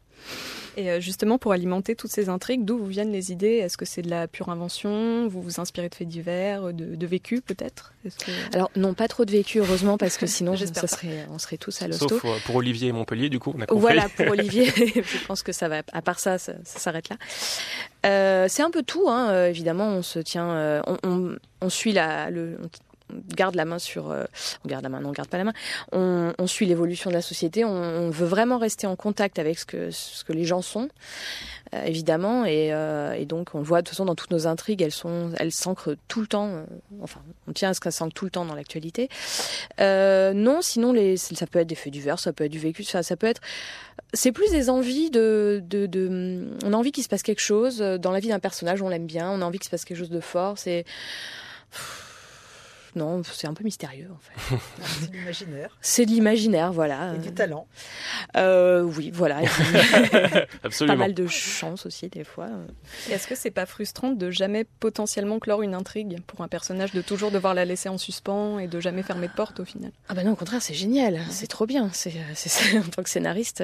Et 0.77 0.91
euh, 0.91 0.99
justement, 0.99 1.37
pour 1.37 1.51
alimenter 1.51 1.95
toutes 1.95 2.11
ces 2.11 2.29
intrigues, 2.29 2.65
d'où 2.65 2.77
vous 2.77 2.85
viennent 2.85 3.11
les 3.11 3.31
idées? 3.31 3.55
Est-ce 3.55 3.77
que 3.77 3.85
c'est 3.85 4.01
de 4.01 4.09
la 4.09 4.27
pure 4.27 4.49
invention? 4.49 5.27
Vous 5.27 5.41
vous 5.41 5.59
inspirez 5.59 5.89
de 5.89 5.95
faits 5.95 6.07
divers, 6.07 6.73
de, 6.73 6.95
de 6.95 7.07
vécu 7.07 7.41
peut-être? 7.41 7.93
Que... 8.03 8.31
Alors 8.53 8.69
non, 8.75 8.93
pas 8.93 9.07
trop 9.07 9.25
de 9.25 9.31
vécu, 9.31 9.59
heureusement, 9.59 9.97
parce 9.97 10.17
que 10.17 10.25
sinon, 10.25 10.55
ça 10.73 10.87
serait, 10.87 11.25
on 11.31 11.39
serait 11.39 11.57
tous 11.57 11.81
à 11.81 11.87
l'hosto. 11.87 12.19
Sauf 12.19 12.43
pour 12.45 12.55
Olivier 12.55 12.89
et 12.89 12.91
Montpellier, 12.91 13.29
du 13.29 13.39
coup, 13.39 13.53
on 13.55 13.61
a 13.61 13.65
compris. 13.65 13.81
Voilà, 13.81 14.09
pour 14.09 14.27
Olivier, 14.29 14.65
je 14.75 15.25
pense 15.25 15.43
que 15.43 15.51
ça 15.51 15.67
va. 15.69 15.81
À 15.93 16.01
part 16.01 16.19
ça, 16.19 16.37
ça, 16.37 16.53
s'arrête 16.63 17.09
là. 17.09 17.17
Euh, 18.05 18.47
c'est 18.49 18.63
un 18.63 18.71
peu 18.71 18.83
tout, 18.83 19.09
hein. 19.09 19.45
évidemment. 19.45 19.87
On 19.87 20.01
se 20.01 20.19
tient, 20.19 20.81
on, 20.87 20.97
on, 21.03 21.35
on 21.61 21.69
suit 21.69 21.93
la, 21.93 22.29
le, 22.29 22.57
garde 23.35 23.55
la 23.55 23.65
main 23.65 23.79
sur, 23.79 24.11
euh, 24.11 24.25
on 24.63 24.67
garde 24.67 24.83
la 24.83 24.89
main, 24.89 24.99
non, 24.99 25.09
on 25.09 25.11
garde 25.11 25.29
pas 25.29 25.37
la 25.37 25.45
main. 25.45 25.53
On, 25.91 26.47
suit 26.47 26.67
l'évolution 26.67 27.09
de 27.09 27.15
la 27.15 27.21
société. 27.21 27.65
On, 27.65 28.09
veut 28.11 28.27
vraiment 28.27 28.59
rester 28.59 28.85
en 28.85 28.95
contact 28.95 29.39
avec 29.39 29.57
ce 29.57 29.65
que 29.65 29.89
ce 29.89 30.23
que 30.23 30.31
les 30.31 30.45
gens 30.45 30.61
sont, 30.61 30.89
euh, 31.73 31.83
évidemment. 31.83 32.45
Et, 32.45 32.71
euh, 32.71 33.13
et, 33.13 33.25
donc 33.25 33.55
on 33.55 33.59
le 33.59 33.63
voit 33.63 33.81
de 33.81 33.87
toute 33.87 33.95
façon 33.95 34.05
dans 34.05 34.15
toutes 34.15 34.31
nos 34.31 34.45
intrigues, 34.45 34.81
elles 34.81 34.91
sont, 34.91 35.31
elles 35.37 35.51
s'ancrent 35.51 35.95
tout 36.07 36.21
le 36.21 36.27
temps. 36.27 36.65
enfin, 37.01 37.19
on 37.47 37.53
tient 37.53 37.69
à 37.69 37.73
ce 37.73 37.79
qu'elles 37.79 37.91
s'ancrent 37.91 38.13
tout 38.13 38.25
le 38.25 38.31
temps 38.31 38.45
dans 38.45 38.53
l'actualité. 38.55 39.09
non, 39.79 40.59
sinon 40.61 40.93
ça 41.17 41.47
peut 41.47 41.59
être 41.59 41.67
des 41.67 41.75
faits 41.75 41.91
divers, 41.91 42.19
ça 42.19 42.31
peut 42.31 42.43
être 42.43 42.51
du 42.51 42.59
vécu, 42.59 42.83
ça, 42.83 43.01
ça 43.01 43.15
peut 43.15 43.27
être. 43.27 43.41
C'est 44.13 44.31
plus 44.31 44.51
des 44.51 44.69
envies 44.69 45.09
de, 45.09 45.63
de, 45.65 46.47
on 46.63 46.73
a 46.73 46.75
envie 46.75 46.91
qu'il 46.91 47.03
se 47.03 47.09
passe 47.09 47.23
quelque 47.23 47.41
chose 47.41 47.79
dans 47.79 48.11
la 48.11 48.19
vie 48.19 48.29
d'un 48.29 48.39
personnage, 48.39 48.81
on 48.81 48.89
l'aime 48.89 49.07
bien, 49.07 49.29
on 49.31 49.41
a 49.41 49.45
envie 49.45 49.57
qu'il 49.57 49.65
se 49.65 49.71
passe 49.71 49.83
quelque 49.83 49.97
chose 49.97 50.09
de 50.09 50.19
fort. 50.19 50.57
C'est 50.57 50.85
non, 52.95 53.21
c'est 53.23 53.47
un 53.47 53.53
peu 53.53 53.63
mystérieux 53.63 54.09
en 54.11 54.19
fait. 54.19 54.57
c'est 54.81 55.11
de 55.11 55.17
l'imaginaire. 55.17 55.77
C'est 55.81 56.05
de 56.05 56.11
l'imaginaire, 56.11 56.71
voilà. 56.71 57.13
Et 57.15 57.19
du 57.19 57.33
talent. 57.33 57.67
Euh, 58.37 58.81
oui, 58.83 59.11
voilà. 59.13 59.41
Absolument. 60.63 60.95
Pas 60.95 60.95
mal 60.95 61.13
de 61.13 61.27
chance 61.27 61.85
aussi 61.85 62.09
des 62.09 62.23
fois. 62.23 62.47
Est-ce 63.09 63.27
que 63.27 63.35
c'est 63.35 63.51
pas 63.51 63.65
frustrant 63.65 64.11
de 64.11 64.31
jamais 64.31 64.65
potentiellement 64.79 65.39
clore 65.39 65.61
une 65.61 65.73
intrigue 65.73 66.21
pour 66.27 66.41
un 66.41 66.47
personnage, 66.47 66.91
de 66.91 67.01
toujours 67.01 67.31
devoir 67.31 67.53
la 67.53 67.65
laisser 67.65 67.89
en 67.89 67.97
suspens 67.97 68.59
et 68.59 68.67
de 68.67 68.79
jamais 68.79 69.03
fermer 69.03 69.27
de 69.27 69.33
porte 69.33 69.59
au 69.59 69.65
final? 69.65 69.91
Ah 70.09 70.13
bah 70.13 70.23
non, 70.23 70.31
au 70.31 70.35
contraire, 70.35 70.61
c'est 70.61 70.73
génial, 70.73 71.19
c'est 71.29 71.47
trop 71.47 71.65
bien. 71.65 71.89
C'est 71.93 72.13
en 72.77 72.89
tant 72.89 73.03
que 73.03 73.09
scénariste. 73.09 73.63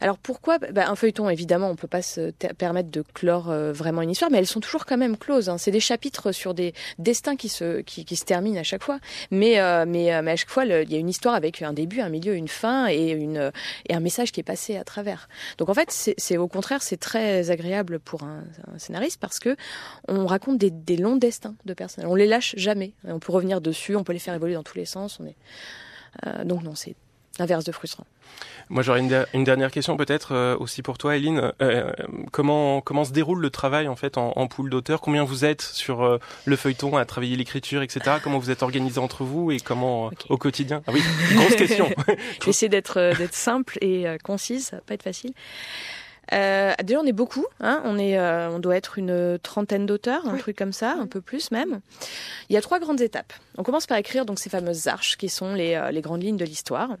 Alors 0.00 0.18
pourquoi? 0.18 0.58
Bah, 0.58 0.88
Un 0.88 0.96
feuilleton, 0.96 1.28
évidemment, 1.28 1.68
on 1.70 1.76
peut 1.76 1.88
pas 1.88 2.02
se 2.02 2.30
permettre 2.30 2.90
de 2.90 3.02
clore 3.14 3.50
euh, 3.50 3.72
vraiment 3.72 4.02
une 4.02 4.10
histoire, 4.10 4.30
mais 4.30 4.38
elles 4.38 4.46
sont 4.46 4.60
toujours 4.60 4.86
quand 4.86 4.96
même 4.96 5.16
closes. 5.16 5.48
Hein. 5.48 5.58
C'est 5.58 5.70
des 5.70 5.80
chapitres 5.80 6.32
sur 6.32 6.54
des 6.54 6.74
destins 6.98 7.36
qui 7.36 7.48
se 7.48 7.80
qui, 7.80 8.04
qui 8.04 8.16
se 8.16 8.24
terminent 8.24 8.61
à 8.62 8.64
chaque 8.64 8.82
fois. 8.82 8.98
Mais, 9.30 9.60
euh, 9.60 9.84
mais, 9.86 10.14
euh, 10.14 10.22
mais 10.22 10.32
à 10.32 10.36
chaque 10.36 10.48
fois, 10.48 10.64
il 10.64 10.90
y 10.90 10.94
a 10.94 10.98
une 10.98 11.08
histoire 11.08 11.34
avec 11.34 11.60
un 11.62 11.72
début, 11.72 12.00
un 12.00 12.08
milieu, 12.08 12.34
une 12.34 12.48
fin 12.48 12.88
et, 12.88 13.10
une, 13.10 13.52
et 13.88 13.94
un 13.94 14.00
message 14.00 14.32
qui 14.32 14.40
est 14.40 14.44
passé 14.44 14.76
à 14.76 14.84
travers. 14.84 15.28
Donc 15.58 15.68
en 15.68 15.74
fait, 15.74 15.90
c'est 16.16 16.36
au 16.36 16.48
contraire, 16.48 16.82
c'est 16.82 16.96
très 16.96 17.50
agréable 17.50 18.00
pour 18.00 18.22
un, 18.22 18.44
scénariste 18.78 19.20
parce 19.20 19.38
que 19.38 19.56
on 20.08 20.26
raconte 20.26 20.58
des, 20.58 20.70
des, 20.70 20.96
longs 20.96 21.16
destins 21.16 21.54
de 21.64 21.74
personnes. 21.74 22.06
On 22.06 22.14
les 22.14 22.26
lâche 22.26 22.54
jamais. 22.56 22.92
On 23.04 23.18
peut 23.18 23.32
revenir 23.32 23.60
dessus, 23.60 23.96
on 23.96 24.04
peut 24.04 24.12
les 24.12 24.18
faire 24.18 24.34
évoluer 24.34 24.54
dans 24.54 24.62
tous 24.62 24.78
les 24.78 24.86
sens. 24.86 25.18
On 25.20 25.26
est... 25.26 25.36
Euh, 26.26 26.44
donc 26.44 26.62
non, 26.62 26.74
c'est 26.74 26.94
l'inverse 27.38 27.64
de 27.64 27.72
frustrant. 27.72 28.06
Moi, 28.68 28.82
j'aurais 28.82 29.00
une, 29.00 29.44
dernière 29.44 29.70
question 29.70 29.96
peut-être 29.96 30.34
euh, 30.34 30.56
aussi 30.58 30.82
pour 30.82 30.98
toi, 30.98 31.16
Eline. 31.16 31.52
Euh, 31.60 31.92
comment 32.30 32.80
comment 32.80 33.04
se 33.04 33.12
déroule 33.12 33.40
le 33.40 33.50
travail 33.50 33.88
en 33.88 33.96
fait 33.96 34.16
en, 34.16 34.32
en 34.36 34.46
pool 34.46 34.70
d'auteurs 34.70 35.00
Combien 35.00 35.24
vous 35.24 35.44
êtes 35.44 35.62
sur 35.62 36.02
euh, 36.02 36.18
le 36.44 36.56
feuilleton 36.56 36.96
à 36.96 37.04
travailler 37.04 37.36
l'écriture, 37.36 37.82
etc. 37.82 38.16
Comment 38.22 38.38
vous 38.38 38.50
êtes 38.50 38.62
organisé 38.62 38.98
entre 38.98 39.24
vous 39.24 39.50
et 39.50 39.60
comment 39.60 40.10
au 40.28 40.36
quotidien? 40.36 40.82
Ah 40.86 40.92
oui, 40.92 41.02
grosse 41.34 41.56
question. 41.56 41.90
J'essaie 42.44 42.68
d'être 42.68 43.14
d'être 43.18 43.34
simple 43.34 43.78
et 43.80 44.06
concise, 44.22 44.66
ça 44.66 44.76
va 44.76 44.82
pas 44.82 44.94
être 44.94 45.02
facile. 45.02 45.32
Euh, 46.32 46.72
déjà, 46.82 47.00
on 47.00 47.04
est 47.04 47.12
beaucoup. 47.12 47.44
Hein 47.60 47.82
on 47.84 47.98
est, 47.98 48.18
on 48.18 48.58
doit 48.58 48.76
être 48.76 48.96
une 48.96 49.38
trentaine 49.42 49.84
d'auteurs, 49.86 50.26
un 50.26 50.38
truc 50.38 50.56
comme 50.56 50.72
ça, 50.72 50.96
un 50.98 51.06
peu 51.06 51.20
plus 51.20 51.50
même. 51.50 51.80
Il 52.48 52.54
y 52.54 52.56
a 52.56 52.62
trois 52.62 52.78
grandes 52.78 53.00
étapes. 53.00 53.32
On 53.58 53.64
commence 53.64 53.86
par 53.86 53.98
écrire 53.98 54.24
donc 54.24 54.38
ces 54.38 54.48
fameuses 54.48 54.86
arches 54.86 55.18
qui 55.18 55.28
sont 55.28 55.52
les, 55.54 55.90
les 55.92 56.00
grandes 56.00 56.22
lignes 56.22 56.38
de 56.38 56.44
l'histoire. 56.44 56.96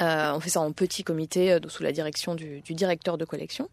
Euh, 0.00 0.32
on 0.34 0.40
fait 0.40 0.50
ça 0.50 0.60
en 0.60 0.72
petit 0.72 1.04
comité 1.04 1.52
euh, 1.52 1.58
sous 1.68 1.82
la 1.82 1.92
direction 1.92 2.34
du, 2.34 2.62
directeur 2.70 3.18
de 3.18 3.24
collection. 3.24 3.68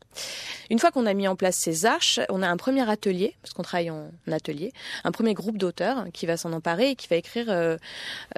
Une 0.70 0.80
fois 0.80 0.92
qu'on 0.92 1.06
a 1.06 1.14
mis 1.14 1.28
en 1.28 1.36
place 1.36 1.56
ces 1.56 1.86
arches, 1.86 2.20
on 2.30 2.42
a 2.42 2.48
un 2.48 2.58
premier 2.58 2.88
atelier, 2.90 3.36
parce 3.42 3.54
qu'on 3.54 3.64
travaille 3.64 3.90
en 3.90 4.10
atelier, 4.32 4.74
un 5.04 5.12
premier 5.12 5.34
groupe 5.34 5.58
d'auteurs 5.58 6.06
qui 6.14 6.26
va 6.26 6.36
s'en 6.36 6.52
emparer 6.54 6.92
et 6.92 6.96
qui 6.96 7.08
va 7.08 7.16
écrire 7.16 7.46
euh, 7.50 7.78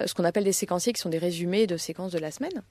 ce 0.06 0.14
qu'on 0.14 0.24
appelle 0.24 0.44
des 0.44 0.54
séquenciers, 0.54 0.94
qui 0.94 1.02
sont 1.02 1.10
des 1.10 1.18
résumés 1.18 1.66
de 1.66 1.78
séquences 1.78 2.12
de 2.12 2.20
la 2.20 2.32
semaine. 2.32 2.62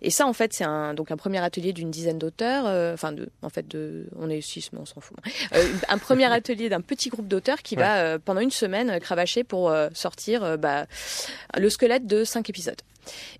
Et 0.00 0.10
ça, 0.10 0.26
en 0.26 0.32
fait, 0.32 0.52
c'est 0.54 0.64
un, 0.64 0.94
donc 0.94 1.10
un 1.10 1.16
premier 1.16 1.38
atelier 1.38 1.72
d'une 1.72 1.90
dizaine 1.90 2.18
d'auteurs, 2.18 2.64
enfin, 2.94 3.12
de, 3.12 3.28
en 3.42 3.48
fait, 3.48 3.68
de, 3.68 4.06
on 4.18 4.30
est 4.30 4.40
six, 4.40 4.70
mais 4.72 4.78
on 4.80 4.86
s'en 4.86 5.00
fout. 5.00 5.18
un 5.88 5.98
premier 5.98 6.24
atelier 6.32 6.68
d'un 6.68 6.80
petit 6.80 7.10
groupe 7.10 7.28
d'auteurs 7.28 7.62
qui 7.62 7.76
va, 7.76 8.18
pendant 8.18 8.40
une 8.40 8.50
semaine, 8.50 8.98
cravacher 9.00 9.44
pour 9.44 9.74
sortir 9.92 10.56
bah, 10.58 10.86
le 11.56 11.68
squelette 11.68 12.06
de 12.06 12.24
cinq 12.24 12.48
épisodes. 12.48 12.80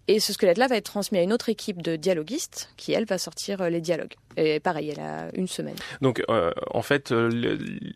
Et 0.09 0.21
ce 0.21 0.33
squelette-là 0.33 0.67
va 0.67 0.77
être 0.77 0.87
transmis 0.87 1.19
à 1.19 1.23
une 1.23 1.33
autre 1.33 1.49
équipe 1.49 1.83
de 1.83 1.97
dialoguistes 1.97 2.71
qui, 2.77 2.93
elle, 2.93 3.05
va 3.05 3.19
sortir 3.19 3.61
euh, 3.61 3.69
les 3.69 3.81
dialogues. 3.81 4.15
Et 4.37 4.61
pareil, 4.61 4.91
elle 4.91 5.01
a 5.01 5.29
une 5.35 5.47
semaine. 5.47 5.77
Donc, 6.01 6.23
euh, 6.29 6.51
en 6.71 6.83
fait, 6.83 7.13
euh, 7.13 7.29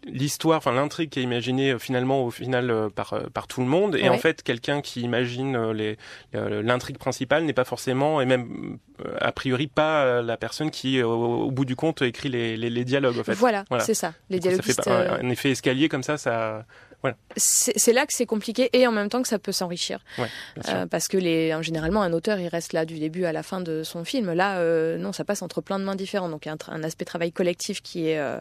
l'histoire, 0.04 0.58
enfin 0.58 0.72
l'intrigue 0.72 1.10
qui 1.10 1.20
est 1.20 1.22
imaginée 1.22 1.78
finalement 1.78 2.24
au 2.24 2.30
final 2.30 2.90
par 2.94 3.22
par 3.32 3.46
tout 3.46 3.62
le 3.62 3.66
monde, 3.66 3.96
et 3.96 4.08
en 4.10 4.18
fait, 4.18 4.42
quelqu'un 4.42 4.82
qui 4.82 5.00
imagine 5.00 5.56
l'intrigue 6.32 6.98
principale 6.98 7.44
n'est 7.44 7.54
pas 7.54 7.64
forcément, 7.64 8.20
et 8.20 8.26
même 8.26 8.78
a 9.18 9.32
priori 9.32 9.66
pas 9.66 10.20
la 10.20 10.36
personne 10.36 10.70
qui, 10.70 11.02
au, 11.02 11.50
bout 11.50 11.64
du 11.64 11.74
compte, 11.74 12.02
écrit 12.02 12.28
les, 12.28 12.56
les, 12.56 12.84
dialogues. 12.84 13.18
En 13.18 13.24
fait. 13.24 13.32
Voilà, 13.32 13.64
c'est 13.80 13.94
ça. 13.94 14.12
Les 14.28 14.38
dialoguistes. 14.38 14.82
ça 14.82 14.82
fait 14.82 15.24
un 15.24 15.30
effet 15.30 15.50
escalier 15.50 15.88
comme 15.88 16.02
ça, 16.02 16.18
ça 16.18 16.66
c'est 17.36 17.92
là 17.92 18.06
que 18.06 18.12
c'est 18.12 18.26
compliqué 18.26 18.70
et 18.72 18.86
en 18.86 18.92
même 18.92 19.08
temps 19.08 19.22
que 19.22 19.28
ça 19.28 19.38
peut 19.38 19.52
s'enrichir. 19.52 20.00
Euh, 20.68 20.86
parce 20.86 21.08
que 21.08 21.16
les, 21.16 21.54
généralement, 21.62 22.02
un 22.02 22.12
auteur, 22.12 22.38
il 22.38 22.48
reste 22.48 22.72
là 22.72 22.84
du 22.84 22.98
début 22.98 23.24
à 23.24 23.32
la 23.32 23.42
fin 23.42 23.60
de 23.60 23.82
son 23.82 24.04
film. 24.04 24.32
Là, 24.32 24.58
euh, 24.58 24.98
non, 24.98 25.12
ça 25.12 25.24
passe 25.24 25.42
entre 25.42 25.60
plein 25.60 25.78
de 25.78 25.84
mains 25.84 25.94
différentes. 25.94 26.30
Donc, 26.30 26.46
il 26.46 26.48
y 26.48 26.52
a 26.52 26.56
un, 26.68 26.82
aspect 26.82 27.04
travail 27.04 27.32
collectif 27.32 27.82
qui 27.82 28.08
est 28.08 28.18
euh, 28.18 28.38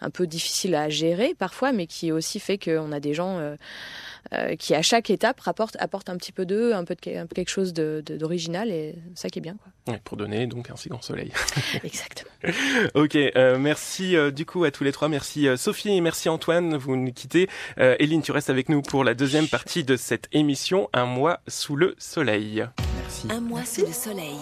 un 0.00 0.10
peu 0.10 0.26
difficile 0.26 0.74
à 0.74 0.88
gérer 0.88 1.34
parfois, 1.34 1.72
mais 1.72 1.86
qui 1.86 2.12
aussi 2.12 2.40
fait 2.40 2.58
qu'on 2.58 2.92
a 2.92 3.00
des 3.00 3.14
gens 3.14 3.40
euh, 4.32 4.56
qui 4.56 4.74
à 4.74 4.82
chaque 4.82 5.10
étape 5.10 5.40
rapporte, 5.40 5.76
apporte 5.80 6.08
un 6.08 6.16
petit 6.16 6.32
peu 6.32 6.46
d'eux, 6.46 6.74
un 6.74 6.84
peu 6.84 6.94
de 6.94 7.00
quelque 7.00 7.48
chose 7.48 7.74
d'original 7.74 8.70
et 8.70 8.96
ça 9.14 9.28
qui 9.28 9.38
est 9.38 9.42
bien. 9.42 9.56
Quoi. 9.84 9.98
pour 10.04 10.16
donner 10.16 10.46
donc 10.46 10.70
un 10.70 10.76
si 10.76 10.88
grand 10.88 11.02
soleil. 11.02 11.32
Exactement. 11.84 12.30
ok, 12.94 13.16
euh, 13.16 13.58
merci 13.58 14.16
euh, 14.16 14.30
du 14.30 14.46
coup 14.46 14.64
à 14.64 14.70
tous 14.70 14.84
les 14.84 14.92
trois. 14.92 15.08
Merci 15.08 15.46
Sophie 15.56 15.90
et 15.90 16.00
merci 16.00 16.28
Antoine. 16.28 16.76
Vous 16.76 16.96
nous 16.96 17.12
quittez. 17.12 17.48
Eline, 17.76 18.22
tu 18.22 18.32
restes 18.32 18.50
avec 18.50 18.68
nous 18.68 18.82
pour 18.82 19.04
la 19.04 19.14
deuxième 19.14 19.48
partie 19.48 19.84
de 19.84 19.96
cette 19.96 20.28
émission, 20.32 20.88
Un 20.92 21.06
mois 21.06 21.40
sous 21.48 21.76
le 21.76 21.94
soleil. 21.98 22.66
Merci. 22.96 23.28
Un 23.30 23.40
mois 23.40 23.64
sous 23.64 23.86
le 23.86 23.92
soleil. 23.92 24.38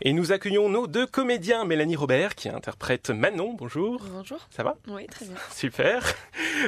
Et 0.00 0.12
nous 0.12 0.32
accueillons 0.32 0.68
nos 0.68 0.86
deux 0.86 1.06
comédiens, 1.06 1.64
Mélanie 1.64 1.96
Robert 1.96 2.34
qui 2.34 2.48
interprète 2.48 3.10
Manon. 3.10 3.54
Bonjour. 3.54 4.02
Bonjour. 4.12 4.38
Ça 4.50 4.62
va? 4.62 4.76
Oui, 4.88 5.06
très 5.06 5.26
bien. 5.26 5.36
Super. 5.52 6.02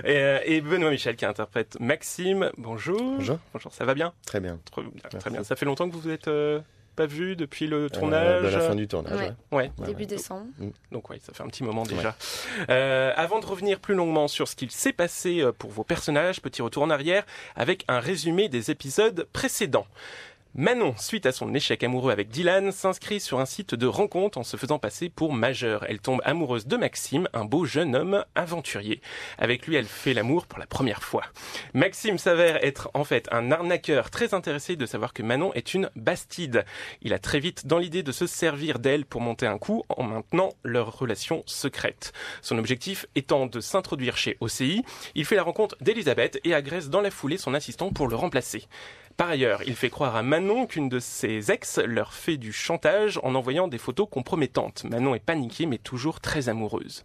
Euh, 0.04 0.40
et, 0.44 0.60
Benoît 0.60 0.90
Michel 0.90 1.16
qui 1.16 1.24
interprète 1.24 1.78
Maxime. 1.80 2.50
Bonjour. 2.58 3.16
Bonjour. 3.16 3.38
Bonjour. 3.52 3.72
Ça 3.72 3.84
va 3.84 3.94
bien? 3.94 4.12
Très 4.26 4.40
bien. 4.40 4.58
Très, 5.18 5.30
bien. 5.30 5.42
Ça 5.42 5.56
fait 5.56 5.64
longtemps 5.64 5.88
que 5.88 5.94
vous 5.94 6.00
vous 6.00 6.10
êtes 6.10 6.28
euh, 6.28 6.60
pas 6.94 7.06
vu 7.06 7.34
depuis 7.34 7.66
le 7.66 7.90
tournage? 7.90 8.44
Euh, 8.44 8.50
de 8.50 8.56
la 8.56 8.60
fin 8.60 8.74
du 8.74 8.86
tournage. 8.86 9.32
Ouais. 9.50 9.70
Début 9.84 10.06
décembre. 10.06 10.46
Mm. 10.58 10.68
Donc 10.92 11.10
oui, 11.10 11.18
ça 11.20 11.32
fait 11.32 11.42
un 11.42 11.48
petit 11.48 11.64
moment 11.64 11.84
déjà. 11.84 12.14
Euh, 12.68 13.12
avant 13.16 13.40
de 13.40 13.46
revenir 13.46 13.80
plus 13.80 13.94
longuement 13.94 14.28
sur 14.28 14.48
ce 14.48 14.56
qu'il 14.56 14.70
s'est 14.70 14.92
passé 14.92 15.44
pour 15.58 15.70
vos 15.70 15.84
personnages, 15.84 16.40
petit 16.40 16.62
retour 16.62 16.82
en 16.82 16.90
arrière 16.90 17.24
avec 17.54 17.84
un 17.88 18.00
résumé 18.00 18.48
des 18.48 18.70
épisodes 18.70 19.26
précédents. 19.32 19.86
Manon, 20.58 20.94
suite 20.96 21.26
à 21.26 21.32
son 21.32 21.52
échec 21.52 21.84
amoureux 21.84 22.10
avec 22.10 22.30
Dylan, 22.30 22.72
s'inscrit 22.72 23.20
sur 23.20 23.40
un 23.40 23.44
site 23.44 23.74
de 23.74 23.86
rencontre 23.86 24.38
en 24.38 24.42
se 24.42 24.56
faisant 24.56 24.78
passer 24.78 25.10
pour 25.10 25.34
majeure. 25.34 25.84
Elle 25.86 26.00
tombe 26.00 26.22
amoureuse 26.24 26.66
de 26.66 26.78
Maxime, 26.78 27.28
un 27.34 27.44
beau 27.44 27.66
jeune 27.66 27.94
homme 27.94 28.24
aventurier. 28.34 29.02
Avec 29.36 29.66
lui, 29.66 29.76
elle 29.76 29.84
fait 29.84 30.14
l'amour 30.14 30.46
pour 30.46 30.58
la 30.58 30.66
première 30.66 31.02
fois. 31.02 31.24
Maxime 31.74 32.16
s'avère 32.16 32.64
être 32.64 32.90
en 32.94 33.04
fait 33.04 33.28
un 33.32 33.50
arnaqueur 33.52 34.08
très 34.08 34.32
intéressé 34.32 34.76
de 34.76 34.86
savoir 34.86 35.12
que 35.12 35.22
Manon 35.22 35.52
est 35.52 35.74
une 35.74 35.90
bastide. 35.94 36.64
Il 37.02 37.12
a 37.12 37.18
très 37.18 37.38
vite 37.38 37.66
dans 37.66 37.76
l'idée 37.76 38.02
de 38.02 38.12
se 38.12 38.26
servir 38.26 38.78
d'elle 38.78 39.04
pour 39.04 39.20
monter 39.20 39.46
un 39.46 39.58
coup 39.58 39.82
en 39.90 40.04
maintenant 40.04 40.54
leur 40.62 40.98
relation 40.98 41.42
secrète. 41.44 42.14
Son 42.40 42.56
objectif 42.56 43.04
étant 43.14 43.44
de 43.44 43.60
s'introduire 43.60 44.16
chez 44.16 44.38
OCI, 44.40 44.86
il 45.14 45.26
fait 45.26 45.36
la 45.36 45.42
rencontre 45.42 45.76
d'Elisabeth 45.82 46.40
et 46.44 46.54
agresse 46.54 46.88
dans 46.88 47.02
la 47.02 47.10
foulée 47.10 47.36
son 47.36 47.52
assistant 47.52 47.92
pour 47.92 48.08
le 48.08 48.16
remplacer. 48.16 48.66
Par 49.16 49.30
ailleurs, 49.30 49.62
il 49.66 49.76
fait 49.76 49.88
croire 49.88 50.14
à 50.14 50.22
Manon 50.22 50.66
qu'une 50.66 50.90
de 50.90 50.98
ses 50.98 51.50
ex 51.50 51.78
leur 51.78 52.12
fait 52.12 52.36
du 52.36 52.52
chantage 52.52 53.18
en 53.22 53.34
envoyant 53.34 53.66
des 53.66 53.78
photos 53.78 54.06
compromettantes. 54.10 54.84
Manon 54.84 55.14
est 55.14 55.20
paniquée 55.20 55.64
mais 55.64 55.78
toujours 55.78 56.20
très 56.20 56.50
amoureuse. 56.50 57.04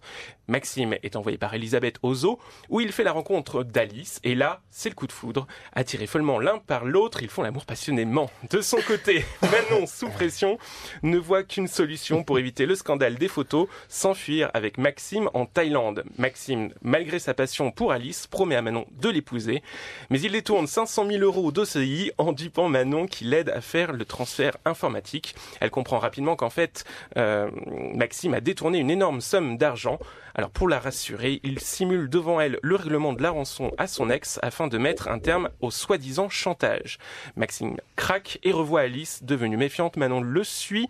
Maxime 0.51 0.97
est 1.01 1.15
envoyé 1.15 1.37
par 1.37 1.53
Elisabeth 1.53 1.97
au 2.03 2.13
zoo, 2.13 2.37
où 2.69 2.81
il 2.81 2.91
fait 2.91 3.05
la 3.05 3.13
rencontre 3.13 3.63
d'Alice, 3.63 4.19
et 4.25 4.35
là, 4.35 4.59
c'est 4.69 4.89
le 4.89 4.95
coup 4.95 5.07
de 5.07 5.13
foudre. 5.13 5.47
Attirés 5.71 6.07
follement 6.07 6.39
l'un 6.39 6.57
par 6.57 6.83
l'autre, 6.83 7.23
ils 7.23 7.29
font 7.29 7.41
l'amour 7.41 7.65
passionnément. 7.65 8.29
De 8.49 8.59
son 8.59 8.77
côté, 8.85 9.23
Manon, 9.43 9.87
sous 9.87 10.09
pression, 10.09 10.57
ne 11.03 11.17
voit 11.17 11.43
qu'une 11.43 11.69
solution 11.69 12.25
pour 12.25 12.37
éviter 12.37 12.65
le 12.65 12.75
scandale 12.75 13.15
des 13.15 13.29
photos, 13.29 13.69
s'enfuir 13.87 14.51
avec 14.53 14.77
Maxime 14.77 15.29
en 15.33 15.45
Thaïlande. 15.45 16.03
Maxime, 16.17 16.73
malgré 16.81 17.19
sa 17.19 17.33
passion 17.33 17.71
pour 17.71 17.93
Alice, 17.93 18.27
promet 18.27 18.57
à 18.57 18.61
Manon 18.61 18.85
de 18.99 19.07
l'épouser, 19.07 19.63
mais 20.09 20.19
il 20.19 20.33
détourne 20.33 20.67
500 20.67 21.07
000 21.07 21.23
euros 21.23 21.53
d'OCI 21.53 22.11
en 22.17 22.33
dupant 22.33 22.67
Manon 22.67 23.07
qui 23.07 23.23
l'aide 23.23 23.49
à 23.51 23.61
faire 23.61 23.93
le 23.93 24.03
transfert 24.03 24.57
informatique. 24.65 25.33
Elle 25.61 25.71
comprend 25.71 25.97
rapidement 25.97 26.35
qu'en 26.35 26.49
fait, 26.49 26.83
euh, 27.15 27.49
Maxime 27.95 28.33
a 28.33 28.41
détourné 28.41 28.79
une 28.79 28.91
énorme 28.91 29.21
somme 29.21 29.57
d'argent. 29.57 29.97
Alors 30.41 30.49
pour 30.49 30.67
la 30.67 30.79
rassurer, 30.79 31.39
il 31.43 31.59
simule 31.59 32.09
devant 32.09 32.41
elle 32.41 32.57
le 32.63 32.75
règlement 32.75 33.13
de 33.13 33.21
la 33.21 33.29
rançon 33.29 33.73
à 33.77 33.85
son 33.85 34.09
ex 34.09 34.39
afin 34.41 34.65
de 34.65 34.79
mettre 34.79 35.07
un 35.07 35.19
terme 35.19 35.49
au 35.59 35.69
soi-disant 35.69 36.29
chantage. 36.29 36.97
Maxime 37.35 37.77
craque 37.95 38.39
et 38.41 38.51
revoit 38.51 38.81
Alice 38.81 39.21
devenue 39.21 39.55
méfiante. 39.55 39.97
Manon 39.97 40.19
le 40.19 40.43
suit 40.43 40.89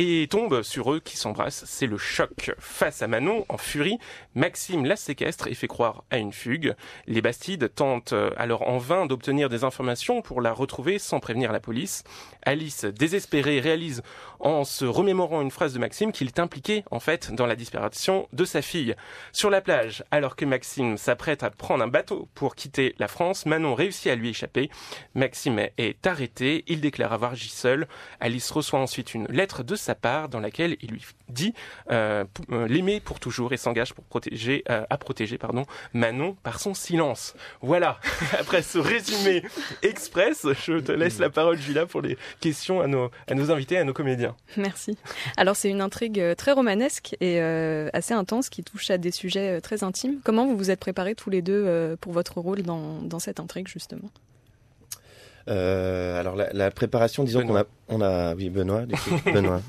et 0.00 0.28
tombe 0.28 0.62
sur 0.62 0.92
eux 0.92 1.00
qui 1.00 1.16
s'embrassent. 1.16 1.64
C'est 1.66 1.88
le 1.88 1.98
choc. 1.98 2.52
Face 2.60 3.02
à 3.02 3.08
Manon, 3.08 3.44
en 3.48 3.58
furie, 3.58 3.98
Maxime 4.36 4.86
la 4.86 4.94
séquestre 4.94 5.48
et 5.48 5.54
fait 5.54 5.66
croire 5.66 6.04
à 6.10 6.18
une 6.18 6.32
fugue. 6.32 6.76
Les 7.08 7.20
Bastides 7.20 7.74
tentent 7.74 8.12
euh, 8.12 8.30
alors 8.36 8.68
en 8.68 8.78
vain 8.78 9.06
d'obtenir 9.06 9.48
des 9.48 9.64
informations 9.64 10.22
pour 10.22 10.40
la 10.40 10.52
retrouver 10.52 11.00
sans 11.00 11.18
prévenir 11.18 11.50
la 11.50 11.58
police. 11.58 12.04
Alice, 12.44 12.84
désespérée, 12.84 13.58
réalise 13.58 14.02
en 14.38 14.62
se 14.62 14.84
remémorant 14.84 15.40
une 15.40 15.50
phrase 15.50 15.74
de 15.74 15.80
Maxime 15.80 16.12
qu'il 16.12 16.28
est 16.28 16.38
impliqué 16.38 16.84
en 16.92 17.00
fait 17.00 17.32
dans 17.32 17.46
la 17.46 17.56
disparition 17.56 18.28
de 18.32 18.44
sa 18.44 18.62
fille. 18.62 18.94
Sur 19.32 19.50
la 19.50 19.60
plage, 19.60 20.04
alors 20.12 20.36
que 20.36 20.44
Maxime 20.44 20.96
s'apprête 20.96 21.42
à 21.42 21.50
prendre 21.50 21.82
un 21.82 21.88
bateau 21.88 22.28
pour 22.36 22.54
quitter 22.54 22.94
la 23.00 23.08
France, 23.08 23.46
Manon 23.46 23.74
réussit 23.74 24.12
à 24.12 24.14
lui 24.14 24.28
échapper. 24.28 24.70
Maxime 25.14 25.58
est 25.76 26.06
arrêté, 26.06 26.62
il 26.68 26.80
déclare 26.80 27.12
avoir 27.12 27.32
agi 27.32 27.48
seul. 27.48 27.88
Alice 28.20 28.48
reçoit 28.52 28.78
ensuite 28.78 29.14
une 29.14 29.26
lettre 29.26 29.64
de 29.64 29.74
part 29.94 30.28
dans 30.28 30.40
laquelle 30.40 30.76
il 30.80 30.90
lui 30.90 31.04
dit 31.28 31.54
euh, 31.90 32.24
euh, 32.50 32.66
l'aimer 32.68 33.00
pour 33.00 33.20
toujours 33.20 33.52
et 33.52 33.56
s'engage 33.56 33.94
pour 33.94 34.04
protéger, 34.04 34.64
euh, 34.70 34.84
à 34.88 34.98
protéger 34.98 35.38
pardon, 35.38 35.64
Manon 35.92 36.36
par 36.42 36.60
son 36.60 36.74
silence. 36.74 37.34
Voilà, 37.60 37.98
après 38.38 38.62
ce 38.62 38.78
résumé 38.78 39.42
express, 39.82 40.46
je 40.66 40.78
te 40.78 40.92
laisse 40.92 41.18
la 41.18 41.30
parole 41.30 41.58
Julia 41.58 41.86
pour 41.86 42.00
les 42.00 42.16
questions 42.40 42.80
à 42.80 42.86
nos, 42.86 43.10
à 43.26 43.34
nos 43.34 43.50
invités, 43.50 43.78
à 43.78 43.84
nos 43.84 43.92
comédiens. 43.92 44.36
Merci. 44.56 44.96
Alors 45.36 45.56
c'est 45.56 45.70
une 45.70 45.80
intrigue 45.80 46.34
très 46.36 46.52
romanesque 46.52 47.16
et 47.20 47.40
assez 47.92 48.14
intense 48.14 48.48
qui 48.48 48.62
touche 48.62 48.90
à 48.90 48.98
des 48.98 49.10
sujets 49.10 49.60
très 49.60 49.84
intimes. 49.84 50.20
Comment 50.24 50.46
vous 50.46 50.56
vous 50.56 50.70
êtes 50.70 50.80
préparés 50.80 51.14
tous 51.14 51.30
les 51.30 51.42
deux 51.42 51.96
pour 52.00 52.12
votre 52.12 52.40
rôle 52.40 52.62
dans, 52.62 53.00
dans 53.02 53.18
cette 53.18 53.40
intrigue 53.40 53.68
justement? 53.68 54.10
Euh, 55.48 56.20
alors 56.20 56.36
la, 56.36 56.52
la, 56.52 56.70
préparation, 56.70 57.24
disons 57.24 57.46
qu'on 57.46 57.56
a, 57.56 57.64
on 57.88 58.00
a, 58.02 58.34
oui 58.34 58.50
Benoît, 58.50 58.84
du 58.84 58.94
coup, 58.94 59.14
Benoît. 59.32 59.62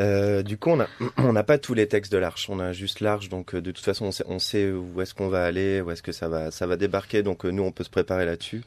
euh, 0.00 0.42
du 0.42 0.56
coup, 0.56 0.70
on 0.70 0.80
a, 0.80 0.86
on 1.18 1.32
n'a 1.32 1.44
pas 1.44 1.58
tous 1.58 1.74
les 1.74 1.86
textes 1.86 2.10
de 2.10 2.18
l'arche, 2.18 2.48
on 2.48 2.58
a 2.58 2.72
juste 2.72 3.00
l'arche, 3.00 3.28
donc 3.28 3.54
euh, 3.54 3.60
de 3.60 3.70
toute 3.70 3.84
façon, 3.84 4.06
on 4.06 4.12
sait, 4.12 4.24
on 4.26 4.38
sait 4.38 4.70
où 4.70 5.00
est-ce 5.02 5.14
qu'on 5.14 5.28
va 5.28 5.44
aller, 5.44 5.80
où 5.82 5.90
est-ce 5.90 6.02
que 6.02 6.12
ça 6.12 6.28
va, 6.28 6.50
ça 6.50 6.66
va 6.66 6.76
débarquer, 6.76 7.22
donc 7.22 7.44
euh, 7.44 7.50
nous, 7.50 7.64
on 7.64 7.72
peut 7.72 7.84
se 7.84 7.90
préparer 7.90 8.24
là-dessus. 8.24 8.62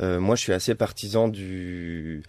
Euh, 0.00 0.20
moi, 0.20 0.36
je 0.36 0.42
suis 0.42 0.52
assez 0.52 0.74
partisan 0.74 1.28
du 1.28 2.22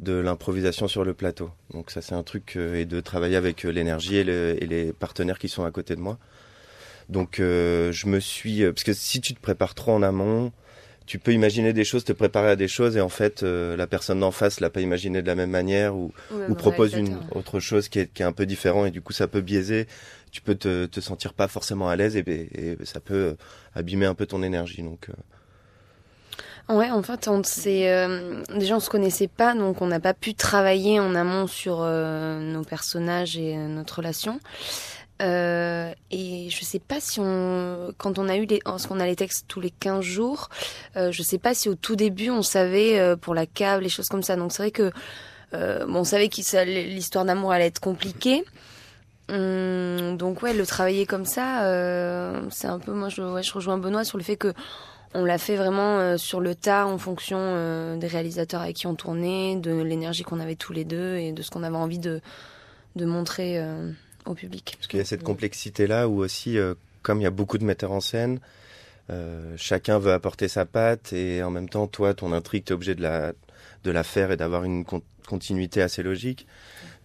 de 0.00 0.12
l'improvisation 0.12 0.86
sur 0.86 1.02
le 1.02 1.12
plateau. 1.12 1.50
Donc 1.72 1.90
ça, 1.90 2.00
c'est 2.00 2.14
un 2.14 2.22
truc 2.22 2.54
et 2.54 2.84
de 2.84 3.00
travailler 3.00 3.34
avec 3.34 3.64
l'énergie 3.64 4.14
et, 4.14 4.22
le, 4.22 4.56
et, 4.62 4.66
les 4.68 4.92
partenaires 4.92 5.40
qui 5.40 5.48
sont 5.48 5.64
à 5.64 5.72
côté 5.72 5.96
de 5.96 6.00
moi. 6.00 6.18
Donc 7.08 7.38
je 7.38 8.06
me 8.06 8.20
suis, 8.20 8.62
parce 8.62 8.84
que 8.84 8.92
si 8.92 9.20
tu 9.20 9.34
te 9.34 9.40
prépares 9.40 9.74
trop 9.74 9.90
en 9.90 10.04
amont 10.04 10.52
tu 11.08 11.18
peux 11.18 11.32
imaginer 11.32 11.72
des 11.72 11.84
choses, 11.84 12.04
te 12.04 12.12
préparer 12.12 12.50
à 12.50 12.56
des 12.56 12.68
choses, 12.68 12.98
et 12.98 13.00
en 13.00 13.08
fait, 13.08 13.42
euh, 13.42 13.76
la 13.76 13.86
personne 13.86 14.20
d'en 14.20 14.30
face 14.30 14.60
l'a 14.60 14.68
pas 14.68 14.82
imaginé 14.82 15.22
de 15.22 15.26
la 15.26 15.34
même 15.34 15.50
manière 15.50 15.96
ou, 15.96 16.12
ou 16.50 16.54
propose 16.54 16.92
une 16.92 17.18
autre 17.34 17.60
chose 17.60 17.88
qui 17.88 18.00
est, 18.00 18.12
qui 18.12 18.20
est 18.20 18.26
un 18.26 18.32
peu 18.32 18.44
différent, 18.44 18.84
et 18.84 18.90
du 18.90 19.00
coup, 19.00 19.14
ça 19.14 19.26
peut 19.26 19.40
biaiser. 19.40 19.86
Tu 20.32 20.42
peux 20.42 20.54
te, 20.54 20.84
te 20.84 21.00
sentir 21.00 21.32
pas 21.32 21.48
forcément 21.48 21.88
à 21.88 21.96
l'aise, 21.96 22.14
et, 22.14 22.24
et, 22.28 22.76
ça 22.84 23.00
peut 23.00 23.14
euh, 23.14 23.34
abîmer 23.74 24.04
un 24.04 24.14
peu 24.14 24.26
ton 24.26 24.42
énergie. 24.42 24.82
Donc. 24.82 25.08
Euh. 25.08 26.74
Ouais, 26.74 26.90
en 26.90 27.02
fait, 27.02 27.26
on 27.26 27.42
s'est 27.42 27.90
euh, 27.90 28.42
déjà 28.54 28.76
on 28.76 28.80
se 28.80 28.90
connaissait 28.90 29.28
pas, 29.28 29.54
donc 29.54 29.80
on 29.80 29.86
n'a 29.86 30.00
pas 30.00 30.12
pu 30.12 30.34
travailler 30.34 31.00
en 31.00 31.14
amont 31.14 31.46
sur 31.46 31.78
nos 31.78 32.64
personnages 32.64 33.38
et 33.38 33.56
notre 33.56 33.96
relation. 33.96 34.40
Euh, 35.20 35.92
et 36.10 36.48
je 36.50 36.64
sais 36.64 36.78
pas 36.78 37.00
si 37.00 37.18
on, 37.20 37.92
quand 37.98 38.18
on 38.18 38.28
a 38.28 38.36
eu 38.36 38.46
les, 38.46 38.60
parce 38.60 38.86
qu'on 38.86 39.00
a 39.00 39.06
les 39.06 39.16
textes 39.16 39.46
tous 39.48 39.60
les 39.60 39.70
15 39.70 40.00
jours, 40.02 40.48
euh, 40.96 41.10
je 41.10 41.22
sais 41.22 41.38
pas 41.38 41.54
si 41.54 41.68
au 41.68 41.74
tout 41.74 41.96
début 41.96 42.30
on 42.30 42.42
savait 42.42 42.98
euh, 42.98 43.16
pour 43.16 43.34
la 43.34 43.46
cave, 43.46 43.80
les 43.80 43.88
choses 43.88 44.08
comme 44.08 44.22
ça. 44.22 44.36
Donc 44.36 44.52
c'est 44.52 44.62
vrai 44.62 44.70
que, 44.70 44.92
euh, 45.54 45.86
bon, 45.86 46.00
on 46.00 46.04
savait 46.04 46.28
que 46.28 46.64
l'histoire 46.64 47.24
d'amour 47.24 47.52
allait 47.52 47.66
être 47.66 47.80
compliquée. 47.80 48.44
Hum, 49.30 50.16
donc 50.16 50.42
ouais, 50.42 50.54
le 50.54 50.64
travailler 50.64 51.04
comme 51.04 51.26
ça, 51.26 51.64
euh, 51.64 52.40
c'est 52.50 52.68
un 52.68 52.78
peu, 52.78 52.92
moi 52.92 53.08
je, 53.08 53.20
ouais, 53.22 53.42
je 53.42 53.52
rejoins 53.52 53.76
Benoît 53.76 54.04
sur 54.04 54.18
le 54.18 54.24
fait 54.24 54.36
que 54.36 54.54
on 55.14 55.24
l'a 55.24 55.38
fait 55.38 55.56
vraiment 55.56 56.18
sur 56.18 56.38
le 56.38 56.54
tas 56.54 56.86
en 56.86 56.98
fonction 56.98 57.96
des 57.96 58.06
réalisateurs 58.06 58.60
avec 58.60 58.76
qui 58.76 58.86
on 58.86 58.94
tournait, 58.94 59.56
de 59.56 59.72
l'énergie 59.80 60.22
qu'on 60.22 60.38
avait 60.38 60.54
tous 60.54 60.74
les 60.74 60.84
deux 60.84 61.16
et 61.16 61.32
de 61.32 61.40
ce 61.40 61.50
qu'on 61.50 61.62
avait 61.62 61.78
envie 61.78 61.98
de, 61.98 62.20
de 62.94 63.06
montrer 63.06 63.58
Parce 64.76 64.86
qu'il 64.86 64.98
y 64.98 65.02
a 65.02 65.04
cette 65.04 65.22
complexité-là 65.22 66.08
où 66.08 66.18
aussi, 66.18 66.58
euh, 66.58 66.74
comme 67.02 67.20
il 67.20 67.24
y 67.24 67.26
a 67.26 67.30
beaucoup 67.30 67.58
de 67.58 67.64
metteurs 67.64 67.92
en 67.92 68.00
scène, 68.00 68.40
euh, 69.10 69.54
chacun 69.56 69.98
veut 69.98 70.12
apporter 70.12 70.48
sa 70.48 70.66
patte 70.66 71.12
et 71.12 71.42
en 71.42 71.50
même 71.50 71.68
temps, 71.68 71.86
toi, 71.86 72.14
ton 72.14 72.32
intrigue, 72.32 72.64
tu 72.64 72.72
es 72.72 72.74
obligé 72.74 72.94
de 72.94 73.02
la, 73.02 73.32
de 73.84 73.90
la 73.90 74.02
faire 74.04 74.30
et 74.30 74.36
d'avoir 74.36 74.64
une 74.64 74.84
continuité 75.26 75.82
assez 75.82 76.02
logique. 76.02 76.46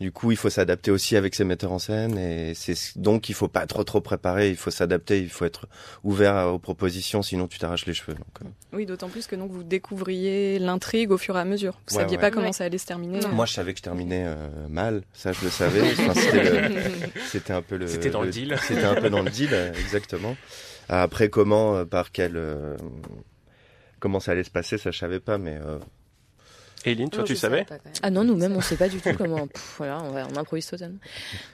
Du 0.03 0.11
coup, 0.11 0.31
il 0.31 0.37
faut 0.37 0.49
s'adapter 0.49 0.91
aussi 0.91 1.15
avec 1.15 1.33
ses 1.33 1.45
metteurs 1.45 1.71
en 1.71 1.79
scène 1.79 2.17
et 2.17 2.53
c'est 2.55 2.97
donc 2.97 3.29
il 3.29 3.35
faut 3.35 3.47
pas 3.47 3.65
trop 3.65 3.85
trop 3.85 4.01
préparer, 4.01 4.49
il 4.49 4.57
faut 4.57 4.69
s'adapter, 4.69 5.19
il 5.19 5.29
faut 5.29 5.45
être 5.45 5.65
ouvert 6.03 6.53
aux 6.53 6.59
propositions, 6.59 7.21
sinon 7.21 7.47
tu 7.47 7.57
t'arraches 7.57 7.85
les 7.85 7.93
cheveux. 7.93 8.15
Donc, 8.15 8.41
euh. 8.43 8.47
Oui, 8.73 8.85
d'autant 8.85 9.07
plus 9.07 9.27
que 9.27 9.37
donc 9.37 9.49
vous 9.49 9.63
découvriez 9.63 10.59
l'intrigue 10.59 11.09
au 11.11 11.17
fur 11.17 11.37
et 11.37 11.39
à 11.39 11.45
mesure. 11.45 11.79
Vous 11.87 11.95
saviez 11.95 12.17
pas 12.17 12.31
comment 12.31 12.51
ça 12.51 12.65
allait 12.65 12.77
se 12.79 12.85
terminer. 12.85 13.25
Moi, 13.31 13.45
je 13.45 13.53
savais 13.53 13.71
que 13.71 13.77
je 13.77 13.83
terminais 13.83 14.25
euh, 14.27 14.49
mal, 14.67 15.03
ça 15.13 15.31
je 15.31 15.41
le 15.41 15.49
savais. 15.49 15.95
c'était 17.31 17.53
un 17.53 17.61
peu 17.61 17.77
le. 17.77 17.87
C'était 17.87 18.09
dans 18.09 18.23
le, 18.23 18.29
deal. 18.29 18.57
C'était 18.61 18.83
un 18.83 18.95
peu 18.95 19.09
dans 19.09 19.21
le 19.21 19.31
deal, 19.31 19.53
exactement. 19.79 20.35
Après, 20.89 21.29
comment, 21.29 21.77
euh, 21.77 21.85
par 21.85 22.11
quel, 22.11 22.37
comment 24.01 24.19
ça 24.19 24.33
allait 24.33 24.43
se 24.43 24.51
passer, 24.51 24.77
ça 24.77 24.91
je 24.91 24.97
savais 24.97 25.21
pas, 25.21 25.37
mais 25.37 25.57
Eileen, 26.85 27.09
toi, 27.09 27.23
tu 27.23 27.35
savais 27.35 27.65
Ah 28.01 28.09
non, 28.09 28.23
nous-mêmes, 28.23 28.55
on 28.55 28.61
sait 28.61 28.75
pas 28.75 28.89
du 28.89 28.99
tout 28.99 29.09
comment. 29.17 29.47
voilà, 29.77 30.01
on, 30.03 30.15
on, 30.15 30.37
improvise 30.37 30.65
totalement. 30.67 30.97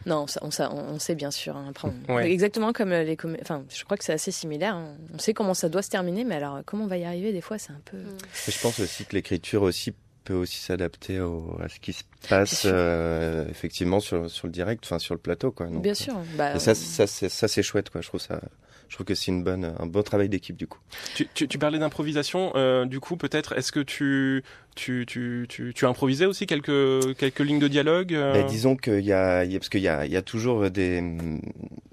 Non, 0.06 0.26
on, 0.42 0.50
on, 0.50 0.94
on, 0.94 1.00
sait 1.00 1.16
bien 1.16 1.32
sûr. 1.32 1.56
Hein. 1.56 1.66
Après, 1.70 2.30
Exactement 2.30 2.74
comme 2.74 2.92
les 2.92 3.18
Enfin, 3.42 3.64
je 3.70 3.84
crois 3.84 3.98
que 3.98 4.04
c'est 4.04 4.14
assez 4.14 4.32
similaire. 4.32 4.76
Hein. 4.76 4.96
On 5.14 5.20
sait 5.20 5.34
comment 5.34 5.54
ça 5.54 5.70
doit 5.70 5.82
se 5.82 5.90
terminer, 5.90 6.24
mais 6.24 6.36
alors 6.36 6.60
comment 6.66 6.86
on 6.86 6.88
va 6.88 6.98
y 6.98 7.06
arriver 7.06 7.32
Des 7.32 7.42
fois, 7.42 7.58
c'est 7.58 7.72
un 7.72 7.82
peu. 7.86 7.98
Mm. 7.98 8.18
Je 8.48 8.62
pense 8.62 8.80
aussi 8.80 9.06
que 9.06 9.16
l'écriture 9.16 9.62
aussi 9.62 9.94
peut 10.24 10.34
aussi 10.34 10.58
s'adapter 10.58 11.18
à 11.18 11.70
ce 11.70 11.80
qui 11.80 11.94
se 11.94 12.04
passe 12.28 12.64
euh, 12.66 13.48
effectivement 13.50 14.00
sur, 14.00 14.30
sur 14.30 14.48
le 14.48 14.54
direct, 14.54 14.84
enfin 14.86 15.00
sur 15.00 15.16
le 15.16 15.20
plateau, 15.20 15.52
quoi. 15.52 15.68
bien 15.68 15.94
sûr. 15.94 16.16
Bah, 16.36 16.56
et 16.56 16.60
ça, 16.60 16.76
ça, 16.76 17.08
ça 17.08 17.48
c'est 17.48 17.64
chouette, 17.64 17.90
quoi. 17.90 18.02
Je 18.02 18.08
trouve 18.08 18.22
ça 18.22 18.42
je 18.90 18.96
trouve 18.96 19.06
que 19.06 19.16
c'est 19.16 19.28
une 19.28 19.44
bonne, 19.44 19.74
un 19.78 19.86
bon 19.86 20.02
travail 20.02 20.30
d'équipe 20.30 20.58
du 20.58 20.68
coup. 20.68 20.80
Tu, 21.16 21.28
tu, 21.34 21.48
tu 21.48 21.58
parlais 21.60 21.78
d'improvisation, 21.80 22.52
euh, 22.56 22.86
du 22.86 23.00
coup 23.00 23.18
peut-être, 23.18 23.54
est-ce 23.58 23.72
que 23.72 23.80
tu, 23.80 24.44
tu, 24.76 25.06
tu, 25.08 25.46
tu, 25.48 25.74
tu 25.76 25.86
improvisais 25.86 26.26
aussi 26.26 26.48
quelques, 26.48 27.16
quelques 27.18 27.40
lignes 27.40 27.60
de 27.60 27.68
dialogue 27.68 28.14
euh 28.14 28.34
ben, 28.34 28.48
Disons 28.48 28.76
qu'il 28.76 29.06
y 29.06 29.14
a, 29.14 29.46
parce 29.46 29.70
qu'il 29.70 29.82
y 29.82 29.88
a, 29.88 30.06
il 30.06 30.12
y 30.12 30.18
a 30.18 30.24
toujours 30.24 30.72
des, 30.72 31.04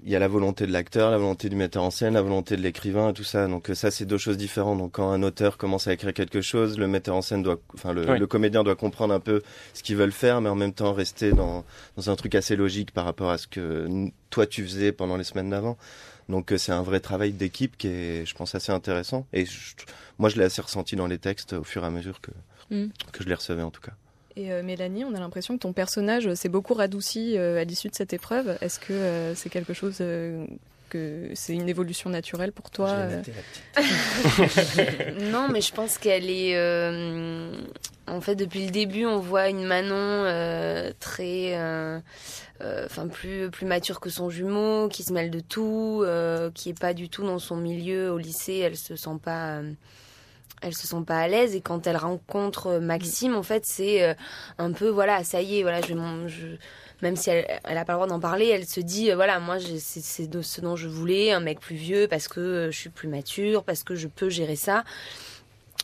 il 0.03 0.11
y 0.11 0.15
a 0.15 0.19
la 0.19 0.27
volonté 0.27 0.65
de 0.65 0.71
l'acteur, 0.71 1.11
la 1.11 1.17
volonté 1.19 1.49
du 1.49 1.55
metteur 1.55 1.83
en 1.83 1.91
scène, 1.91 2.15
la 2.15 2.21
volonté 2.23 2.57
de 2.57 2.61
l'écrivain, 2.61 3.13
tout 3.13 3.23
ça. 3.23 3.47
Donc 3.47 3.69
ça 3.73 3.91
c'est 3.91 4.05
deux 4.05 4.17
choses 4.17 4.37
différentes. 4.37 4.79
Donc 4.79 4.93
quand 4.93 5.11
un 5.11 5.21
auteur 5.21 5.57
commence 5.57 5.87
à 5.87 5.93
écrire 5.93 6.13
quelque 6.13 6.41
chose, 6.41 6.79
le 6.79 6.87
metteur 6.87 7.15
en 7.15 7.21
scène 7.21 7.43
doit, 7.43 7.59
enfin 7.75 7.93
le, 7.93 8.17
le 8.17 8.27
comédien 8.27 8.63
doit 8.63 8.75
comprendre 8.75 9.13
un 9.13 9.19
peu 9.19 9.43
ce 9.75 9.83
qu'ils 9.83 9.97
veulent 9.97 10.11
faire, 10.11 10.41
mais 10.41 10.49
en 10.49 10.55
même 10.55 10.73
temps 10.73 10.93
rester 10.93 11.31
dans, 11.31 11.63
dans 11.95 12.09
un 12.09 12.15
truc 12.15 12.33
assez 12.33 12.55
logique 12.55 12.91
par 12.91 13.05
rapport 13.05 13.29
à 13.29 13.37
ce 13.37 13.45
que 13.45 14.09
toi 14.31 14.47
tu 14.47 14.63
faisais 14.63 14.91
pendant 14.91 15.17
les 15.17 15.23
semaines 15.23 15.51
d'avant. 15.51 15.77
Donc 16.29 16.51
euh, 16.51 16.57
c'est 16.57 16.71
un 16.71 16.83
vrai 16.83 16.99
travail 16.99 17.31
d'équipe 17.31 17.77
qui 17.77 17.87
est, 17.87 18.25
je 18.25 18.35
pense, 18.35 18.55
assez 18.55 18.71
intéressant. 18.71 19.25
Et 19.33 19.45
moi, 20.17 20.29
je 20.29 20.37
l'ai 20.37 20.43
assez 20.43 20.61
ressenti 20.61 20.95
dans 20.95 21.07
les 21.07 21.17
textes 21.17 21.53
au 21.53 21.63
fur 21.63 21.83
et 21.83 21.87
à 21.87 21.89
mesure 21.89 22.21
que, 22.21 22.31
mm. 22.71 22.89
que 23.11 23.23
je 23.23 23.29
les 23.29 23.35
recevais 23.35 23.61
en 23.61 23.71
tout 23.71 23.81
cas. 23.81 23.93
Et 24.35 24.51
euh, 24.51 24.61
Mélanie, 24.61 25.03
on 25.03 25.15
a 25.15 25.19
l'impression 25.19 25.55
que 25.55 25.61
ton 25.61 25.73
personnage 25.73 26.31
s'est 26.35 26.49
beaucoup 26.49 26.75
radouci 26.75 27.37
euh, 27.37 27.59
à 27.59 27.63
l'issue 27.63 27.89
de 27.89 27.95
cette 27.95 28.13
épreuve. 28.13 28.57
Est-ce 28.61 28.79
que 28.79 29.33
c'est 29.35 29.49
quelque 29.49 29.73
chose 29.73 29.97
que 30.89 31.31
c'est 31.33 31.53
une 31.53 31.67
évolution 31.67 32.09
naturelle 32.09 32.51
pour 32.51 32.69
toi 32.69 33.07
Non, 35.31 35.47
mais 35.49 35.61
je 35.61 35.73
pense 35.73 35.97
qu'elle 35.97 36.29
est 36.29 36.55
en 38.07 38.21
fait, 38.21 38.35
depuis 38.35 38.65
le 38.65 38.71
début, 38.71 39.05
on 39.05 39.19
voit 39.19 39.49
une 39.49 39.65
Manon 39.65 39.95
euh, 39.95 40.91
très, 40.99 41.53
enfin 42.61 43.07
plus 43.07 43.49
mature 43.63 43.99
que 43.99 44.09
son 44.09 44.29
jumeau, 44.29 44.87
qui 44.89 45.03
se 45.03 45.13
mêle 45.13 45.31
de 45.31 45.39
tout, 45.39 46.03
qui 46.53 46.69
est 46.69 46.79
pas 46.79 46.93
du 46.93 47.09
tout 47.09 47.23
dans 47.23 47.39
son 47.39 47.57
milieu 47.57 48.11
au 48.11 48.17
lycée. 48.17 48.57
Elle 48.57 48.77
se 48.77 48.95
sent 48.95 49.19
pas, 49.21 49.61
elle 50.61 50.75
se 50.75 50.87
sent 50.87 51.03
pas 51.05 51.19
à 51.19 51.27
l'aise. 51.27 51.55
Et 51.55 51.61
quand 51.61 51.87
elle 51.87 51.97
rencontre 51.97 52.79
Maxime, 52.79 53.35
en 53.35 53.43
fait, 53.43 53.65
c'est 53.65 54.15
un 54.57 54.71
peu 54.71 54.89
voilà, 54.89 55.23
ça 55.23 55.41
y 55.41 55.59
est, 55.59 55.61
voilà, 55.61 55.81
je, 55.81 55.93
même 57.01 57.15
si 57.15 57.29
elle, 57.29 57.59
elle 57.63 57.77
a 57.77 57.85
pas 57.85 57.93
le 57.93 57.97
droit 57.97 58.07
d'en 58.07 58.19
parler, 58.19 58.47
elle 58.47 58.65
se 58.65 58.79
dit 58.79 59.11
voilà, 59.11 59.39
moi 59.39 59.57
c'est 59.59 60.01
ce 60.01 60.61
dont 60.61 60.75
je 60.75 60.87
voulais, 60.87 61.31
un 61.31 61.39
mec 61.39 61.59
plus 61.59 61.75
vieux 61.75 62.07
parce 62.07 62.27
que 62.27 62.69
je 62.71 62.77
suis 62.77 62.89
plus 62.89 63.07
mature, 63.07 63.63
parce 63.63 63.83
que 63.83 63.95
je 63.95 64.07
peux 64.07 64.29
gérer 64.29 64.55
ça. 64.55 64.83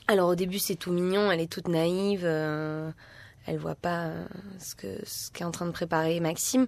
Alors 0.07 0.29
au 0.29 0.35
début 0.35 0.59
c'est 0.59 0.75
tout 0.75 0.91
mignon, 0.91 1.31
elle 1.31 1.39
est 1.39 1.51
toute 1.51 1.67
naïve, 1.67 2.23
euh, 2.23 2.89
elle 3.45 3.57
voit 3.57 3.75
pas 3.75 4.05
euh, 4.05 4.23
ce 4.59 4.75
que 4.75 4.87
ce 5.05 5.31
qu'est 5.31 5.43
en 5.43 5.51
train 5.51 5.65
de 5.65 5.71
préparer 5.71 6.19
Maxime. 6.19 6.67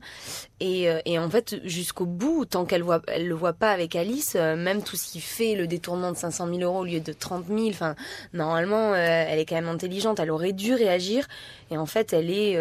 Et, 0.59 0.89
euh, 0.89 0.99
et 1.05 1.19
en 1.19 1.29
fait 1.29 1.55
jusqu'au 1.65 2.05
bout 2.05 2.45
tant 2.45 2.65
qu'elle 2.65 2.83
voit 2.83 3.01
elle 3.07 3.27
le 3.27 3.35
voit 3.35 3.53
pas 3.53 3.71
avec 3.71 3.95
Alice, 3.95 4.35
même 4.35 4.83
tout 4.83 4.95
ce 4.95 5.11
qui 5.11 5.21
fait 5.21 5.55
le 5.55 5.67
détournement 5.67 6.11
de 6.11 6.17
500 6.17 6.47
000 6.47 6.59
euros 6.59 6.79
au 6.79 6.85
lieu 6.85 6.99
de 6.99 7.13
30 7.13 7.47
000, 7.47 7.69
enfin 7.69 7.95
normalement 8.33 8.95
elle 8.95 9.39
est 9.39 9.45
quand 9.45 9.55
même 9.55 9.69
intelligente, 9.69 10.19
elle 10.19 10.31
aurait 10.31 10.53
dû 10.53 10.73
réagir. 10.73 11.27
Et 11.71 11.77
en 11.77 11.85
fait 11.85 12.13
elle 12.13 12.29
est 12.29 12.59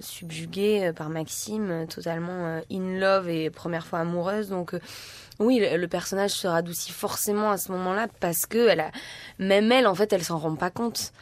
subjuguée 0.00 0.92
par 0.94 1.08
Maxime, 1.08 1.86
totalement 1.88 2.60
in 2.70 2.98
love 2.98 3.28
et 3.28 3.50
première 3.50 3.86
fois 3.86 4.00
amoureuse. 4.00 4.48
Donc 4.48 4.74
oui, 5.38 5.60
le, 5.60 5.86
personnage 5.86 6.30
se 6.30 6.46
radoucit 6.46 6.92
forcément 6.92 7.50
à 7.50 7.58
ce 7.58 7.70
moment-là 7.72 8.08
parce 8.20 8.46
que 8.46 8.68
elle 8.68 8.80
a, 8.80 8.90
même 9.38 9.70
elle, 9.70 9.86
en 9.86 9.94
fait, 9.94 10.12
elle 10.12 10.24
s'en 10.24 10.38
rend 10.38 10.56
pas 10.56 10.70
compte. 10.70 11.12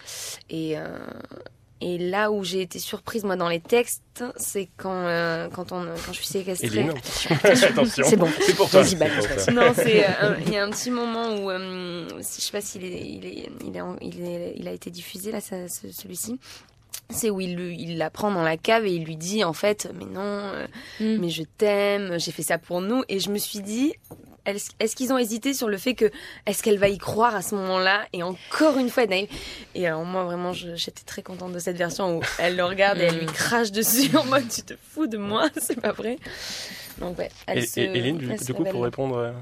Et, 0.51 0.79
euh, 0.79 0.99
et 1.81 1.99
là 1.99 2.31
où 2.31 2.45
j'ai 2.45 2.63
été 2.63 2.79
surprise, 2.79 3.25
moi, 3.25 3.37
dans 3.37 3.49
les 3.49 3.61
textes, 3.61 4.25
c'est 4.37 4.69
quand, 4.77 4.93
euh, 4.93 5.49
quand, 5.49 5.73
on, 5.73 5.85
quand 5.85 6.13
je 6.13 6.19
suis 6.19 6.27
séquestrée. 6.27 6.89
attention. 7.45 8.05
C'est 8.07 8.17
bon. 8.17 8.29
C'est 8.41 8.57
pour 8.57 8.71
toi. 8.71 8.83
Non, 9.53 9.73
c'est, 9.75 10.05
euh, 10.23 10.37
il 10.47 10.53
y 10.53 10.57
a 10.57 10.65
un 10.65 10.71
petit 10.71 10.91
moment 10.91 11.37
où, 11.37 11.51
je 11.51 12.23
sais 12.23 12.53
pas 12.53 12.61
s'il 12.61 12.85
est, 12.85 13.07
il 13.07 13.27
est, 13.27 13.51
il 14.01 14.25
est, 14.25 14.55
il 14.57 14.69
a 14.69 14.73
été 14.73 14.91
diffusé, 14.91 15.33
là, 15.33 15.41
celui-ci 15.41 16.39
c'est 17.11 17.31
où 17.31 17.41
il, 17.41 17.59
il 17.79 17.99
la 17.99 18.11
prend 18.11 18.31
dans 18.31 18.43
la 18.43 18.57
cave 18.57 18.87
et 18.87 18.95
il 18.95 19.05
lui 19.05 19.17
dit 19.17 19.45
en 19.45 19.53
fait 19.53 19.91
mais 19.95 20.07
non 20.07 20.21
euh, 20.23 20.67
mm. 21.01 21.19
mais 21.21 21.29
je 21.29 21.43
t'aime 21.43 22.19
j'ai 22.19 22.33
fait 22.33 22.43
ça 22.43 22.59
pour 22.59 22.81
nous 22.81 23.03
et 23.09 23.21
je 23.21 23.31
me 23.31 23.39
suis 23.39 23.61
dit 23.61 23.95
est-ce 24.47 24.97
qu'ils 24.97 25.13
ont 25.13 25.19
hésité 25.19 25.55
sur 25.55 25.69
le 25.69 25.79
fait 25.79 25.95
que 25.95 26.11
est-ce 26.47 26.63
qu'elle 26.63 26.79
va 26.79 26.89
y 26.89 26.99
croire 26.99 27.35
à 27.35 27.43
ce 27.43 27.55
moment-là? 27.55 28.07
Et 28.13 28.23
encore 28.23 28.79
une 28.79 28.91
fois 28.91 29.07
naïve 29.07 29.29
et 29.75 29.87
alors 29.87 30.05
moi 30.05 30.25
vraiment 30.25 30.53
j'étais 30.53 31.05
très 31.05 31.23
contente 31.23 31.53
de 31.53 31.59
cette 31.59 31.77
version 31.77 32.19
où 32.19 32.23
elle 32.39 32.57
le 32.57 32.65
regarde 32.65 32.99
et 32.99 33.05
elle 33.05 33.19
lui 33.19 33.27
mm. 33.27 33.33
crache 33.33 33.73
dessus 33.73 34.15
en 34.17 34.25
mode 34.25 34.49
tu 34.49 34.63
te 34.63 34.75
fous 34.93 35.07
de 35.07 35.19
moi? 35.19 35.49
C'est 35.57 35.81
pas 35.81 35.93
vrai 35.93 36.19
donc 36.99 37.19
ouais. 37.19 37.31
Elle 37.47 37.59
et, 37.59 37.67
se, 37.67 38.45
du, 38.45 38.55
coup, 38.55 38.65
pour 38.65 38.83
répondre. 38.85 39.17
Euh, 39.17 39.33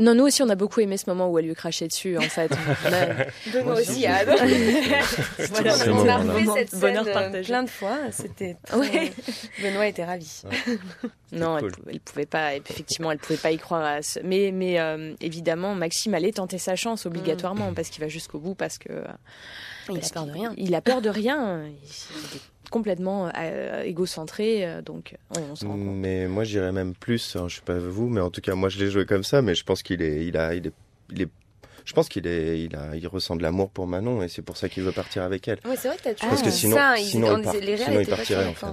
non, 0.00 0.14
nous 0.14 0.24
aussi, 0.24 0.42
on 0.42 0.48
a 0.48 0.54
beaucoup 0.54 0.80
aimé 0.80 0.96
ce 0.96 1.08
moment 1.08 1.30
où 1.30 1.38
elle 1.38 1.46
lui 1.46 1.54
crachait 1.54 1.88
dessus, 1.88 2.18
en 2.18 2.22
fait. 2.22 2.52
Benoît 3.52 3.80
aussi 3.80 4.06
a 4.06 4.24
voilà, 4.24 5.74
on 5.88 6.08
a 6.08 6.16
refait 6.18 6.46
cette 6.54 6.70
scène 6.70 7.02
euh, 7.06 7.42
plein 7.42 7.62
de 7.62 7.70
fois. 7.70 7.98
C'était. 8.10 8.56
Ouais. 8.80 9.12
Benoît 9.62 9.86
était 9.86 10.04
ravi. 10.04 10.42
non, 11.32 11.58
elle, 11.58 12.00
pouvait 12.00 12.26
pas. 12.26 12.54
Effectivement, 12.54 13.10
elle 13.10 13.18
pouvait 13.18 13.38
pas 13.38 13.50
y 13.50 13.58
croire. 13.58 13.84
À 13.84 14.02
ce... 14.02 14.20
Mais, 14.20 14.52
mais 14.52 14.78
euh, 14.78 15.14
évidemment, 15.20 15.74
Maxime 15.74 16.14
allait 16.14 16.32
tenter 16.32 16.58
sa 16.58 16.76
chance 16.76 17.06
obligatoirement 17.06 17.70
mm. 17.70 17.74
parce 17.74 17.90
qu'il 17.90 18.02
va 18.02 18.08
jusqu'au 18.08 18.38
bout 18.38 18.54
parce 18.54 18.78
que. 18.78 18.90
Il 19.88 19.98
a 19.98 20.10
peur 20.10 20.26
de 20.26 20.32
rien. 20.32 20.54
Il 20.56 20.74
a 20.74 20.80
peur 20.80 21.02
de 21.02 21.08
rien. 21.08 21.64
Il, 21.66 22.40
complètement 22.70 23.30
euh, 23.36 23.82
égocentré, 23.82 24.66
euh, 24.66 24.82
donc 24.82 25.16
on, 25.30 25.56
se 25.56 25.64
rend 25.64 25.72
compte. 25.72 25.96
Mais 25.96 26.26
moi 26.26 26.44
j'irais 26.44 26.72
même 26.72 26.94
plus, 26.94 27.36
hein, 27.36 27.46
je 27.48 27.56
sais 27.56 27.62
pas 27.62 27.78
vous, 27.78 28.08
mais 28.08 28.20
en 28.20 28.30
tout 28.30 28.40
cas 28.40 28.54
moi 28.54 28.68
je 28.68 28.78
l'ai 28.78 28.90
joué 28.90 29.04
comme 29.04 29.24
ça, 29.24 29.42
mais 29.42 29.54
je 29.54 29.64
pense 29.64 29.82
qu'il 29.82 30.02
est, 30.02 30.26
il 30.26 30.36
a, 30.36 30.54
il 30.54 30.68
est, 30.68 30.72
il 31.10 31.22
est 31.22 31.28
je 31.84 31.92
pense 31.92 32.08
qu'il 32.08 32.26
est, 32.26 32.62
il 32.62 32.76
a, 32.76 32.94
il 32.94 33.06
ressent 33.08 33.36
de 33.36 33.42
l'amour 33.42 33.70
pour 33.70 33.86
Manon 33.86 34.22
et 34.22 34.28
c'est 34.28 34.42
pour 34.42 34.56
ça 34.56 34.68
qu'il 34.68 34.82
veut 34.82 34.92
partir 34.92 35.22
avec 35.22 35.48
elle. 35.48 35.58
Ouais, 35.64 35.76
c'est 35.76 35.88
vrai 35.88 35.96
que 35.96 36.02
t'as 36.02 36.14
Parce 36.14 36.42
que 36.42 36.50
sinon, 36.50 36.76
sinon, 36.96 37.38
il, 37.38 37.42
part, 37.42 37.54
sinon 37.54 38.00
il 38.00 38.06
partirait 38.06 38.46
en 38.46 38.54
fait. 38.54 38.66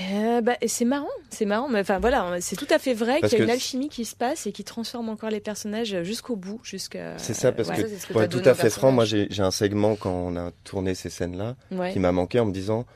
Euh, 0.00 0.40
bah, 0.40 0.56
c'est 0.66 0.84
marrant, 0.84 1.06
c'est 1.30 1.44
marrant, 1.44 1.68
mais 1.68 1.80
enfin 1.80 2.00
voilà, 2.00 2.40
c'est 2.40 2.56
tout 2.56 2.66
à 2.70 2.78
fait 2.78 2.94
vrai 2.94 3.20
qu'il 3.20 3.38
y 3.38 3.40
a 3.40 3.44
une 3.44 3.50
alchimie 3.50 3.88
qui 3.88 4.04
se 4.04 4.16
passe 4.16 4.46
et 4.46 4.52
qui 4.52 4.64
transforme 4.64 5.08
encore 5.08 5.30
les 5.30 5.40
personnages 5.40 6.02
jusqu'au 6.02 6.34
bout, 6.34 6.60
jusqu'à. 6.64 7.16
C'est 7.18 7.34
ça, 7.34 7.52
parce 7.52 7.70
que 7.70 8.12
pour 8.12 8.22
être 8.22 8.30
tout 8.30 8.48
à 8.48 8.54
fait 8.54 8.70
franc, 8.70 8.90
moi 8.90 9.04
j'ai 9.04 9.28
un 9.38 9.50
segment 9.50 9.94
quand 9.94 10.12
on 10.12 10.36
a 10.36 10.50
tourné 10.64 10.94
ces 10.94 11.10
scènes-là 11.10 11.56
qui 11.92 11.98
m'a 11.98 12.12
manqué 12.12 12.40
en 12.40 12.46
me 12.46 12.52
disant 12.52 12.86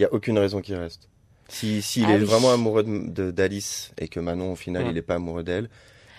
il 0.00 0.04
n'y 0.04 0.06
a 0.06 0.14
aucune 0.14 0.38
raison 0.38 0.62
qu'il 0.62 0.76
reste. 0.76 1.10
S'il 1.50 1.82
si, 1.82 2.02
ah 2.06 2.14
est 2.14 2.18
vraiment 2.18 2.52
amoureux 2.52 2.84
d'Alice 2.84 3.92
et 3.98 4.08
que 4.08 4.18
Manon, 4.18 4.52
au 4.52 4.56
final, 4.56 4.86
il 4.86 4.94
n'est 4.94 5.02
pas 5.02 5.16
amoureux 5.16 5.42
d'elle, 5.42 5.68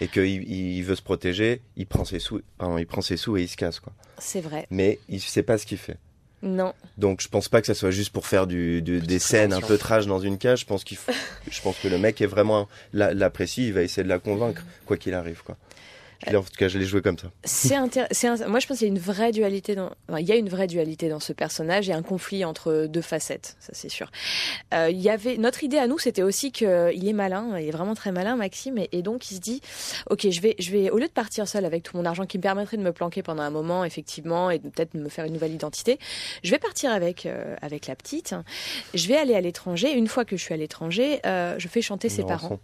et 0.02 0.08
qu'il 0.08 0.26
il 0.26 0.84
veut 0.84 0.96
se 0.96 1.02
protéger, 1.02 1.62
il 1.78 1.88
prend 1.88 2.06
ses 2.06 2.20
sous, 2.20 2.42
il 2.78 2.86
prend 2.86 3.02
ses 3.02 3.18
sous 3.18 3.38
et 3.38 3.42
il 3.42 3.48
se 3.48 3.58
casse, 3.58 3.80
quoi. 3.80 3.92
C'est 4.20 4.42
vrai. 4.42 4.68
Mais 4.70 5.00
il 5.10 5.20
sait 5.20 5.42
pas 5.42 5.58
ce 5.58 5.66
qu'il 5.66 5.80
fait. 5.80 5.98
Non. 6.44 6.74
Donc 6.98 7.22
je 7.22 7.28
pense 7.28 7.50
pas 7.50 7.62
que 7.62 7.68
ça 7.68 7.74
soit 7.74 7.92
juste 7.92 8.12
pour 8.12 8.28
faire 8.28 8.46
du, 8.46 8.84
des 8.84 9.20
scènes 9.20 9.54
un 9.54 9.62
peu 9.62 9.78
trash 9.80 10.06
dans 10.06 10.20
une 10.20 10.38
cage. 10.38 10.62
Je 10.62 10.66
pense 10.66 10.84
qu'il, 10.84 10.98
je 11.50 11.62
pense 11.62 11.80
que 11.80 11.88
le 11.88 11.98
mec 11.98 12.22
est 12.22 12.28
vraiment 12.28 12.68
l'apprécie. 12.94 13.68
Il 13.68 13.74
va 13.74 13.82
essayer 13.82 14.04
de 14.04 14.10
la 14.10 14.20
convaincre 14.20 14.64
quoi 14.86 14.98
qu'il 14.98 15.16
arrive, 15.16 15.42
quoi 15.44 15.58
en 16.28 16.44
tout 16.44 16.50
cas, 16.58 16.68
je 16.68 16.78
l'ai 16.78 16.86
joué 16.86 17.02
comme 17.02 17.18
ça. 17.18 17.32
C'est 17.44 17.78
Moi, 17.78 18.60
je 18.60 18.68
pense 18.68 18.78
qu'il 18.78 18.88
y 18.88 18.92
a 18.92 18.94
une 18.94 19.00
vraie 19.00 19.32
dualité 19.32 19.76
dans. 19.76 19.92
il 20.18 20.26
y 20.26 20.32
a 20.32 20.36
une 20.36 20.50
vraie 20.50 20.68
dualité 20.68 21.10
dans 21.10 21.20
ce 21.20 21.34
personnage 21.34 21.90
et 21.90 21.94
un 21.94 22.02
conflit 22.04 22.46
entre 22.46 22.88
deux 22.88 23.02
facettes, 23.02 23.56
ça 23.60 23.72
c'est 23.74 23.90
sûr. 23.90 24.12
Euh, 24.74 24.90
il 24.92 25.00
y 25.00 25.10
avait 25.10 25.38
notre 25.38 25.64
idée 25.64 25.78
à 25.78 25.88
nous, 25.88 25.98
c'était 25.98 26.24
aussi 26.24 26.52
qu'il 26.52 26.68
est 26.68 27.14
malin, 27.14 27.58
il 27.58 27.68
est 27.68 27.72
vraiment 27.72 27.96
très 27.96 28.12
malin, 28.12 28.36
Maxime, 28.36 28.80
et, 28.92 29.02
donc 29.02 29.32
il 29.32 29.36
se 29.36 29.40
dit, 29.40 29.62
ok, 30.10 30.30
je 30.30 30.42
vais, 30.42 30.56
je 30.60 30.72
vais, 30.72 30.90
au 30.92 30.98
lieu 30.98 31.08
de 31.08 31.12
partir 31.12 31.48
seul 31.48 31.66
avec 31.66 31.84
tout 31.84 31.98
mon 31.98 32.06
argent 32.06 32.26
qui 32.26 32.38
me 32.38 32.44
permettrait 32.44 32.78
de 32.78 32.84
me 32.84 32.92
planquer 32.92 33.24
pendant 33.24 33.44
un 33.44 33.50
moment, 33.50 33.84
effectivement, 33.84 34.52
et 34.52 34.60
peut-être 34.60 34.94
me 34.94 35.10
faire 35.10 35.26
une 35.26 35.34
nouvelle 35.34 35.54
identité, 35.54 35.98
je 36.44 36.52
vais 36.52 36.60
partir 36.60 36.92
avec 36.92 37.26
euh, 37.26 37.56
avec 37.62 37.88
la 37.88 37.96
petite. 37.96 38.36
Je 38.94 39.08
vais 39.08 39.18
aller 39.18 39.36
à 39.36 39.42
l'étranger. 39.42 39.92
Une 39.92 40.08
fois 40.08 40.26
que 40.26 40.38
je 40.38 40.44
suis 40.44 40.54
à 40.54 40.58
l'étranger, 40.58 41.20
euh, 41.26 41.56
je 41.58 41.68
fais 41.68 41.82
chanter 41.82 42.10
ses 42.10 42.24
parents. 42.24 42.60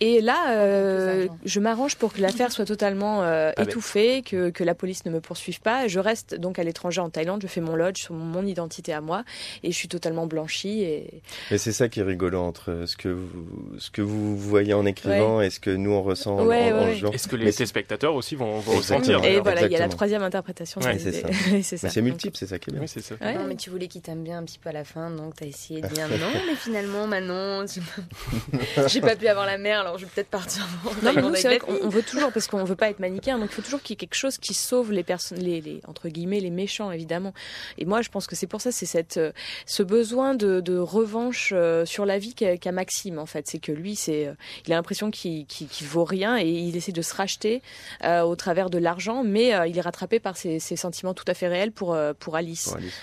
Et 0.00 0.20
là, 0.20 0.52
euh, 0.52 1.26
je 1.44 1.60
m'arrange 1.60 1.96
pour 1.96 2.12
que 2.12 2.20
l'affaire 2.20 2.52
soit 2.52 2.64
totalement 2.64 3.22
euh, 3.22 3.50
ah, 3.56 3.62
étouffée, 3.62 4.22
que, 4.22 4.50
que, 4.50 4.62
la 4.62 4.74
police 4.74 5.04
ne 5.04 5.10
me 5.10 5.20
poursuive 5.20 5.60
pas. 5.60 5.88
Je 5.88 5.98
reste 5.98 6.34
donc 6.34 6.58
à 6.58 6.64
l'étranger 6.64 7.00
en 7.00 7.10
Thaïlande, 7.10 7.42
je 7.42 7.48
fais 7.48 7.60
mon 7.60 7.74
lodge 7.74 7.98
sur 8.02 8.14
mon 8.14 8.46
identité 8.46 8.92
à 8.92 9.00
moi 9.00 9.24
et 9.62 9.72
je 9.72 9.76
suis 9.76 9.88
totalement 9.88 10.26
blanchie. 10.26 10.82
Et, 10.82 11.22
et 11.50 11.58
c'est 11.58 11.72
ça 11.72 11.88
qui 11.88 12.00
est 12.00 12.04
rigolo 12.04 12.40
entre 12.40 12.84
ce 12.86 12.96
que 12.96 13.08
vous, 13.08 13.78
ce 13.78 13.90
que 13.90 14.02
vous 14.02 14.36
voyez 14.36 14.74
en 14.74 14.86
écrivant 14.86 15.40
et 15.40 15.50
ce 15.50 15.58
que 15.58 15.70
nous 15.70 15.90
on 15.90 16.02
ressent 16.02 16.38
en, 16.38 16.92
jouant. 16.94 17.12
Est-ce 17.12 17.28
que 17.28 17.36
les 17.36 17.52
spectateurs 17.52 18.14
aussi 18.14 18.36
vont, 18.36 18.60
vont 18.60 18.76
ressentir 18.76 19.24
Et 19.24 19.40
voilà, 19.40 19.66
il 19.66 19.72
y 19.72 19.76
a 19.76 19.80
la 19.80 19.88
troisième 19.88 20.22
interprétation. 20.22 20.80
c'est 20.80 21.62
ça. 21.76 21.88
c'est 21.88 22.02
multiple, 22.02 22.36
c'est 22.36 22.46
ça 22.46 22.58
qui 22.58 22.70
est 22.70 22.74
bien. 22.74 22.86
c'est 22.86 23.02
ça. 23.02 23.14
Non, 23.20 23.46
mais 23.48 23.56
tu 23.56 23.70
voulais 23.70 23.88
qu'il 23.88 24.02
t'aime 24.02 24.22
bien 24.22 24.38
un 24.38 24.44
petit 24.44 24.58
peu 24.58 24.68
à 24.68 24.72
la 24.72 24.84
fin, 24.84 25.10
donc 25.10 25.36
tu 25.36 25.44
as 25.44 25.46
essayé 25.46 25.80
de 25.80 25.88
dire 25.88 26.08
non, 26.08 26.40
mais 26.46 26.54
finalement, 26.54 27.06
Manon, 27.06 27.64
j'ai 28.86 29.00
pas 29.00 29.16
pu 29.16 29.26
avoir 29.26 29.46
la 29.46 29.58
mer, 29.58 29.84
alors 29.88 29.98
je 29.98 30.04
vais 30.04 30.10
peut-être 30.14 30.28
partir. 30.28 30.66
Non, 31.02 31.12
mais 31.14 31.22
nous, 31.22 31.34
c'est 31.34 31.48
vrai 31.48 31.58
qu'on 31.58 31.88
veut 31.88 32.02
toujours, 32.02 32.32
parce 32.32 32.46
qu'on 32.46 32.62
veut 32.64 32.76
pas 32.76 32.90
être 32.90 33.00
manichéen, 33.00 33.38
donc 33.38 33.50
il 33.50 33.54
faut 33.54 33.62
toujours 33.62 33.80
qu'il 33.80 33.94
y 33.94 33.94
ait 33.94 33.96
quelque 33.96 34.14
chose 34.14 34.38
qui 34.38 34.54
sauve 34.54 34.92
les 34.92 35.02
personnes, 35.02 35.38
les, 35.38 35.60
les, 35.60 35.80
entre 35.86 36.08
guillemets, 36.08 36.40
les 36.40 36.50
méchants, 36.50 36.90
évidemment. 36.90 37.32
Et 37.78 37.84
moi, 37.84 38.02
je 38.02 38.08
pense 38.08 38.26
que 38.26 38.36
c'est 38.36 38.46
pour 38.46 38.60
ça, 38.60 38.72
c'est 38.72 38.86
cette, 38.86 39.16
euh, 39.16 39.32
ce 39.66 39.82
besoin 39.82 40.34
de, 40.34 40.60
de 40.60 40.78
revanche 40.78 41.52
euh, 41.54 41.84
sur 41.84 42.04
la 42.06 42.18
vie 42.18 42.34
qu'a 42.34 42.72
Maxime, 42.72 43.18
en 43.18 43.26
fait. 43.26 43.46
C'est 43.48 43.58
que 43.58 43.72
lui, 43.72 43.96
c'est, 43.96 44.26
euh, 44.26 44.34
il 44.66 44.72
a 44.72 44.76
l'impression 44.76 45.10
qu'il 45.10 45.46
qu 45.46 45.84
vaut 45.84 46.04
rien 46.04 46.38
et 46.38 46.48
il 46.48 46.76
essaie 46.76 46.92
de 46.92 47.02
se 47.02 47.14
racheter 47.14 47.62
au 48.04 48.36
travers 48.36 48.70
de 48.70 48.78
l'argent, 48.78 49.24
mais 49.24 49.52
il 49.68 49.76
est 49.76 49.80
rattrapé 49.80 50.20
par 50.20 50.36
ses, 50.36 50.58
ses, 50.58 50.76
sentiments 50.76 51.14
tout 51.14 51.24
à 51.26 51.34
fait 51.34 51.48
réels 51.48 51.72
pour, 51.72 51.96
pour 52.18 52.36
Alice. 52.36 52.64
Pour 52.64 52.76
Alice 52.76 53.00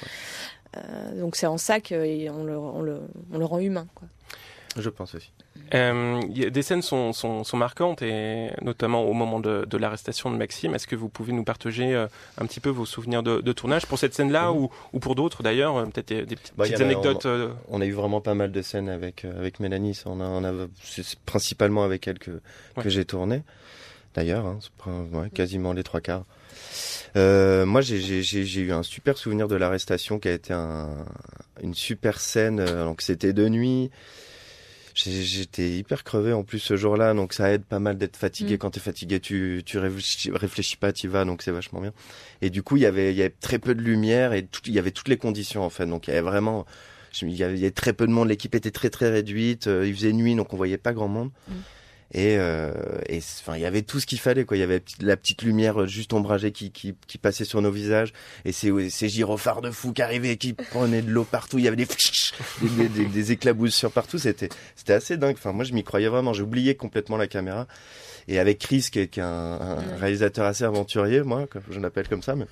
donc 1.17 1.37
c'est 1.37 1.45
en 1.45 1.57
ça 1.57 1.79
qu'on 1.79 1.95
le, 2.43 2.57
on 2.57 2.81
le, 2.81 2.99
on 3.31 3.37
le 3.37 3.45
rend 3.45 3.59
humain. 3.59 3.87
Quoi. 3.95 4.09
Je 4.77 4.89
pense 4.89 5.15
aussi. 5.15 5.31
Euh, 5.73 6.21
des 6.27 6.61
scènes 6.61 6.81
sont, 6.81 7.11
sont, 7.11 7.43
sont, 7.43 7.57
marquantes 7.57 8.01
et 8.01 8.51
notamment 8.61 9.03
au 9.03 9.13
moment 9.13 9.39
de, 9.39 9.65
de 9.65 9.77
l'arrestation 9.77 10.29
de 10.29 10.37
Maxime. 10.37 10.75
Est-ce 10.75 10.85
que 10.85 10.95
vous 10.95 11.09
pouvez 11.09 11.33
nous 11.33 11.43
partager 11.43 11.95
euh, 11.95 12.07
un 12.37 12.45
petit 12.45 12.59
peu 12.59 12.69
vos 12.69 12.85
souvenirs 12.85 13.23
de, 13.23 13.41
de 13.41 13.53
tournage 13.53 13.85
pour 13.87 13.97
cette 13.97 14.13
scène-là 14.13 14.51
ou, 14.51 14.69
ou, 14.93 14.99
pour 14.99 15.15
d'autres 15.15 15.43
d'ailleurs 15.43 15.77
euh, 15.77 15.85
Peut-être 15.85 16.09
des, 16.09 16.35
petites, 16.35 16.53
bah, 16.55 16.65
anecdotes. 16.79 17.25
On, 17.25 17.55
on, 17.69 17.81
a 17.81 17.85
eu 17.85 17.93
vraiment 17.93 18.21
pas 18.21 18.35
mal 18.35 18.51
de 18.51 18.61
scènes 18.61 18.89
avec 18.89 19.25
avec 19.25 19.59
Mélanie. 19.59 19.99
On 20.05 20.21
a, 20.21 20.25
on 20.25 20.43
a 20.43 20.67
c'est 20.83 21.19
principalement 21.25 21.83
avec 21.83 22.07
elle 22.07 22.19
que, 22.19 22.41
que 22.79 22.89
j'ai 22.89 23.05
tourné. 23.05 23.41
D'ailleurs, 24.13 24.45
hein, 24.45 24.59
ouais, 25.13 25.29
quasiment 25.29 25.73
les 25.73 25.83
trois 25.83 25.99
quarts. 25.99 26.25
Euh, 27.17 27.65
moi, 27.65 27.81
j'ai 27.81 28.61
eu 28.61 28.71
un 28.71 28.83
super 28.83 29.17
souvenir 29.17 29.47
de 29.47 29.55
l'arrestation 29.55 30.19
qui 30.19 30.29
a 30.29 30.33
été 30.33 30.53
un, 30.53 31.05
une 31.61 31.73
super 31.73 32.19
scène. 32.19 32.63
donc, 32.63 33.01
c'était 33.01 33.33
de 33.33 33.49
nuit 33.49 33.89
J'étais 34.95 35.71
hyper 35.77 36.03
crevé 36.05 36.31
en 36.31 36.43
plus 36.43 36.59
ce 36.59 36.77
jour-là, 36.77 37.13
donc 37.13 37.33
ça 37.33 37.51
aide 37.51 37.63
pas 37.65 37.79
mal 37.79 37.97
d'être 37.97 38.15
fatigué. 38.15 38.55
Mm. 38.55 38.57
Quand 38.59 38.71
t'es 38.71 38.79
fatigué, 38.79 39.19
tu, 39.19 39.61
tu 39.65 39.77
réfléchis, 39.77 40.31
réfléchis 40.31 40.77
pas, 40.77 40.93
tu 40.93 41.07
vas, 41.09 41.25
donc 41.25 41.41
c'est 41.41 41.51
vachement 41.51 41.81
bien. 41.81 41.91
Et 42.41 42.49
du 42.49 42.63
coup, 42.63 42.77
il 42.77 42.83
y 42.83 42.85
avait, 42.85 43.11
il 43.11 43.17
y 43.17 43.21
avait 43.21 43.33
très 43.41 43.59
peu 43.59 43.75
de 43.75 43.81
lumière 43.81 44.31
et 44.33 44.45
tout, 44.45 44.61
il 44.65 44.73
y 44.73 44.79
avait 44.79 44.91
toutes 44.91 45.09
les 45.09 45.17
conditions 45.17 45.63
en 45.63 45.69
fait. 45.69 45.85
Donc 45.85 46.07
il 46.07 46.11
y 46.11 46.13
avait 46.13 46.21
vraiment, 46.21 46.65
je- 47.11 47.25
il 47.25 47.35
y 47.35 47.43
avait, 47.43 47.55
il 47.55 47.59
y 47.59 47.63
avait 47.65 47.71
très 47.71 47.91
peu 47.91 48.07
de 48.07 48.11
monde. 48.13 48.29
L'équipe 48.29 48.55
était 48.55 48.71
très 48.71 48.89
très 48.89 49.09
réduite. 49.09 49.67
euh, 49.67 49.85
il 49.85 49.93
faisait 49.93 50.13
nuit, 50.13 50.33
donc 50.33 50.53
on 50.53 50.57
voyait 50.57 50.77
pas 50.77 50.93
grand 50.93 51.09
monde. 51.09 51.31
Mm. 51.49 51.53
Et, 52.13 52.37
euh, 52.37 52.71
et 53.09 53.17
enfin, 53.17 53.55
il 53.57 53.61
y 53.61 53.65
avait 53.65 53.81
tout 53.81 53.99
ce 53.99 54.05
qu'il 54.05 54.19
fallait, 54.19 54.45
quoi. 54.45 54.55
Il 54.55 54.59
y 54.59 54.63
avait 54.63 54.83
la 55.01 55.17
petite 55.17 55.41
lumière 55.41 55.81
euh, 55.81 55.87
juste 55.87 56.13
ombragée 56.13 56.51
qui, 56.51 56.71
qui, 56.71 56.95
qui 57.07 57.17
passait 57.17 57.45
sur 57.45 57.61
nos 57.61 57.71
visages, 57.71 58.13
et 58.45 58.51
ces, 58.51 58.89
ces 58.89 59.09
gyrophares 59.09 59.61
de 59.61 59.71
fous 59.71 59.91
qui 59.91 60.01
arrivaient, 60.01 60.37
qui 60.37 60.53
prenaient 60.53 61.01
de 61.01 61.09
l'eau 61.11 61.23
partout. 61.23 61.57
Il 61.57 61.65
y 61.65 61.67
avait 61.67 61.75
des, 61.75 61.87
des, 62.61 62.87
des, 62.89 63.05
des- 63.05 63.31
éclaboussures 63.31 63.91
partout. 63.91 64.19
C'était, 64.19 64.49
c'était 64.75 64.93
assez 64.93 65.17
dingue. 65.17 65.35
Enfin, 65.37 65.51
moi, 65.51 65.65
je 65.65 65.73
m'y 65.73 65.83
croyais 65.83 66.07
vraiment. 66.07 66.31
J'ai 66.31 66.43
oublié 66.43 66.75
complètement 66.75 67.17
la 67.17 67.27
caméra. 67.27 67.67
Et 68.27 68.39
avec 68.39 68.59
Chris, 68.59 68.87
qui 68.91 68.99
est, 68.99 69.07
qui 69.07 69.19
est 69.19 69.23
un, 69.23 69.27
un 69.59 69.97
réalisateur 69.97 70.45
assez 70.45 70.63
aventurier, 70.63 71.21
moi, 71.23 71.47
je 71.69 71.79
l'appelle 71.79 72.07
comme 72.07 72.23
ça, 72.23 72.35
mais 72.35 72.45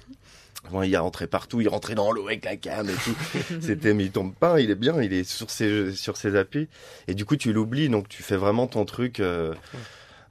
bon, 0.72 0.84
il 0.84 0.96
rentrait 0.98 1.28
partout, 1.28 1.62
il 1.62 1.68
rentrait 1.70 1.96
dans 1.96 2.12
l'eau 2.12 2.28
avec 2.28 2.46
la 2.46 2.56
cam 2.56 2.90
et 2.90 2.94
tout. 2.94 3.16
C'était, 3.62 3.94
mais 3.94 4.06
il 4.06 4.12
tombe 4.12 4.34
pas, 4.34 4.60
il 4.60 4.72
est 4.72 4.76
bien, 4.76 5.02
il 5.02 5.14
est 5.14 5.24
sur 5.24 5.50
ses, 5.50 5.94
sur 5.94 6.18
ses 6.18 6.36
appuis. 6.36 6.70
Et 7.08 7.14
du 7.14 7.26
coup, 7.26 7.36
tu 7.36 7.54
l'oublies, 7.54 7.90
donc 7.90 8.08
tu 8.08 8.24
fais 8.24 8.38
vraiment 8.38 8.68
ton 8.68 8.86
truc. 8.86 9.20
euh, 9.20 9.54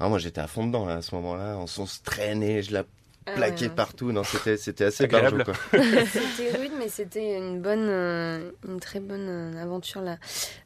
ah, 0.01 0.09
moi, 0.09 0.19
j'étais 0.19 0.41
à 0.41 0.47
fond 0.47 0.67
dedans, 0.67 0.85
là, 0.87 0.97
à 0.97 1.03
ce 1.03 1.15
moment-là. 1.15 1.57
On, 1.59 1.65
on 1.65 1.87
se 1.87 2.03
traînait, 2.03 2.63
je 2.63 2.73
la 2.73 2.85
Ah 3.27 3.33
plaquais 3.35 3.67
ouais, 3.69 3.75
partout. 3.75 4.11
Non, 4.11 4.25
c'était, 4.25 4.57
c'était 4.57 4.85
assez 4.85 5.05
Agréable. 5.05 5.45
C'était 5.73 6.57
rude, 6.59 6.73
mais 6.77 6.89
c'était 6.89 7.37
une 7.39 7.61
bonne, 7.61 7.87
euh, 7.89 8.51
une 8.67 8.81
très 8.81 8.99
bonne 8.99 9.29
euh, 9.29 9.63
aventure 9.63 10.01
là. 10.01 10.17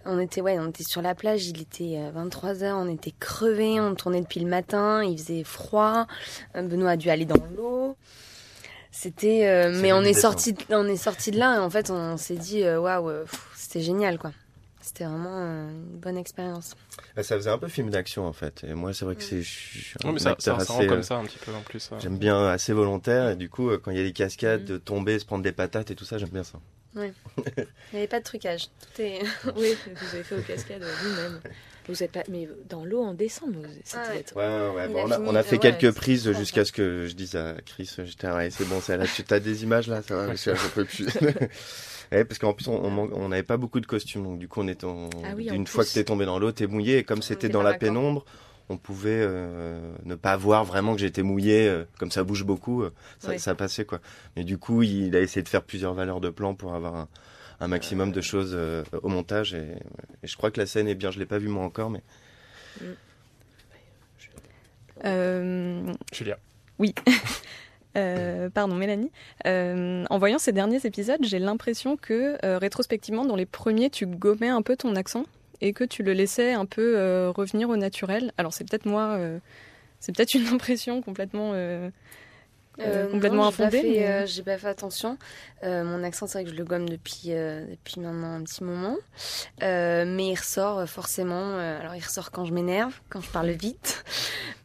On 0.07 0.19
était, 0.19 0.40
ouais, 0.40 0.59
on 0.59 0.69
était 0.71 0.85
sur 0.85 1.03
la 1.03 1.14
plage. 1.14 1.49
Il 1.49 1.61
était 1.61 1.99
23 2.14 2.55
h 2.55 2.73
on 2.73 2.88
était 2.88 3.12
crevés. 3.21 3.79
On 3.79 3.95
tournait 3.95 4.23
depuis 4.23 4.40
le 4.40 4.49
matin. 4.49 5.05
Il 5.05 5.19
faisait 5.19 5.45
froid. 5.45 6.07
Benoît 6.55 6.92
a 6.92 6.97
dû 6.97 7.11
aller 7.11 7.27
dans 7.27 7.45
l'eau. 7.57 7.97
C'était, 8.98 9.46
euh, 9.46 9.74
C'est 9.74 9.82
mais 9.82 9.92
on 9.92 10.00
est 10.00 10.14
sorti, 10.14 10.54
de- 10.54 10.64
on 10.70 10.87
est 10.88 10.96
sorti 10.96 11.30
de 11.30 11.38
là. 11.38 11.56
Et 11.56 11.59
en 11.59 11.68
fait, 11.68 11.90
on 11.90 12.16
s'est 12.16 12.37
dit, 12.37 12.62
euh, 12.62 12.80
waouh, 12.80 13.11
euh, 13.11 13.24
c'était 13.54 13.82
génial, 13.82 14.18
quoi. 14.18 14.32
C'était 14.80 15.04
vraiment 15.04 15.37
une 15.37 15.98
bonne 15.98 16.16
expérience. 16.16 16.74
Bah, 17.14 17.22
ça 17.22 17.37
faisait 17.37 17.50
un 17.50 17.59
peu 17.59 17.68
film 17.68 17.90
d'action, 17.90 18.26
en 18.26 18.32
fait. 18.32 18.64
Et 18.66 18.72
moi, 18.72 18.94
c'est 18.94 19.04
vrai 19.04 19.14
que 19.14 19.22
c'est, 19.22 19.42
suis 19.42 19.92
un 20.02 20.06
Non, 20.06 20.12
mais 20.14 20.18
ça, 20.18 20.35
ça, 20.38 20.59
ça 20.61 20.72
rend 20.72 20.78
assez, 20.78 20.87
comme 20.87 21.02
ça 21.02 21.16
un 21.16 21.24
petit 21.24 21.38
peu 21.38 21.52
en 21.52 21.61
plus. 21.61 21.90
J'aime 21.98 22.16
bien 22.16 22.46
assez 22.48 22.72
volontaire. 22.72 23.28
Et 23.28 23.37
du 23.37 23.50
coup, 23.50 23.68
quand 23.78 23.90
il 23.90 23.98
y 23.98 24.00
a 24.00 24.04
des 24.04 24.12
cascades, 24.14 24.64
de 24.64 24.78
tomber, 24.78 25.18
se 25.18 25.26
prendre 25.26 25.44
des 25.44 25.52
patates 25.52 25.90
et 25.90 25.94
tout 25.94 26.06
ça, 26.06 26.16
j'aime 26.16 26.30
bien 26.30 26.44
ça. 26.44 26.59
Il 26.96 27.02
n'y 27.92 27.98
avait 27.98 28.06
pas 28.06 28.20
de 28.20 28.24
trucage. 28.24 28.68
Tout 28.94 29.02
est... 29.02 29.20
Oui, 29.56 29.76
vous 29.87 30.14
avez 30.14 30.22
fait 30.22 30.37
aux 30.37 30.42
cascades 30.42 30.82
vous-même. 31.02 31.40
Vous 31.88 32.03
êtes 32.03 32.11
pas, 32.12 32.22
mais 32.29 32.49
dans 32.68 32.85
l'eau 32.85 33.03
en 33.03 33.14
décembre, 33.14 33.59
Ah 33.94 34.09
ouais. 34.11 34.18
être- 34.18 34.35
Ouais, 34.37 34.77
ouais, 34.77 34.88
bon, 34.88 35.05
on, 35.07 35.11
a, 35.12 35.20
on 35.20 35.35
a 35.37 35.42
fait 35.44 35.59
quelques 35.59 35.92
prises 35.94 36.33
jusqu'à 36.33 36.64
ce 36.64 36.72
que 36.72 37.07
je 37.07 37.14
dise 37.14 37.37
à 37.37 37.55
Chris, 37.64 37.88
j'étais, 38.05 38.29
ouais, 38.29 38.51
c'est 38.51 38.68
bon, 38.68 38.81
c'est 38.81 38.96
là, 38.96 39.05
tu 39.07 39.22
as 39.33 39.38
des 39.40 39.62
images 39.62 39.87
là, 39.87 40.03
ça 40.03 40.16
va, 40.16 40.27
monsieur, 40.29 40.55
je 40.55 40.68
peux 40.68 40.85
plus. 40.85 41.07
Ouais, 42.12 42.25
parce 42.25 42.38
qu'en 42.38 42.53
plus, 42.53 42.68
on 42.68 42.85
on 42.85 43.11
on 43.12 43.29
n'avait 43.31 43.42
pas 43.42 43.57
beaucoup 43.57 43.81
de 43.81 43.87
costumes, 43.87 44.22
donc 44.22 44.38
du 44.38 44.46
coup, 44.46 44.61
on 44.61 44.68
était 44.68 44.85
en- 44.85 45.11
Ah 45.25 45.33
oui, 45.37 45.49
une 45.51 45.66
fois 45.66 45.83
plus. 45.83 45.90
que 45.90 45.94
t'es 45.99 46.05
tombé 46.05 46.25
dans 46.25 46.38
l'eau, 46.38 46.53
t'es 46.53 46.68
mouillé, 46.68 46.99
et 46.99 47.03
comme 47.05 47.18
On 47.18 47.20
c'était 47.22 47.46
était 47.46 47.53
dans 47.53 47.62
la 47.64 47.75
pénombre, 47.75 48.25
on 48.68 48.77
pouvait 48.77 49.18
euh, 49.22 49.92
ne 50.05 50.14
pas 50.14 50.37
voir 50.37 50.64
vraiment 50.64 50.94
que 50.94 51.01
j'étais 51.01 51.22
mouillé, 51.25 51.66
euh, 51.68 51.85
comme 51.99 52.12
ça 52.12 52.22
bouge 52.22 52.44
beaucoup, 52.44 52.85
euh, 52.85 52.92
ça, 53.18 53.31
Ouais. 53.31 53.38
ça 53.38 53.57
passait 53.57 53.85
quoi. 53.85 53.99
Mais 54.37 54.44
du 54.44 54.57
coup, 54.57 54.85
il 54.85 55.16
a 55.16 55.20
essayé 55.20 55.42
de 55.42 55.49
faire 55.49 55.62
plusieurs 55.64 55.94
valeurs 55.94 56.20
de 56.20 56.31
plan 56.31 56.55
pour 56.55 56.75
avoir 56.75 56.94
un, 56.94 57.09
un 57.61 57.69
maximum 57.69 58.12
de 58.12 58.21
choses 58.21 58.53
euh, 58.55 58.85
au 59.03 59.09
montage, 59.09 59.55
et, 59.55 59.77
et 60.23 60.27
je 60.27 60.37
crois 60.37 60.51
que 60.51 60.61
la 60.61 60.66
scène 60.66 60.88
est 60.88 60.95
bien, 60.95 61.11
je 61.11 61.19
l'ai 61.19 61.27
pas 61.27 61.38
vue 61.38 61.49
moi 61.49 61.64
encore, 61.64 61.90
mais 61.90 62.03
Euh, 65.05 65.92
Julia. 66.12 66.38
Euh, 67.97 68.51
pardon, 68.51 68.75
Mélanie. 68.75 69.11
Euh, 69.47 70.05
en 70.11 70.19
voyant 70.19 70.38
ces 70.38 70.53
derniers 70.53 70.85
épisodes, 70.85 71.21
j'ai 71.23 71.38
l'impression 71.38 71.97
que 71.97 72.37
euh, 72.45 72.59
rétrospectivement, 72.59 73.25
dans 73.25 73.37
les 73.37 73.47
premiers, 73.47 73.88
tu 73.88 74.05
gommais 74.07 74.51
un 74.51 74.61
peu 74.61 74.77
ton 74.77 74.97
accent 74.97 75.25
et 75.62 75.73
que 75.73 75.83
tu 75.83 76.03
le 76.03 76.12
laissais 76.12 76.53
un 76.53 76.66
peu 76.66 76.99
euh, 76.99 77.31
revenir 77.35 77.71
au 77.71 77.77
naturel. 77.79 78.33
Alors 78.37 78.53
c'est 78.53 78.69
peut-être 78.69 78.85
moi, 78.85 79.14
euh, 79.14 79.38
c'est 79.99 80.14
peut-être 80.14 80.35
une 80.35 80.47
impression 80.53 81.01
complètement, 81.01 81.53
euh, 82.80 83.06
euh, 83.06 83.10
complètement 83.10 83.44
non, 83.44 83.50
j'ai 83.50 83.56
pas 83.56 83.64
infondée. 83.64 83.82
fait, 83.82 83.88
mais- 84.00 84.06
euh, 84.08 84.26
j'ai 84.26 84.42
pas 84.42 84.58
fait 84.58 84.68
attention. 84.68 85.18
Euh, 85.64 85.84
mon 85.84 86.02
accent, 86.04 86.26
c'est 86.26 86.38
vrai 86.38 86.44
que 86.44 86.50
je 86.50 86.54
le 86.56 86.64
gomme 86.64 86.88
depuis, 86.88 87.28
depuis 87.28 88.00
maintenant 88.00 88.34
un 88.34 88.42
petit 88.42 88.62
moment. 88.64 88.96
Mais 89.60 90.28
il 90.28 90.34
ressort 90.36 90.88
forcément. 90.88 91.56
alors, 91.58 91.94
il 91.94 92.02
ressort 92.04 92.30
quand 92.30 92.44
je 92.44 92.52
m'énerve, 92.52 92.94
quand 93.08 93.20
je 93.20 93.30
parle 93.30 93.50
vite. 93.50 94.04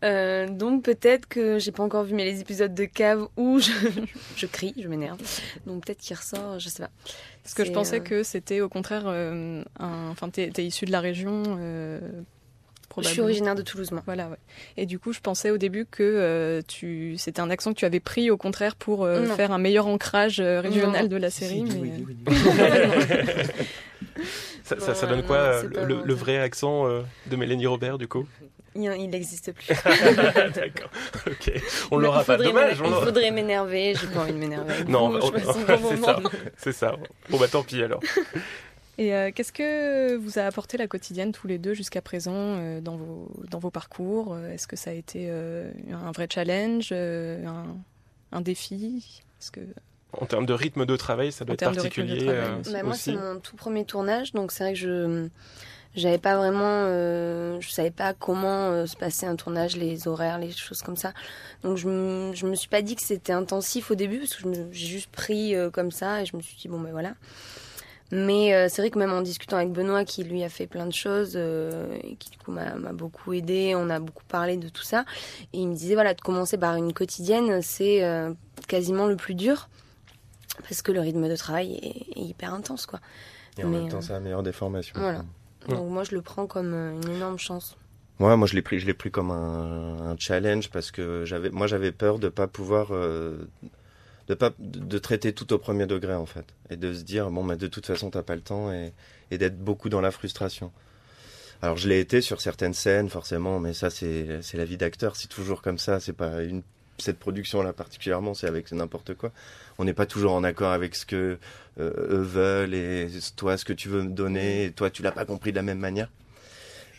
Donc, 0.04 0.84
peut-être 0.84 1.28
que 1.28 1.60
j'ai 1.60 1.72
pas 1.72 1.84
encore 1.84 2.04
vu 2.04 2.14
mais 2.14 2.26
les 2.26 2.42
épisodes 2.42 2.74
de 2.74 2.86
cave 2.86 3.28
où 3.38 3.60
je, 3.60 3.72
je 4.36 4.46
crie, 4.46 4.74
je 4.78 4.88
m'énerve. 4.88 5.20
Donc, 5.66 5.86
peut-être 5.86 6.00
qu'il 6.00 6.16
ressort, 6.16 6.60
je 6.60 6.70
sais 6.70 6.84
pas. 6.84 6.90
Parce 7.44 7.54
que 7.56 7.66
je 7.66 7.72
pensais 7.72 8.02
que 8.02 8.24
c'était 8.24 8.62
au 8.62 8.70
contraire, 8.70 9.06
enfin, 9.80 10.30
t'es, 10.30 10.50
t'es 10.52 10.66
issu 10.66 10.86
de 10.86 10.92
la 10.92 11.00
région. 11.00 11.44
Je 13.00 13.08
suis 13.08 13.22
originaire 13.22 13.56
de 13.56 13.62
Toulouse, 13.62 13.92
moi. 13.92 14.02
Voilà, 14.06 14.28
ouais. 14.30 14.38
Et 14.78 14.86
du 14.86 15.00
coup, 15.00 15.14
je 15.14 15.20
pensais 15.20 15.50
au 15.52 15.58
début 15.58 15.86
que 15.86 16.04
euh, 16.04 16.62
tu, 16.68 17.16
c'était 17.18 17.40
un 17.42 17.50
accent 17.50 17.72
que 17.74 17.80
tu 17.80 17.86
avais 17.86 18.00
pris 18.00 18.30
au 18.32 18.38
contraire 18.38 18.76
pour 18.76 19.04
euh, 19.06 19.26
faire 19.28 19.52
un 19.52 19.58
meilleur 19.60 19.88
ancrage 19.88 20.40
euh, 20.40 20.60
régional 20.62 21.04
Non. 21.04 21.10
de 21.10 21.18
la 21.18 21.30
série. 21.30 21.64
Si, 21.66 21.72
si, 21.72 21.78
mais... 21.80 21.92
oui, 21.98 22.06
oui, 22.08 22.16
oui. 22.28 22.36
Ça, 24.64 24.80
ça- 24.80 24.96
ça 24.96 25.06
Bon, 25.06 25.14
donne 25.16 25.24
quoi 25.26 25.64
non, 25.64 26.02
le, 26.06 26.14
vrai 26.14 26.38
accent 26.38 26.88
euh, 26.88 27.02
de 27.28 27.36
Mélanie 27.36 27.68
Robert 27.68 27.98
du 27.98 28.08
coup? 28.08 28.26
Il 28.74 28.84
n'existe 29.10 29.52
plus. 29.52 29.68
D'accord, 30.56 30.90
ok. 31.28 31.52
On 31.92 31.98
l'aura 31.98 32.24
pas, 32.24 32.38
dommage. 32.38 32.78
Il 32.86 32.94
faudrait 32.94 33.32
m'énerver, 33.32 33.96
j'ai 34.00 34.08
pas 34.08 34.22
envie 34.22 34.32
de 34.32 34.38
m'énerver. 34.38 34.86
Non, 34.88 35.20
c'est 35.36 35.82
bon 35.82 36.04
ça, 36.06 36.20
c'est 36.56 36.72
ça. 36.72 36.96
Bon 37.30 37.38
bah 37.38 37.48
tant 37.52 37.64
pis 37.64 37.84
alors. 37.84 38.00
Et 38.98 39.16
euh, 39.16 39.32
qu'est-ce 39.34 39.54
que 39.54 40.16
vous 40.18 40.38
a 40.38 40.44
apporté 40.44 40.78
la 40.78 40.88
quotidienne 40.88 41.32
tous 41.32 41.48
les 41.48 41.58
deux 41.58 41.74
jusqu'à 41.74 42.02
présent 42.02 42.34
euh, 42.36 42.82
dans, 42.82 42.98
vos, 42.98 43.32
dans 43.50 43.60
vos 43.60 43.72
parcours 43.72 44.34
Euh, 44.34 44.52
Est-ce 44.54 44.68
que 44.68 44.76
ça 44.76 44.92
a 44.92 44.94
été 44.94 45.28
euh, 45.30 45.72
un 45.92 46.12
vrai 46.12 46.28
challenge, 46.32 46.90
euh, 46.92 47.46
un, 47.46 47.66
un 48.32 48.42
défi? 48.42 49.22
Est-ce 49.40 49.52
que 49.52 49.62
En 50.14 50.26
termes 50.26 50.46
de 50.46 50.54
rythme 50.54 50.86
de 50.86 50.96
travail, 50.98 51.32
ça 51.32 51.46
doit 51.46 51.54
En 51.54 51.56
être 51.56 51.74
particulier 51.74 52.28
euh, 52.28 52.60
aussi. 52.60 52.74
Bah, 52.74 52.84
moi, 52.84 52.96
c'est 52.96 53.14
mon 53.14 53.40
tout 53.40 53.56
premier 53.56 53.86
tournage, 53.86 54.34
donc 54.34 54.52
c'est 54.52 54.64
vrai 54.64 54.74
que 54.74 54.80
je 54.80 55.28
j'avais 55.94 56.20
pas 56.20 56.38
vraiment, 56.38 56.62
euh, 56.86 57.60
je 57.60 57.70
savais 57.70 57.92
pas 57.92 58.14
comment 58.14 58.70
euh, 58.70 58.86
se 58.86 58.96
passait 58.96 59.26
un 59.26 59.36
tournage, 59.36 59.76
les 59.76 60.08
horaires, 60.08 60.40
les 60.40 60.52
choses 60.52 60.82
comme 60.82 60.96
ça. 60.96 61.14
Donc 61.64 61.76
je 61.78 61.90
me, 61.90 62.34
je 62.34 62.46
me 62.46 62.56
suis 62.56 62.70
pas 62.70 62.82
dit 62.82 62.96
que 62.96 63.02
c'était 63.04 63.34
intensif 63.34 63.92
au 63.92 63.96
début 63.96 64.20
parce 64.20 64.36
que 64.36 64.48
j'ai 64.72 64.88
juste 64.88 65.10
pris 65.12 65.54
euh, 65.54 65.70
comme 65.70 65.92
ça 65.92 66.22
et 66.22 66.26
je 66.26 66.38
me 66.38 66.42
suis 66.42 66.56
dit 66.56 66.70
bon 66.70 66.80
ben 66.80 66.92
voilà. 66.92 67.16
Mais 68.12 68.54
euh, 68.54 68.68
c'est 68.70 68.82
vrai 68.82 68.92
que 68.92 69.00
même 69.00 69.14
en 69.14 69.22
discutant 69.22 69.58
avec 69.58 69.72
Benoît, 69.72 70.04
qui 70.04 70.24
lui 70.24 70.44
a 70.44 70.50
fait 70.50 70.68
plein 70.68 70.86
de 70.86 70.94
choses, 70.94 71.34
euh, 71.36 71.96
et 72.04 72.16
qui 72.16 72.30
du 72.30 72.38
coup 72.38 72.52
m'a 72.52 72.76
beaucoup 72.94 73.32
aidé, 73.34 73.74
on 73.76 73.90
a 73.90 74.00
beaucoup 74.00 74.26
parlé 74.28 74.58
de 74.58 74.68
tout 74.70 74.84
ça, 74.84 75.06
et 75.54 75.60
il 75.60 75.68
me 75.70 75.76
disait 75.76 75.94
voilà 75.94 76.14
de 76.14 76.20
commencer 76.22 76.58
par 76.58 76.76
une 76.76 76.92
quotidienne, 76.94 77.62
c'est 77.62 78.04
euh, 78.04 78.34
quasiment 78.68 79.08
le 79.08 79.16
plus 79.16 79.34
dur 79.36 79.70
parce 80.64 80.82
que 80.82 80.92
le 80.92 81.00
rythme 81.00 81.30
de 81.30 81.36
travail 81.38 81.74
est, 81.82 82.20
est 82.20 82.24
hyper 82.24 82.54
intense 82.54 82.86
quoi. 82.86 83.00
et 83.58 83.64
en 83.64 83.70
Mais, 83.70 83.80
même 83.80 83.90
temps, 83.90 84.02
c'est 84.02 84.14
la 84.14 84.20
meilleure 84.20 84.44
des 84.44 84.52
formations. 84.52 85.00
voilà. 85.00 85.24
Ouais. 85.70 85.76
Donc 85.76 85.90
moi 85.90 86.04
je 86.04 86.14
le 86.14 86.22
prends 86.22 86.48
comme 86.48 86.74
une 86.74 87.10
énorme 87.10 87.40
chance. 87.40 87.78
Ouais, 88.20 88.36
moi 88.36 88.46
je 88.48 88.54
l'ai 88.56 88.62
pris, 88.62 88.78
je 88.80 88.86
l'ai 88.86 88.94
pris 88.94 89.10
comme 89.10 89.32
un, 89.32 90.12
un 90.12 90.16
challenge 90.20 90.70
parce 90.70 90.92
que 90.92 91.24
j'avais, 91.26 91.50
moi 91.50 91.66
j'avais 91.68 91.92
peur 91.92 92.20
de 92.20 92.30
pas 92.30 92.48
pouvoir, 92.48 92.90
euh, 92.92 93.38
de 94.28 94.34
pas, 94.34 94.52
de, 94.60 94.98
traiter 94.98 95.34
tout 95.34 95.52
au 95.54 95.58
premier 95.58 95.86
degré 95.86 96.14
en 96.14 96.26
fait, 96.26 96.46
et 96.70 96.78
de 96.78 96.94
se 96.94 97.04
dire 97.04 97.30
bon, 97.30 97.44
mais 97.44 97.58
de 97.58 97.68
toute 97.68 97.86
façon 97.86 98.10
t'as 98.10 98.24
pas 98.24 98.36
le 98.36 98.42
temps 98.42 98.72
et, 98.72 98.94
et 99.32 99.38
d'être 99.38 99.58
beaucoup 99.58 99.90
dans 99.90 100.02
la 100.02 100.12
frustration. 100.12 100.72
Alors 101.62 101.78
je 101.78 101.88
l'ai 101.88 102.00
été 102.00 102.22
sur 102.22 102.42
certaines 102.42 102.74
scènes 102.74 103.10
forcément, 103.10 103.60
mais 103.60 103.74
ça 103.74 103.90
c'est, 103.90 104.42
c'est 104.42 104.58
la 104.58 104.66
vie 104.66 104.78
d'acteur, 104.78 105.16
c'est 105.16 105.28
toujours 105.28 105.62
comme 105.62 105.78
ça, 105.78 106.00
c'est 106.00 106.14
pas 106.14 106.44
une 106.44 106.64
cette 106.98 107.18
production 107.18 107.64
là 107.64 107.74
particulièrement, 107.74 108.34
c'est 108.34 108.48
avec 108.48 108.72
n'importe 108.72 109.16
quoi. 109.16 109.32
On 109.80 109.86
n'est 109.86 109.94
pas 109.94 110.06
toujours 110.06 110.34
en 110.34 110.44
accord 110.44 110.72
avec 110.72 110.96
ce 110.96 111.06
que 111.06 111.40
euh, 111.80 111.92
eux 112.10 112.22
veulent 112.22 112.76
et 112.76 113.10
toi 113.36 113.58
ce 113.58 113.66
que 113.66 113.74
tu 113.74 113.90
veux 113.90 114.04
me 114.04 114.12
donner, 114.12 114.66
et 114.66 114.72
toi 114.72 114.90
tu 114.90 115.02
l'as 115.02 115.12
pas 115.12 115.26
compris 115.26 115.52
de 115.52 115.56
la 115.56 115.64
même 115.64 115.80
manière. 115.80 116.10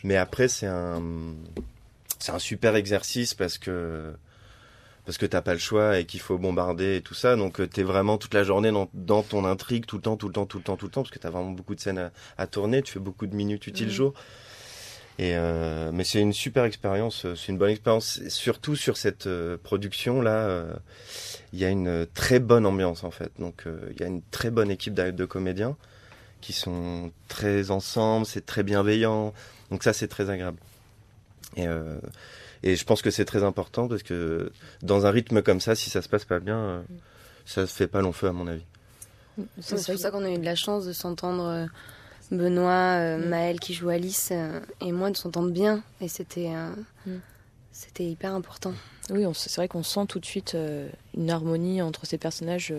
Mais 0.03 0.17
après, 0.17 0.49
c'est 0.49 0.67
un, 0.67 1.01
c'est 2.19 2.33
un 2.33 2.39
super 2.39 2.75
exercice 2.75 3.33
parce 3.33 3.57
que, 3.57 4.13
parce 5.05 5.17
que 5.17 5.25
t'as 5.25 5.41
pas 5.41 5.53
le 5.53 5.59
choix 5.59 5.99
et 5.99 6.05
qu'il 6.05 6.19
faut 6.19 6.37
bombarder 6.37 6.97
et 6.97 7.01
tout 7.01 7.13
ça. 7.13 7.35
Donc, 7.35 7.57
tu 7.57 7.67
t'es 7.69 7.83
vraiment 7.83 8.17
toute 8.17 8.33
la 8.33 8.43
journée 8.43 8.71
dans, 8.71 8.89
dans 8.93 9.21
ton 9.23 9.45
intrigue, 9.45 9.85
tout 9.85 9.97
le 9.97 10.01
temps, 10.01 10.17
tout 10.17 10.27
le 10.27 10.33
temps, 10.33 10.45
tout 10.45 10.57
le 10.57 10.63
temps, 10.63 10.77
tout 10.77 10.85
le 10.85 10.91
temps, 10.91 11.01
parce 11.03 11.11
que 11.11 11.19
t'as 11.19 11.29
vraiment 11.29 11.51
beaucoup 11.51 11.75
de 11.75 11.79
scènes 11.79 11.97
à, 11.97 12.11
à 12.37 12.47
tourner. 12.47 12.81
Tu 12.81 12.93
fais 12.93 12.99
beaucoup 12.99 13.27
de 13.27 13.35
minutes 13.35 13.67
utiles 13.67 13.87
Mhm. 13.87 13.91
jour. 13.93 14.13
Et 15.19 15.35
euh, 15.35 15.91
mais 15.93 16.03
c'est 16.05 16.19
une 16.19 16.33
super 16.33 16.63
expérience, 16.63 17.27
c'est 17.35 17.51
une 17.51 17.57
bonne 17.59 17.69
expérience, 17.69 18.17
Et 18.25 18.31
surtout 18.31 18.75
sur 18.75 18.97
cette 18.97 19.27
euh, 19.27 19.57
production 19.61 20.21
là. 20.23 20.47
euh, 20.47 20.73
Il 21.53 21.59
y 21.59 21.65
a 21.65 21.69
une 21.69 22.07
très 22.15 22.39
bonne 22.39 22.65
ambiance 22.65 23.03
en 23.03 23.11
fait, 23.11 23.31
donc 23.37 23.67
euh, 23.67 23.77
il 23.91 24.01
y 24.01 24.03
a 24.03 24.07
une 24.07 24.23
très 24.31 24.49
bonne 24.49 24.71
équipe 24.71 24.95
de 24.95 25.25
comédiens 25.25 25.77
qui 26.41 26.51
sont 26.51 27.11
très 27.27 27.69
ensemble, 27.69 28.25
c'est 28.25 28.45
très 28.45 28.63
bienveillant. 28.63 29.33
Donc 29.69 29.83
ça, 29.83 29.93
c'est 29.93 30.07
très 30.07 30.31
agréable. 30.31 30.57
Et, 31.57 31.67
euh, 31.67 31.99
et 32.63 32.75
je 32.75 32.85
pense 32.85 33.01
que 33.01 33.11
c'est 33.11 33.25
très 33.25 33.43
important 33.43 33.87
parce 33.87 34.03
que 34.03 34.51
dans 34.81 35.05
un 35.05 35.11
rythme 35.11 35.41
comme 35.41 35.59
ça, 35.59 35.75
si 35.75 35.89
ça 35.89 36.01
se 36.01 36.09
passe 36.09 36.25
pas 36.25 36.39
bien, 36.39 36.57
euh, 36.57 36.81
ça 37.45 37.67
se 37.67 37.73
fait 37.73 37.87
pas 37.87 38.01
long 38.01 38.11
feu 38.13 38.27
à 38.27 38.31
mon 38.31 38.47
avis. 38.47 38.63
C'est 39.59 39.75
pour 39.85 39.97
ça 39.99 40.11
qu'on 40.11 40.23
a 40.25 40.29
eu 40.29 40.37
de 40.37 40.45
la 40.45 40.55
chance 40.55 40.85
de 40.85 40.93
s'entendre. 40.93 41.43
euh, 41.45 41.65
Benoît, 42.31 42.97
euh, 42.97 43.17
Mm. 43.17 43.29
Maël 43.29 43.59
qui 43.59 43.73
joue 43.73 43.89
Alice 43.89 44.31
et 44.81 44.91
moi 44.91 45.11
de 45.11 45.17
s'entendre 45.17 45.51
bien 45.51 45.83
et 46.01 46.07
c'était 46.07 46.49
Mm. 47.05 47.11
c'était 47.71 48.05
hyper 48.05 48.33
important. 48.33 48.73
Oui, 49.11 49.25
c'est 49.35 49.53
vrai 49.57 49.67
qu'on 49.67 49.83
sent 49.83 50.05
tout 50.07 50.19
de 50.19 50.25
suite 50.25 50.55
une 51.15 51.29
harmonie 51.29 51.81
entre 51.81 52.05
ces 52.05 52.17
personnages, 52.17 52.73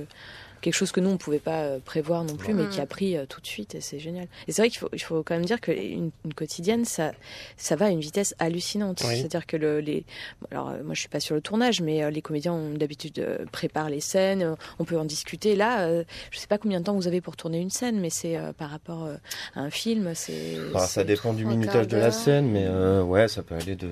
quelque 0.65 0.75
chose 0.75 0.93
que 0.93 1.01
nous 1.01 1.11
on 1.11 1.17
pouvait 1.19 1.39
pas 1.39 1.61
euh, 1.65 1.79
prévoir 1.85 2.25
non 2.25 2.37
plus, 2.37 2.55
mais 2.55 2.67
qui 2.69 2.81
a 2.81 2.87
pris 2.87 3.17
euh, 3.17 3.27
tout 3.27 3.41
de 3.43 3.47
suite 3.47 3.75
et 3.75 3.81
c'est 3.83 3.99
génial. 3.99 4.27
Et 4.49 4.53
c'est 4.53 4.63
vrai 4.63 4.71
qu'il 4.71 4.79
faut, 4.79 4.89
il 4.95 4.99
faut 5.03 5.23
quand 5.23 5.35
même 5.35 5.45
dire 5.45 5.61
qu'une 5.61 6.11
une 6.25 6.35
quotidienne, 6.35 6.85
ça, 6.87 7.13
ça 7.57 7.77
va 7.77 7.87
à 7.87 7.91
une 7.91 8.01
vitesse 8.01 8.35
hallucinante. 8.39 9.03
Oui. 9.07 9.19
C'est-à-dire 9.19 9.47
que 9.47 9.57
le, 9.59 9.81
les, 9.81 10.05
alors 10.51 10.71
euh, 10.71 10.83
moi 10.83 10.95
je 10.95 11.01
suis 11.01 11.09
pas 11.11 11.21
sur 11.21 11.35
le 11.35 11.43
tournage, 11.43 11.83
mais 11.83 12.11
les 12.11 12.23
comédiens 12.23 12.55
ont 12.55 12.71
d'habitude 12.71 13.25
préparent 13.53 13.91
les 13.91 14.01
scènes, 14.01 14.57
on 14.79 14.85
peut 14.85 14.99
en 14.99 15.05
discuter. 15.05 15.55
Là, 15.55 15.87
je 16.31 16.39
sais 16.39 16.47
pas 16.47 16.59
combien 16.59 16.81
de 16.81 16.85
temps 16.87 16.95
vous 16.95 17.07
avez 17.07 17.21
pour 17.21 17.37
tourner 17.37 17.59
une 17.61 17.71
scène, 17.71 18.01
mais 18.01 18.11
c'est 18.11 18.39
par 18.57 18.71
rapport 18.71 19.09
à 19.55 19.61
un 19.61 19.71
film, 19.71 20.13
c'est. 20.15 20.57
Bah, 20.73 20.87
ça 20.87 21.05
dépend 21.05 21.35
du 21.35 21.45
minutage 21.45 21.89
de 21.89 21.97
la 21.99 22.11
scène, 22.11 22.49
mais 22.51 22.65
euh, 22.67 23.03
ouais, 23.03 23.29
ça 23.29 23.43
peut 23.43 23.55
aller 23.55 23.77
de. 23.77 23.89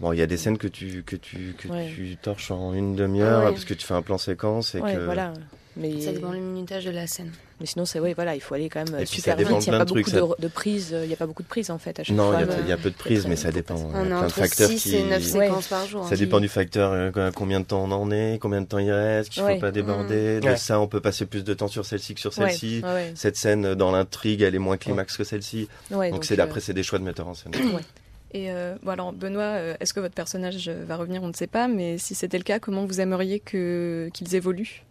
Bon, 0.00 0.12
il 0.12 0.18
y 0.18 0.22
a 0.22 0.26
des 0.26 0.36
scènes 0.36 0.58
que 0.58 0.68
tu 0.68 1.02
que 1.04 1.16
tu 1.16 1.54
que 1.58 1.68
Ouais. 1.68 1.90
tu 1.94 2.16
torches 2.20 2.50
en 2.50 2.74
une 2.74 2.94
demi-heure 2.94 3.44
Ouais. 3.44 3.50
parce 3.52 3.64
que 3.64 3.72
tu 3.74 3.86
fais 3.86 3.94
un 3.94 4.02
plan 4.02 4.18
séquence 4.18 4.74
et 4.74 4.80
Ouais, 4.80 4.94
que. 4.94 4.98
voilà. 5.04 5.32
Mais, 5.76 6.00
Ça 6.02 6.12
dépend 6.12 6.32
du 6.32 6.38
minutage 6.40 6.84
de 6.84 6.90
la 6.90 7.06
scène. 7.06 7.32
mais 7.58 7.64
sinon, 7.64 7.86
c'est 7.86 7.98
oui, 7.98 8.12
voilà, 8.14 8.34
il 8.34 8.42
faut 8.42 8.54
aller 8.54 8.68
quand 8.68 8.84
même 8.84 9.00
Et 9.00 9.04
puis, 9.04 9.16
super 9.16 9.32
ça 9.32 9.36
dépend 9.38 9.56
vite. 9.58 9.66
Il 9.66 9.70
n'y 9.70 9.76
a 9.76 9.78
pas 9.78 9.84
plein 9.86 9.94
de 9.94 10.00
beaucoup 10.00 10.10
trucs, 10.10 10.38
de, 10.38 10.42
de 10.42 10.48
prises. 10.48 10.90
euh, 10.92 11.04
Il 11.04 11.08
n'y 11.08 11.14
a 11.14 11.16
pas 11.16 11.26
beaucoup 11.26 11.42
de 11.42 11.48
prises 11.48 11.70
en 11.70 11.78
fait 11.78 11.98
à 11.98 12.04
chaque 12.04 12.14
Non, 12.14 12.30
fois. 12.30 12.40
il 12.42 12.46
y, 12.46 12.50
a- 12.50 12.54
ouais. 12.54 12.60
il 12.64 12.68
y 12.68 12.72
a 12.72 12.76
peu 12.76 12.90
de 12.90 12.94
prises, 12.94 13.26
mais 13.26 13.36
ça 13.36 13.50
dépend. 13.52 13.76
Il 13.76 13.80
y 13.80 13.84
a 13.84 13.88
On 14.00 14.00
a 14.02 14.18
plein 14.18 14.26
de 14.26 14.32
facteurs 14.32 14.68
6 14.68 14.82
qui. 14.82 14.96
et 14.96 15.04
9 15.04 15.12
Ouais. 15.34 15.46
séquences 15.46 15.68
par 15.68 15.86
jour. 15.86 16.06
Ça 16.06 16.14
hein. 16.14 16.18
dépend 16.18 16.40
du 16.40 16.48
facteur, 16.48 16.92
euh, 16.92 17.30
combien 17.34 17.60
de 17.60 17.64
temps 17.64 17.82
on 17.84 17.90
en 17.90 18.10
est, 18.10 18.38
combien 18.38 18.60
de 18.60 18.66
temps 18.66 18.78
il 18.80 18.92
reste, 18.92 19.30
qu'il 19.30 19.42
ne 19.42 19.48
Ouais. 19.48 19.54
faut 19.54 19.60
pas 19.62 19.70
déborder. 19.70 20.40
De 20.40 20.46
Ouais. 20.48 20.56
ça, 20.58 20.78
on 20.78 20.88
peut 20.88 21.00
passer 21.00 21.24
plus 21.24 21.42
de 21.42 21.54
temps 21.54 21.68
sur 21.68 21.86
celle-ci 21.86 22.14
que 22.14 22.20
sur 22.20 22.36
Ouais, 22.38 22.50
celle-ci. 22.50 22.82
ouais, 22.84 22.92
ouais. 22.92 23.12
Cette 23.14 23.36
scène, 23.36 23.64
euh, 23.64 23.74
dans 23.74 23.92
l'intrigue, 23.92 24.42
elle 24.42 24.54
est 24.54 24.58
moins 24.58 24.76
climax 24.76 25.16
que 25.16 25.24
celle-ci. 25.24 25.68
Ouais, 25.90 26.10
donc 26.10 26.26
c'est 26.26 26.38
euh, 26.38 26.42
après, 26.44 26.60
c'est 26.60 26.74
des 26.74 26.82
choix 26.82 26.98
de 26.98 27.04
metteur 27.04 27.28
en 27.28 27.34
scène. 27.34 27.52
Et 28.34 28.50
euh, 28.50 28.74
bon 28.82 28.92
alors 28.92 29.12
Benoît, 29.12 29.42
euh, 29.42 29.74
est-ce 29.80 29.92
que 29.92 30.00
votre 30.00 30.14
personnage 30.14 30.66
euh, 30.68 30.84
va 30.86 30.96
revenir 30.96 31.22
On 31.22 31.28
ne 31.28 31.34
sait 31.34 31.46
pas, 31.46 31.68
mais 31.68 31.98
si 31.98 32.14
c'était 32.14 32.38
le 32.38 32.44
cas, 32.44 32.58
comment 32.60 32.86
vous 32.86 33.00
aimeriez 33.00 33.40
que 33.40 34.08
qu'ils 34.14 34.34
évoluent? 34.34 34.84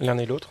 L'un 0.00 0.18
et 0.18 0.26
l'autre. 0.26 0.50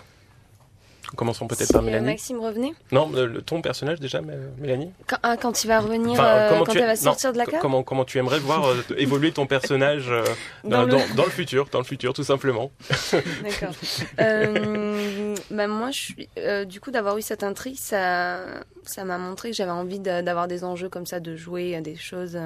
Commençons 1.16 1.46
peut-être 1.46 1.68
Si, 1.68 1.74
par 1.74 1.84
euh, 1.84 1.86
Mélanie. 1.86 2.08
Maxime 2.08 2.40
revenait 2.40 2.72
Non, 2.92 3.08
le- 3.12 3.42
ton 3.44 3.62
personnage 3.62 4.00
déjà, 4.00 4.18
euh, 4.18 4.50
Mélanie 4.58 4.90
quand, 5.06 5.18
ah, 5.22 5.38
quand 5.38 5.64
il 5.64 5.68
va 5.68 5.80
revenir, 5.80 6.14
Enfin, 6.14 6.26
euh, 6.26 6.50
quand 6.64 6.72
tu 6.72 6.80
elle 6.80 6.86
va 6.88 6.96
non, 6.96 7.00
sortir 7.02 7.34
de 7.34 7.38
la 7.38 7.46
cave 7.46 7.60
comment, 7.62 7.84
comment 7.84 8.04
tu 8.04 8.18
aimerais 8.18 8.40
voir 8.40 8.66
euh, 8.66 8.82
évoluer 8.98 9.32
ton 9.32 9.46
personnage 9.46 10.10
euh, 10.10 10.24
Dans 10.64 10.70
dans, 10.70 10.86
le- 10.86 10.92
dans- 10.94 11.16
dans 11.16 11.26
le 11.26 11.30
futur, 11.30 11.68
dans 11.72 11.78
le 11.78 11.84
futur, 11.84 12.14
tout 12.14 12.24
simplement. 12.24 12.72
D'accord. 13.44 13.76
Euh, 14.22 15.36
bah 15.52 15.68
moi, 15.68 15.92
je 15.92 16.00
suis, 16.00 16.30
euh, 16.40 16.66
du 16.66 16.80
coup, 16.80 16.90
d'avoir 16.90 17.16
eu 17.18 17.22
cette 17.22 17.44
intrigue, 17.44 17.78
ça, 17.78 18.40
ça 18.84 19.04
m'a 19.06 19.20
montré 19.20 19.52
que 19.52 19.56
j'avais 19.56 19.70
envie 19.72 20.00
de- 20.00 20.22
d'avoir 20.22 20.48
des 20.48 20.64
enjeux 20.64 20.90
comme 20.90 21.06
ça, 21.06 21.20
de 21.20 21.36
jouer 21.36 21.76
à 21.76 21.82
des 21.82 21.96
choses 21.96 22.40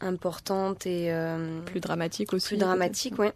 importantes 0.00 0.86
et 0.86 1.12
euh, 1.12 1.60
Plus 1.66 1.80
dramatique 1.80 2.32
aussi. 2.32 2.48
plus 2.48 2.56
dramatiques, 2.56 3.18
ouais. 3.18 3.32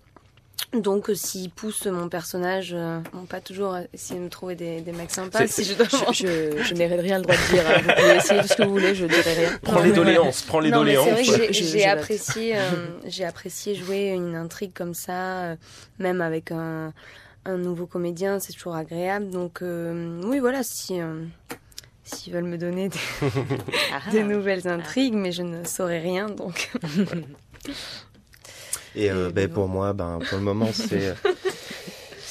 Donc, 0.74 1.08
euh, 1.08 1.14
s'il 1.14 1.48
pousse 1.50 1.86
mon 1.86 2.08
personnage, 2.10 2.72
euh, 2.74 2.98
bon, 3.14 3.24
pas 3.24 3.40
toujours 3.40 3.74
euh, 3.74 3.82
essayer 3.94 4.20
de 4.20 4.24
me 4.24 4.28
trouver 4.28 4.54
des, 4.54 4.82
des 4.82 4.92
mecs 4.92 5.10
sympas, 5.10 5.46
si 5.46 5.64
je. 5.64 5.72
Je, 5.72 6.12
je, 6.12 6.62
je 6.62 6.74
n'ai 6.74 6.86
rien 6.86 7.16
le 7.18 7.22
droit 7.24 7.36
de 7.36 7.52
dire. 7.54 7.64
hein. 7.66 7.80
Vous 7.82 7.92
pouvez 7.96 8.16
essayer 8.16 8.40
tout 8.42 8.48
ce 8.48 8.54
que 8.56 8.62
vous 8.64 8.70
voulez, 8.72 8.94
je 8.94 9.06
dirai 9.06 9.32
rien. 9.34 9.58
Prends 9.62 9.74
Non, 9.78 9.82
les 9.84 9.92
doléances, 9.92 10.42
prends 10.42 10.60
les 10.60 10.70
Non, 10.70 10.78
doléances. 10.80 11.06
c'est 11.06 11.30
vrai 11.32 11.46
que 11.46 11.52
j'ai- 11.54 11.86
apprécié, 11.86 12.56
euh, 12.58 12.60
j'ai 13.06 13.24
apprécié 13.24 13.74
jouer 13.76 14.08
une 14.08 14.34
intrigue 14.34 14.72
comme 14.74 14.92
ça, 14.94 15.42
euh, 15.44 15.56
même 15.98 16.20
avec 16.20 16.52
un, 16.52 16.92
un 17.46 17.56
nouveau 17.56 17.86
comédien, 17.86 18.38
c'est 18.38 18.52
toujours 18.52 18.74
agréable. 18.76 19.30
Donc 19.30 19.62
euh, 19.62 20.20
oui, 20.24 20.38
voilà, 20.38 20.62
si 20.62 21.00
euh, 21.00 21.22
s'ils 22.04 22.32
veulent 22.34 22.44
me 22.44 22.58
donner 22.58 22.90
des, 22.90 22.98
Ah. 23.94 24.10
des 24.10 24.22
nouvelles 24.22 24.68
intrigues, 24.68 25.14
mais 25.14 25.32
je 25.32 25.42
ne 25.42 25.64
saurais 25.64 26.00
rien, 26.00 26.28
donc 26.28 26.70
Et 28.98 29.10
euh, 29.12 29.28
Et 29.28 29.32
ben, 29.32 29.48
pour 29.48 29.68
moi, 29.68 29.92
ben, 29.92 30.18
pour 30.28 30.38
le 30.38 30.44
moment, 30.44 30.70
c'est. 30.72 31.14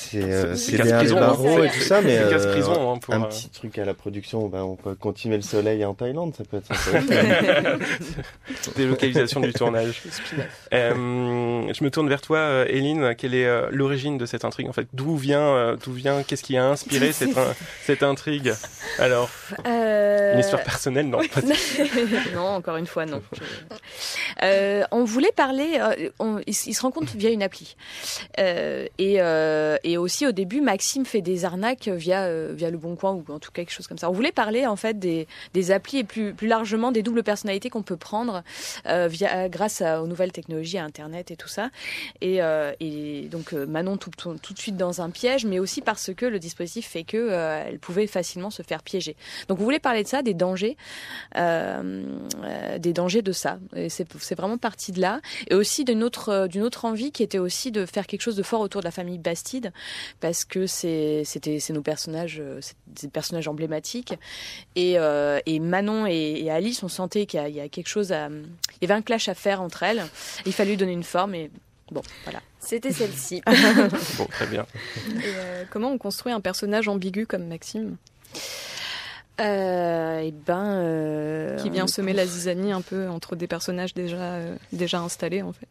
C'est 0.10 0.24
euh, 0.24 0.56
C'est 0.56 0.78
barreaux 1.14 1.60
hein. 1.60 1.64
et 1.66 1.70
tout 1.70 1.80
ça, 1.82 2.02
mais 2.02 2.18
euh, 2.18 2.52
prison 2.52 2.94
hein, 2.94 2.98
pour, 3.00 3.14
un 3.14 3.24
euh, 3.24 3.26
petit 3.26 3.50
truc 3.50 3.78
à 3.78 3.86
la 3.86 3.94
production, 3.94 4.48
ben, 4.48 4.62
on 4.64 4.76
peut 4.76 4.96
continuer 4.96 5.36
le 5.38 5.42
soleil 5.42 5.84
en 5.86 5.94
Thaïlande, 5.94 6.34
ça 6.36 6.44
peut 6.44 6.58
être 6.58 6.74
sympa. 6.76 7.00
délocalisation 8.76 9.40
du 9.42 9.54
tournage. 9.54 10.02
Euh, 10.74 10.94
je 11.74 11.84
me 11.84 11.90
tourne 11.90 12.10
vers 12.10 12.22
toi, 12.22 12.38
euh, 12.38 12.66
Éline. 12.68 13.16
Quelle 13.18 13.34
est 13.36 13.46
euh, 13.46 13.68
l'origine 13.72 14.18
de 14.18 14.26
cette 14.26 14.46
intrigue 14.46 14.68
en 14.70 14.74
fait? 14.74 14.88
D'où 14.94 15.16
vient, 15.18 15.42
euh, 15.42 15.76
d'où 15.84 15.92
vient 15.94 16.24
Qu'est-ce 16.24 16.44
qui 16.44 16.58
a 16.58 16.66
inspiré 16.66 17.12
cette, 17.12 17.38
in- 17.38 17.54
cette 17.84 18.04
intrigue? 18.04 18.54
Alors, 19.00 19.30
Euh, 19.66 20.34
une 20.34 20.40
histoire 20.40 20.64
personnelle, 20.64 21.08
non 21.10 21.20
pas- 21.20 21.42
non, 22.36 22.46
encore 22.48 22.78
une 22.78 22.88
fois, 22.88 23.06
non. 23.06 23.22
Euh, 24.44 24.84
on 24.92 25.04
voulait 25.04 25.32
parler. 25.36 25.80
euh, 25.80 26.10
on- 26.20 26.40
il, 26.46 26.52
s- 26.52 26.66
il 26.68 26.74
se 26.74 26.82
rencontre 26.82 27.14
via 27.16 27.30
une 27.30 27.44
appli. 27.44 27.76
Euh, 28.40 28.86
et, 28.98 29.16
euh, 29.22 29.78
et 29.98 30.00
aussi 30.00 30.28
au 30.28 30.32
début, 30.32 30.62
Maxime 30.62 31.06
fait 31.06 31.22
des 31.22 31.44
arnaques 31.44 31.88
via 31.88 32.26
euh, 32.26 32.54
via 32.56 32.70
le 32.70 32.78
Bon 32.78 32.96
Coin 32.96 33.14
ou 33.14 33.24
en 33.32 33.40
tout 33.40 33.50
cas 33.52 33.64
quelque 33.64 33.72
chose 33.72 33.88
comme 33.88 33.98
ça. 33.98 34.12
On 34.12 34.14
voulait 34.14 34.32
parler 34.32 34.68
en 34.68 34.76
fait 34.76 35.00
des, 35.00 35.28
des 35.56 35.72
applis 35.72 35.98
et 35.98 36.04
plus 36.04 36.36
plus 36.36 36.48
largement 36.48 36.92
des 36.92 37.02
doubles 37.02 37.24
personnalités 37.24 37.72
qu'on 37.72 37.82
peut 37.82 37.98
prendre 37.98 38.44
euh, 38.86 39.08
via 39.08 39.50
grâce 39.50 39.82
aux 39.82 40.06
nouvelles 40.06 40.32
technologies, 40.32 40.78
à 40.78 40.84
Internet 40.84 41.32
et 41.32 41.36
tout 41.36 41.48
ça. 41.48 41.72
Et, 42.22 42.44
euh, 42.44 42.74
et 42.80 43.28
donc 43.32 43.54
euh, 43.54 43.66
Manon 43.66 43.98
tout, 43.98 44.12
tout, 44.16 44.36
tout 44.38 44.54
de 44.54 44.60
suite 44.60 44.78
dans 44.78 45.02
un 45.02 45.10
piège, 45.10 45.46
mais 45.46 45.58
aussi 45.58 45.82
parce 45.82 46.14
que 46.14 46.28
le 46.28 46.38
dispositif 46.38 46.88
fait 46.88 47.04
que 47.04 47.18
euh, 47.18 47.64
elle 47.66 47.80
pouvait 47.80 48.06
facilement 48.06 48.52
se 48.52 48.62
faire 48.62 48.84
piéger. 48.84 49.16
Donc 49.48 49.60
on 49.60 49.64
voulait 49.64 49.80
parler 49.80 50.04
de 50.04 50.08
ça, 50.08 50.22
des 50.22 50.36
dangers, 50.36 50.78
euh, 51.38 52.04
euh, 52.44 52.78
des 52.78 52.94
dangers 52.94 53.24
de 53.24 53.32
ça. 53.32 53.58
Et 53.76 53.90
c'est 53.90 54.36
vraiment 54.36 54.60
parti 54.60 54.92
de 54.92 55.02
là. 55.02 55.22
Et 55.50 55.56
aussi 55.56 55.86
d'une 55.86 56.04
autre 56.04 56.30
euh, 56.30 56.48
d'une 56.48 56.62
autre 56.62 56.86
envie 56.86 57.12
qui 57.12 57.24
était 57.24 57.40
aussi 57.40 57.72
de 57.72 57.86
faire 57.88 58.06
quelque 58.06 58.22
chose 58.22 58.36
de 58.36 58.44
fort 58.44 58.62
autour 58.62 58.82
de 58.82 58.86
la 58.86 58.92
famille 58.92 59.18
Bastide, 59.18 59.72
parce 60.20 60.46
que 60.46 60.68
c'est 60.68 61.24
c'était 61.26 61.60
c'est 61.60 61.74
nos 61.74 61.82
personnages, 61.82 62.38
euh, 62.40 62.60
c'est 62.62 62.76
des 62.88 63.08
personnages 63.08 63.48
emblématiques. 63.48 64.14
Et, 64.76 64.98
euh, 64.98 65.40
et 65.46 65.60
Manon 65.60 66.06
et, 66.08 66.42
et 66.44 66.52
Alice, 66.52 66.84
on 66.84 66.88
sentait 66.88 67.26
qu'il 67.26 67.48
y, 67.50 67.60
a 67.60 67.70
quelque 67.70 67.88
chose 67.88 68.12
à, 68.12 68.30
il 68.30 68.82
y 68.82 68.86
avait 68.86 68.94
un 68.94 69.02
clash 69.02 69.30
à 69.30 69.34
faire 69.34 69.62
entre 69.62 69.84
elles. 69.84 70.04
Il 70.46 70.54
fallait 70.54 70.72
lui 70.72 70.78
donner 70.78 70.94
une 70.94 71.04
forme 71.04 71.36
et 71.36 71.52
bon, 71.92 72.02
voilà. 72.24 72.42
c'était 72.60 72.92
celle-ci. 72.92 73.42
Bon, 74.18 74.26
très 74.26 74.48
bien. 74.48 74.66
Et, 75.08 75.22
euh, 75.26 75.64
comment 75.70 75.92
on 75.92 75.98
construit 75.98 76.32
un 76.32 76.42
personnage 76.42 76.88
ambigu 76.88 77.26
comme 77.26 77.46
Maxime, 77.48 77.98
Euh, 79.40 80.20
et 80.20 80.32
ben, 80.32 80.66
euh, 80.66 81.58
qui 81.58 81.70
vient 81.70 81.86
semer 81.86 82.14
la 82.14 82.26
zizanie 82.26 82.72
un 82.72 82.82
peu 82.82 83.08
entre 83.08 83.36
des 83.36 83.46
personnages 83.46 83.94
déjà 83.94 84.18
euh, 84.18 84.56
déjà 84.74 85.00
installés 85.00 85.44
en 85.44 85.54
fait 85.54 85.68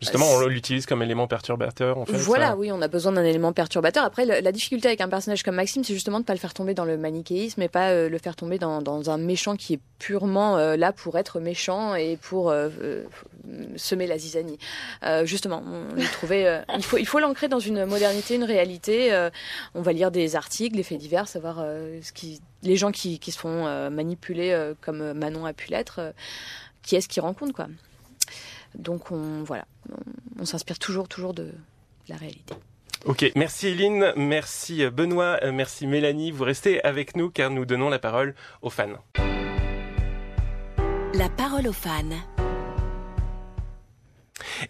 Justement, 0.00 0.26
on 0.30 0.46
l'utilise 0.46 0.86
comme 0.86 1.02
élément 1.02 1.26
perturbateur 1.26 1.98
en 1.98 2.06
fait. 2.06 2.16
Voilà, 2.16 2.48
ça. 2.48 2.56
oui, 2.56 2.70
on 2.70 2.80
a 2.80 2.86
besoin 2.86 3.10
d'un 3.10 3.24
élément 3.24 3.52
perturbateur. 3.52 4.04
Après, 4.04 4.24
la, 4.24 4.40
la 4.40 4.52
difficulté 4.52 4.86
avec 4.86 5.00
un 5.00 5.08
personnage 5.08 5.42
comme 5.42 5.56
Maxime, 5.56 5.82
c'est 5.82 5.92
justement 5.92 6.20
de 6.20 6.24
pas 6.24 6.34
le 6.34 6.38
faire 6.38 6.54
tomber 6.54 6.72
dans 6.72 6.84
le 6.84 6.96
manichéisme 6.96 7.60
et 7.62 7.68
pas 7.68 7.90
euh, 7.90 8.08
le 8.08 8.18
faire 8.18 8.36
tomber 8.36 8.58
dans, 8.58 8.80
dans 8.80 9.10
un 9.10 9.18
méchant 9.18 9.56
qui 9.56 9.74
est 9.74 9.80
purement 9.98 10.56
euh, 10.56 10.76
là 10.76 10.92
pour 10.92 11.18
être 11.18 11.40
méchant 11.40 11.96
et 11.96 12.16
pour 12.16 12.50
euh, 12.50 12.68
semer 13.74 14.06
la 14.06 14.18
zizanie. 14.18 14.58
Justement, 15.24 15.64
on 15.66 15.96
lui 15.96 16.06
trouvait, 16.12 16.62
il 16.76 16.84
faut 16.84 16.98
il 16.98 17.06
faut 17.06 17.18
l'ancrer 17.18 17.48
dans 17.48 17.58
une 17.58 17.84
modernité, 17.84 18.36
une 18.36 18.44
réalité. 18.44 19.28
On 19.74 19.82
va 19.82 19.92
lire 19.92 20.12
des 20.12 20.36
articles, 20.36 20.76
des 20.76 20.82
faits 20.84 20.98
divers, 20.98 21.26
savoir 21.26 21.56
ce 21.56 22.12
qui, 22.12 22.40
les 22.62 22.76
gens 22.76 22.92
qui, 22.92 23.18
qui 23.18 23.32
se 23.32 23.38
font 23.38 23.90
manipuler 23.90 24.72
comme 24.80 25.12
Manon 25.12 25.44
a 25.46 25.52
pu 25.52 25.70
l'être, 25.70 26.12
qui 26.82 26.94
est-ce 26.94 27.08
qu'ils 27.08 27.22
rencontrent 27.22 27.54
quoi. 27.54 27.66
Donc 28.74 29.10
on 29.10 29.42
voilà, 29.42 29.66
on, 29.90 30.42
on 30.42 30.44
s'inspire 30.44 30.78
toujours 30.78 31.08
toujours 31.08 31.34
de 31.34 31.52
la 32.08 32.16
réalité. 32.16 32.54
Ok, 33.04 33.30
merci 33.36 33.68
Éline, 33.68 34.12
merci 34.16 34.84
Benoît, 34.90 35.38
euh, 35.42 35.52
merci 35.52 35.86
Mélanie. 35.86 36.30
Vous 36.32 36.44
restez 36.44 36.82
avec 36.84 37.16
nous 37.16 37.30
car 37.30 37.50
nous 37.50 37.64
donnons 37.64 37.88
la 37.88 37.98
parole 37.98 38.34
aux 38.62 38.70
fans. 38.70 38.98
La 41.14 41.28
parole 41.28 41.68
aux 41.68 41.72
fans. 41.72 42.37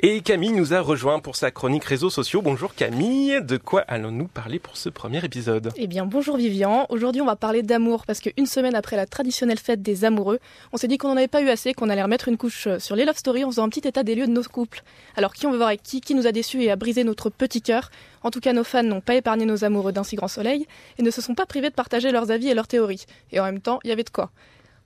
Et 0.01 0.21
Camille 0.21 0.53
nous 0.53 0.75
a 0.75 0.81
rejoint 0.81 1.21
pour 1.21 1.37
sa 1.37 1.51
chronique 1.51 1.85
réseaux 1.85 2.11
sociaux. 2.11 2.43
Bonjour 2.43 2.75
Camille, 2.75 3.41
de 3.43 3.57
quoi 3.57 3.81
allons-nous 3.83 4.29
parler 4.29 4.59
pour 4.59 4.77
ce 4.77 4.89
premier 4.89 5.25
épisode? 5.25 5.73
Eh 5.77 5.87
bien 5.87 6.05
bonjour 6.05 6.37
Vivian, 6.37 6.87
aujourd'hui 6.89 7.21
on 7.21 7.27
va 7.27 7.37
parler 7.37 7.63
d'amour 7.63 8.05
parce 8.07 8.21
qu'une 8.21 8.47
semaine 8.47 8.75
après 8.75 8.97
la 8.97 9.07
traditionnelle 9.07 9.59
fête 9.59 9.83
des 9.83 10.05
amoureux, 10.05 10.39
on 10.73 10.77
s'est 10.77 10.89
dit 10.89 10.99
qu'on 10.99 11.09
n'en 11.09 11.17
avait 11.17 11.29
pas 11.29 11.43
eu 11.43 11.49
assez, 11.49 11.75
qu'on 11.75 11.89
allait 11.89 12.03
remettre 12.03 12.29
une 12.29 12.37
couche 12.37 12.69
sur 12.79 12.97
les 12.97 13.05
love 13.05 13.17
stories 13.17 13.45
en 13.45 13.51
faisant 13.51 13.65
un 13.65 13.69
petit 13.69 13.87
état 13.87 14.03
des 14.03 14.15
lieux 14.15 14.27
de 14.27 14.33
nos 14.33 14.43
couples. 14.43 14.83
Alors 15.17 15.33
qui 15.33 15.47
on 15.47 15.51
veut 15.51 15.57
voir 15.57 15.69
avec 15.69 15.83
qui, 15.83 16.01
qui 16.01 16.15
nous 16.15 16.27
a 16.27 16.33
déçus 16.33 16.63
et 16.63 16.71
a 16.71 16.77
brisé 16.77 17.05
notre 17.05 17.31
petit 17.31 17.63
cœur? 17.63 17.91
En 18.23 18.31
tout 18.31 18.41
cas 18.41 18.53
nos 18.53 18.65
fans 18.65 18.83
n'ont 18.83 19.01
pas 19.01 19.15
épargné 19.15 19.45
nos 19.45 19.65
amoureux 19.65 19.93
d'un 19.93 20.05
si 20.05 20.17
grand 20.17 20.29
soleil 20.29 20.67
et 20.99 21.03
ne 21.03 21.11
se 21.11 21.21
sont 21.21 21.35
pas 21.35 21.47
privés 21.47 21.71
de 21.71 21.75
partager 21.75 22.11
leurs 22.11 22.31
avis 22.31 22.49
et 22.49 22.55
leurs 22.55 22.69
théories. 22.69 23.05
Et 23.33 23.41
en 23.41 23.45
même 23.45 23.61
temps, 23.61 23.81
il 23.85 23.91
y 23.91 23.93
avait 23.93 24.05
de 24.05 24.11
quoi. 24.11 24.31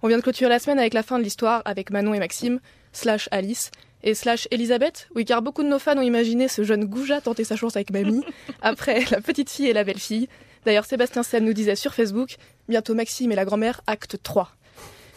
On 0.02 0.08
vient 0.08 0.16
de 0.16 0.22
clôturer 0.22 0.50
la 0.50 0.58
semaine 0.58 0.78
avec 0.78 0.94
la 0.94 1.02
fin 1.02 1.18
de 1.18 1.24
l'histoire 1.24 1.62
avec 1.64 1.90
Manon 1.90 2.12
et 2.12 2.18
Maxime, 2.18 2.58
slash 2.92 3.28
Alice, 3.30 3.70
et 4.02 4.14
slash 4.14 4.48
Elisabeth. 4.50 5.08
Oui, 5.14 5.24
car 5.24 5.42
beaucoup 5.42 5.62
de 5.62 5.68
nos 5.68 5.78
fans 5.78 5.96
ont 5.96 6.02
imaginé 6.02 6.48
ce 6.48 6.64
jeune 6.64 6.84
goujat 6.84 7.20
tenter 7.20 7.44
sa 7.44 7.56
chance 7.56 7.76
avec 7.76 7.90
Mamie, 7.90 8.24
après 8.62 9.04
la 9.10 9.20
petite 9.20 9.50
fille 9.50 9.68
et 9.68 9.72
la 9.72 9.84
belle 9.84 9.98
fille. 9.98 10.28
D'ailleurs, 10.64 10.84
Sébastien 10.84 11.22
Seb 11.22 11.42
nous 11.42 11.52
disait 11.52 11.76
sur 11.76 11.94
Facebook, 11.94 12.36
bientôt 12.68 12.94
Maxime 12.94 13.32
et 13.32 13.34
la 13.36 13.44
grand-mère, 13.44 13.80
acte 13.86 14.18
3. 14.22 14.50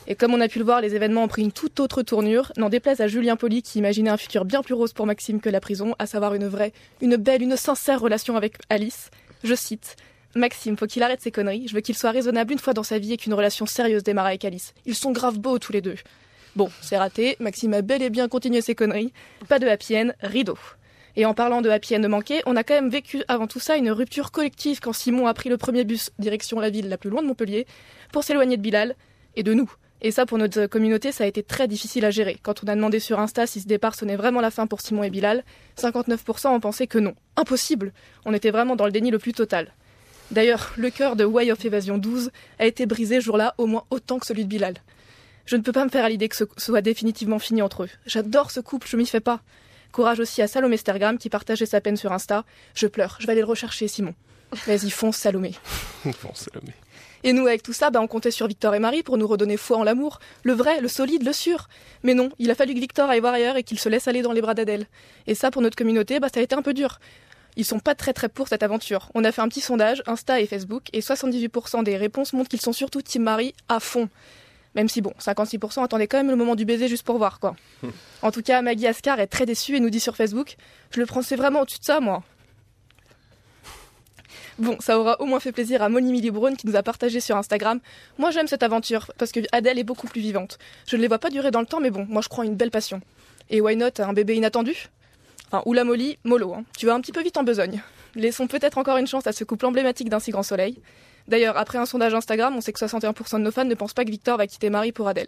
Et 0.07 0.15
comme 0.15 0.33
on 0.33 0.41
a 0.41 0.47
pu 0.47 0.59
le 0.59 0.65
voir, 0.65 0.81
les 0.81 0.95
événements 0.95 1.23
ont 1.23 1.27
pris 1.27 1.41
une 1.41 1.51
toute 1.51 1.79
autre 1.79 2.03
tournure, 2.03 2.51
n'en 2.57 2.69
déplaise 2.69 3.01
à 3.01 3.07
Julien 3.07 3.36
Poli 3.36 3.63
qui 3.63 3.79
imaginait 3.79 4.11
un 4.11 4.17
futur 4.17 4.45
bien 4.45 4.61
plus 4.61 4.75
rose 4.75 4.93
pour 4.93 5.07
Maxime 5.07 5.39
que 5.39 5.49
la 5.49 5.59
prison, 5.59 5.95
à 5.97 6.05
savoir 6.05 6.36
une 6.36 6.47
vraie, 6.47 6.73
une 7.01 7.15
belle, 7.15 7.41
une 7.41 7.57
sincère 7.57 7.99
relation 7.99 8.36
avec 8.36 8.57
Alice. 8.69 9.09
Je 9.43 9.55
cite, 9.55 9.95
Maxime, 10.36 10.77
faut 10.77 10.86
qu'il 10.86 11.01
arrête 11.01 11.21
ses 11.21 11.31
conneries, 11.31 11.67
je 11.67 11.73
veux 11.73 11.81
qu'il 11.81 11.95
soit 11.95 12.11
raisonnable 12.11 12.53
une 12.53 12.59
fois 12.59 12.73
dans 12.73 12.83
sa 12.83 12.99
vie 12.99 13.13
et 13.13 13.17
qu'une 13.17 13.33
relation 13.33 13.65
sérieuse 13.65 14.03
démarre 14.03 14.27
avec 14.27 14.45
Alice. 14.45 14.73
Ils 14.86 14.95
sont 14.95 15.11
grave 15.11 15.39
beaux 15.39 15.57
tous 15.59 15.71
les 15.71 15.81
deux. 15.81 15.95
Bon, 16.56 16.70
c'est 16.82 16.97
raté, 16.97 17.36
Maxime 17.41 17.74
a 17.74 17.82
bel 17.82 18.01
et 18.01 18.10
bien 18.10 18.30
continué 18.30 18.62
ses 18.62 18.76
conneries. 18.76 19.12
Pas 19.49 19.60
de 19.60 19.68
happy 19.68 19.97
end, 19.97 20.12
rideau. 20.22 20.58
Et 21.18 21.26
en 21.26 21.34
parlant 21.34 21.62
de 21.62 21.70
happy 21.70 21.97
end 21.97 22.08
manqué, 22.08 22.41
on 22.45 22.56
a 22.56 22.64
quand 22.64 22.76
même 22.76 22.89
vécu 22.89 23.24
avant 23.28 23.45
tout 23.45 23.60
ça 23.60 23.76
une 23.76 23.91
rupture 23.91 24.32
collective 24.32 24.80
quand 24.80 24.93
Simon 24.93 25.28
a 25.28 25.34
pris 25.34 25.49
le 25.49 25.58
premier 25.58 25.84
bus 25.84 26.12
direction 26.18 26.62
la 26.62 26.70
ville 26.70 26.88
la 26.88 26.97
plus 26.97 27.10
loin 27.10 27.22
de 27.22 27.28
Montpellier 27.28 27.68
pour 28.14 28.24
s'éloigner 28.24 28.56
de 28.56 28.62
Bilal 28.62 28.95
et 29.36 29.43
de 29.43 29.53
nous. 29.53 29.70
Et 30.01 30.12
ça, 30.12 30.26
pour 30.26 30.38
notre 30.38 30.68
communauté, 30.68 31.12
ça 31.12 31.26
a 31.26 31.28
été 31.28 31.43
très 31.43 31.68
difficile 31.68 32.06
à 32.06 32.12
gérer. 32.12 32.38
Quand 32.41 32.64
on 32.64 32.68
a 32.68 32.76
demandé 32.76 33.01
sur 33.01 33.20
Insta 33.20 33.47
si 33.47 33.60
ce 33.60 33.68
départ 33.68 33.95
sonnait 33.95 34.16
vraiment 34.16 34.39
la 34.39 34.51
fin 34.51 34.66
pour 34.66 34.80
Simon 34.80 35.03
et 35.03 35.10
Bilal, 35.10 35.43
59% 35.78 36.47
ont 36.47 36.60
pensé 36.62 36.88
que 36.88 36.99
non. 36.99 37.16
Impossible 37.36 37.91
On 38.24 38.34
était 38.34 38.51
vraiment 38.51 38.78
dans 38.78 38.86
le 38.86 38.93
déni 38.93 39.12
le 39.12 39.20
plus 39.20 39.34
total. 39.34 39.74
D'ailleurs, 40.32 40.74
le 40.78 40.89
cœur 40.89 41.18
de 41.18 41.26
Way 41.26 41.51
of 41.51 41.66
Evasion 41.66 41.97
12 41.97 42.32
a 42.60 42.66
été 42.66 42.86
brisé 42.86 43.20
jour-là 43.20 43.56
au 43.58 43.66
moins 43.66 43.84
autant 43.89 44.20
que 44.20 44.26
celui 44.26 44.45
de 44.45 44.49
Bilal. 44.49 44.76
Je 45.45 45.55
ne 45.55 45.61
peux 45.61 45.71
pas 45.71 45.85
me 45.85 45.89
faire 45.89 46.05
à 46.05 46.09
l'idée 46.09 46.27
que 46.27 46.35
ce 46.35 46.45
soit 46.57 46.81
définitivement 46.81 47.39
fini 47.39 47.61
entre 47.61 47.83
eux. 47.83 47.89
J'adore 48.05 48.51
ce 48.51 48.59
couple, 48.59 48.87
je 48.87 48.97
m'y 48.97 49.05
fais 49.05 49.19
pas. 49.19 49.41
Courage 49.91 50.19
aussi 50.19 50.41
à 50.41 50.47
Salomé 50.47 50.77
Stergram 50.77 51.17
qui 51.17 51.29
partageait 51.29 51.65
sa 51.65 51.81
peine 51.81 51.97
sur 51.97 52.11
Insta. 52.11 52.43
Je 52.73 52.87
pleure, 52.87 53.17
je 53.19 53.27
vais 53.27 53.33
aller 53.33 53.41
le 53.41 53.47
rechercher, 53.47 53.87
Simon. 53.87 54.13
Vas-y, 54.65 54.89
fonce, 54.89 55.17
Salomé. 55.17 55.53
fonce, 56.03 56.49
Salomé. 56.51 56.73
Et 57.23 57.33
nous, 57.33 57.47
avec 57.47 57.63
tout 57.63 57.73
ça, 57.73 57.89
bah, 57.89 58.01
on 58.01 58.07
comptait 58.07 58.31
sur 58.31 58.47
Victor 58.47 58.75
et 58.75 58.79
Marie 58.79 59.01
pour 59.01 59.17
nous 59.17 59.25
redonner 59.25 59.57
foi 59.57 59.77
en 59.77 59.83
l'amour, 59.83 60.19
le 60.43 60.53
vrai, 60.53 60.79
le 60.79 60.87
solide, 60.87 61.23
le 61.23 61.33
sûr. 61.33 61.69
Mais 62.03 62.13
non, 62.13 62.29
il 62.37 62.51
a 62.51 62.55
fallu 62.55 62.73
que 62.75 62.79
Victor 62.79 63.09
aille 63.09 63.19
voir 63.19 63.33
ailleurs 63.33 63.57
et 63.57 63.63
qu'il 63.63 63.79
se 63.79 63.89
laisse 63.89 64.07
aller 64.07 64.21
dans 64.21 64.31
les 64.31 64.41
bras 64.41 64.53
d'Adèle. 64.53 64.85
Et 65.25 65.33
ça, 65.33 65.49
pour 65.49 65.61
notre 65.61 65.75
communauté, 65.75 66.19
bah, 66.19 66.27
ça 66.31 66.39
a 66.39 66.43
été 66.43 66.55
un 66.55 66.61
peu 66.61 66.73
dur. 66.73 66.99
Ils 67.55 67.65
sont 67.65 67.79
pas 67.79 67.95
très 67.95 68.13
très 68.13 68.29
pour 68.29 68.47
cette 68.47 68.63
aventure. 68.63 69.09
On 69.15 69.23
a 69.23 69.31
fait 69.31 69.41
un 69.41 69.47
petit 69.47 69.61
sondage, 69.61 70.03
Insta 70.07 70.39
et 70.39 70.45
Facebook, 70.45 70.83
et 70.93 70.99
78% 70.99 71.83
des 71.83 71.97
réponses 71.97 72.33
montrent 72.33 72.49
qu'ils 72.49 72.61
sont 72.61 72.73
surtout 72.73 73.01
Team 73.01 73.23
Marie 73.23 73.55
à 73.69 73.79
fond. 73.79 74.09
Même 74.76 74.89
si, 74.89 75.01
bon, 75.01 75.13
56% 75.19 75.84
attendaient 75.84 76.07
quand 76.07 76.17
même 76.17 76.30
le 76.30 76.36
moment 76.36 76.55
du 76.55 76.65
baiser 76.65 76.88
juste 76.88 77.03
pour 77.03 77.17
voir, 77.17 77.39
quoi. 77.39 77.55
en 78.21 78.32
tout 78.32 78.41
cas, 78.41 78.61
Maggie 78.61 78.88
Ascar 78.88 79.19
est 79.19 79.28
très 79.28 79.45
déçue 79.45 79.76
et 79.76 79.80
nous 79.80 79.89
dit 79.89 79.99
sur 79.99 80.15
Facebook 80.15 80.57
Je 80.91 80.99
le 80.99 81.05
pensais 81.05 81.36
vraiment 81.36 81.61
au-dessus 81.61 81.80
de 81.80 81.86
ça, 81.86 81.99
moi. 81.99 82.23
Bon, 84.57 84.78
ça 84.80 84.97
aura 84.97 85.19
au 85.19 85.26
moins 85.26 85.41
fait 85.41 85.51
plaisir 85.51 85.82
à 85.82 85.89
Molly 85.89 86.11
Millie 86.11 86.32
Brown 86.32 86.55
qui 86.55 86.65
nous 86.65 86.78
a 86.78 86.84
partagé 86.84 87.19
sur 87.19 87.36
Instagram. 87.36 87.80
Moi, 88.17 88.32
j'aime 88.32 88.47
cette 88.47 88.63
aventure 88.63 89.11
parce 89.17 89.34
que 89.34 89.41
Adèle 89.51 89.80
est 89.80 89.84
beaucoup 89.84 90.07
plus 90.07 90.21
vivante. 90.21 90.59
Je 90.88 90.95
ne 90.95 91.01
les 91.01 91.09
vois 91.09 91.19
pas 91.19 91.30
durer 91.30 91.51
dans 91.51 91.59
le 91.59 91.65
temps, 91.65 91.82
mais 91.82 91.91
bon, 91.91 92.05
moi, 92.09 92.21
je 92.21 92.30
crois 92.30 92.45
une 92.45 92.55
belle 92.55 92.71
passion. 92.71 93.01
Et 93.49 93.59
why 93.59 93.76
not 93.76 93.99
un 93.99 94.13
bébé 94.13 94.36
inattendu? 94.36 94.88
Enfin, 95.47 95.61
ou 95.65 95.73
la 95.73 95.84
Molly, 95.84 96.17
mollo, 96.23 96.53
hein. 96.53 96.63
tu 96.78 96.86
vas 96.86 96.93
un 96.93 97.01
petit 97.01 97.11
peu 97.11 97.21
vite 97.21 97.38
en 97.38 97.43
besogne. 97.43 97.82
Laissons 98.15 98.47
peut-être 98.47 98.78
encore 98.78 98.97
une 98.97 99.07
chance 99.07 99.28
à 99.28 99.34
ce 99.34 99.43
couple 99.43 99.65
emblématique 99.65 100.09
d'un 100.09 100.19
si 100.19 100.32
grand 100.32 100.41
soleil. 100.41 100.82
D'ailleurs, 101.28 101.57
après 101.57 101.78
un 101.78 101.86
sondage 101.86 102.13
Instagram, 102.13 102.55
on 102.55 102.61
sait 102.61 102.71
que 102.71 102.80
61% 102.80 103.39
de 103.39 103.43
nos 103.43 103.51
fans 103.51 103.65
ne 103.65 103.73
pensent 103.73 103.93
pas 103.93 104.05
que 104.05 104.11
Victor 104.11 104.38
va 104.38 104.47
quitter 104.47 104.69
Marie 104.69 104.91
pour 104.91 105.07
Adèle. 105.07 105.28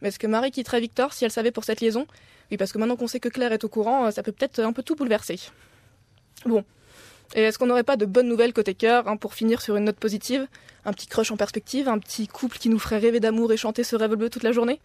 Mais 0.00 0.08
est-ce 0.08 0.18
que 0.18 0.26
Marie 0.26 0.50
quitterait 0.50 0.80
Victor 0.80 1.12
si 1.12 1.24
elle 1.24 1.30
savait 1.30 1.52
pour 1.52 1.64
cette 1.64 1.80
liaison? 1.80 2.06
Oui, 2.50 2.56
parce 2.56 2.72
que 2.72 2.78
maintenant 2.78 2.96
qu'on 2.96 3.06
sait 3.06 3.20
que 3.20 3.28
Claire 3.28 3.52
est 3.52 3.64
au 3.64 3.68
courant, 3.68 4.10
ça 4.10 4.22
peut 4.22 4.32
peut-être 4.32 4.60
un 4.60 4.72
peu 4.72 4.82
tout 4.82 4.94
bouleverser. 4.94 5.38
Bon. 6.44 6.64
Et 7.34 7.42
est-ce 7.42 7.58
qu'on 7.58 7.66
n'aurait 7.66 7.82
pas 7.82 7.96
de 7.96 8.06
bonnes 8.06 8.28
nouvelles 8.28 8.52
côté 8.52 8.74
cœur, 8.74 9.08
hein, 9.08 9.16
pour 9.16 9.34
finir 9.34 9.60
sur 9.60 9.76
une 9.76 9.84
note 9.84 9.98
positive? 9.98 10.46
Un 10.84 10.92
petit 10.92 11.08
crush 11.08 11.30
en 11.32 11.36
perspective, 11.36 11.88
un 11.88 11.98
petit 11.98 12.28
couple 12.28 12.58
qui 12.58 12.68
nous 12.68 12.78
ferait 12.78 12.98
rêver 12.98 13.18
d'amour 13.18 13.52
et 13.52 13.56
chanter 13.56 13.82
ce 13.82 13.96
rêve 13.96 14.14
bleu 14.14 14.30
toute 14.30 14.44
la 14.44 14.52
journée? 14.52 14.80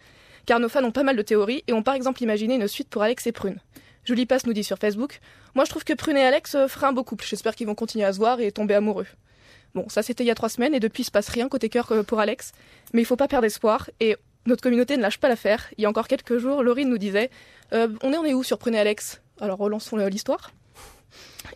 Car 0.46 0.58
nos 0.58 0.68
fans 0.68 0.82
ont 0.82 0.90
pas 0.90 1.04
mal 1.04 1.16
de 1.16 1.22
théories 1.22 1.62
et 1.68 1.72
ont 1.72 1.84
par 1.84 1.94
exemple 1.94 2.22
imaginé 2.22 2.56
une 2.56 2.66
suite 2.66 2.88
pour 2.88 3.02
Alex 3.02 3.26
et 3.28 3.32
Prune. 3.32 3.58
Julie 4.04 4.26
Passe 4.26 4.44
nous 4.44 4.52
dit 4.52 4.64
sur 4.64 4.78
Facebook 4.78 5.20
Moi 5.54 5.64
je 5.64 5.70
trouve 5.70 5.84
que 5.84 5.92
Prune 5.92 6.16
et 6.16 6.24
Alex 6.24 6.56
feraient 6.66 6.88
un 6.88 6.92
beau 6.92 7.04
couple, 7.04 7.24
j'espère 7.24 7.54
qu'ils 7.54 7.68
vont 7.68 7.76
continuer 7.76 8.04
à 8.04 8.12
se 8.12 8.18
voir 8.18 8.40
et 8.40 8.50
tomber 8.50 8.74
amoureux. 8.74 9.06
Bon, 9.74 9.88
ça 9.88 10.02
c'était 10.02 10.24
il 10.24 10.26
y 10.26 10.30
a 10.30 10.34
trois 10.34 10.48
semaines 10.48 10.74
et 10.74 10.80
depuis 10.80 11.02
il 11.02 11.06
se 11.06 11.10
passe 11.10 11.28
rien 11.28 11.48
côté 11.48 11.68
cœur 11.68 11.92
pour 12.06 12.20
Alex. 12.20 12.52
Mais 12.92 13.02
il 13.02 13.04
faut 13.04 13.16
pas 13.16 13.28
perdre 13.28 13.46
espoir 13.46 13.90
et 14.00 14.16
notre 14.46 14.62
communauté 14.62 14.96
ne 14.96 15.02
lâche 15.02 15.18
pas 15.18 15.28
l'affaire. 15.28 15.68
Il 15.78 15.82
y 15.82 15.86
a 15.86 15.88
encore 15.88 16.08
quelques 16.08 16.38
jours, 16.38 16.62
Laurine 16.62 16.88
nous 16.88 16.98
disait 16.98 17.30
euh, 17.72 17.88
On 18.02 18.12
est, 18.12 18.16
on 18.16 18.24
est 18.24 18.34
où 18.34 18.42
sur 18.42 18.58
Prenez 18.58 18.78
Alex? 18.78 19.22
Alors 19.40 19.58
relançons 19.58 19.96
l'histoire. 19.96 20.52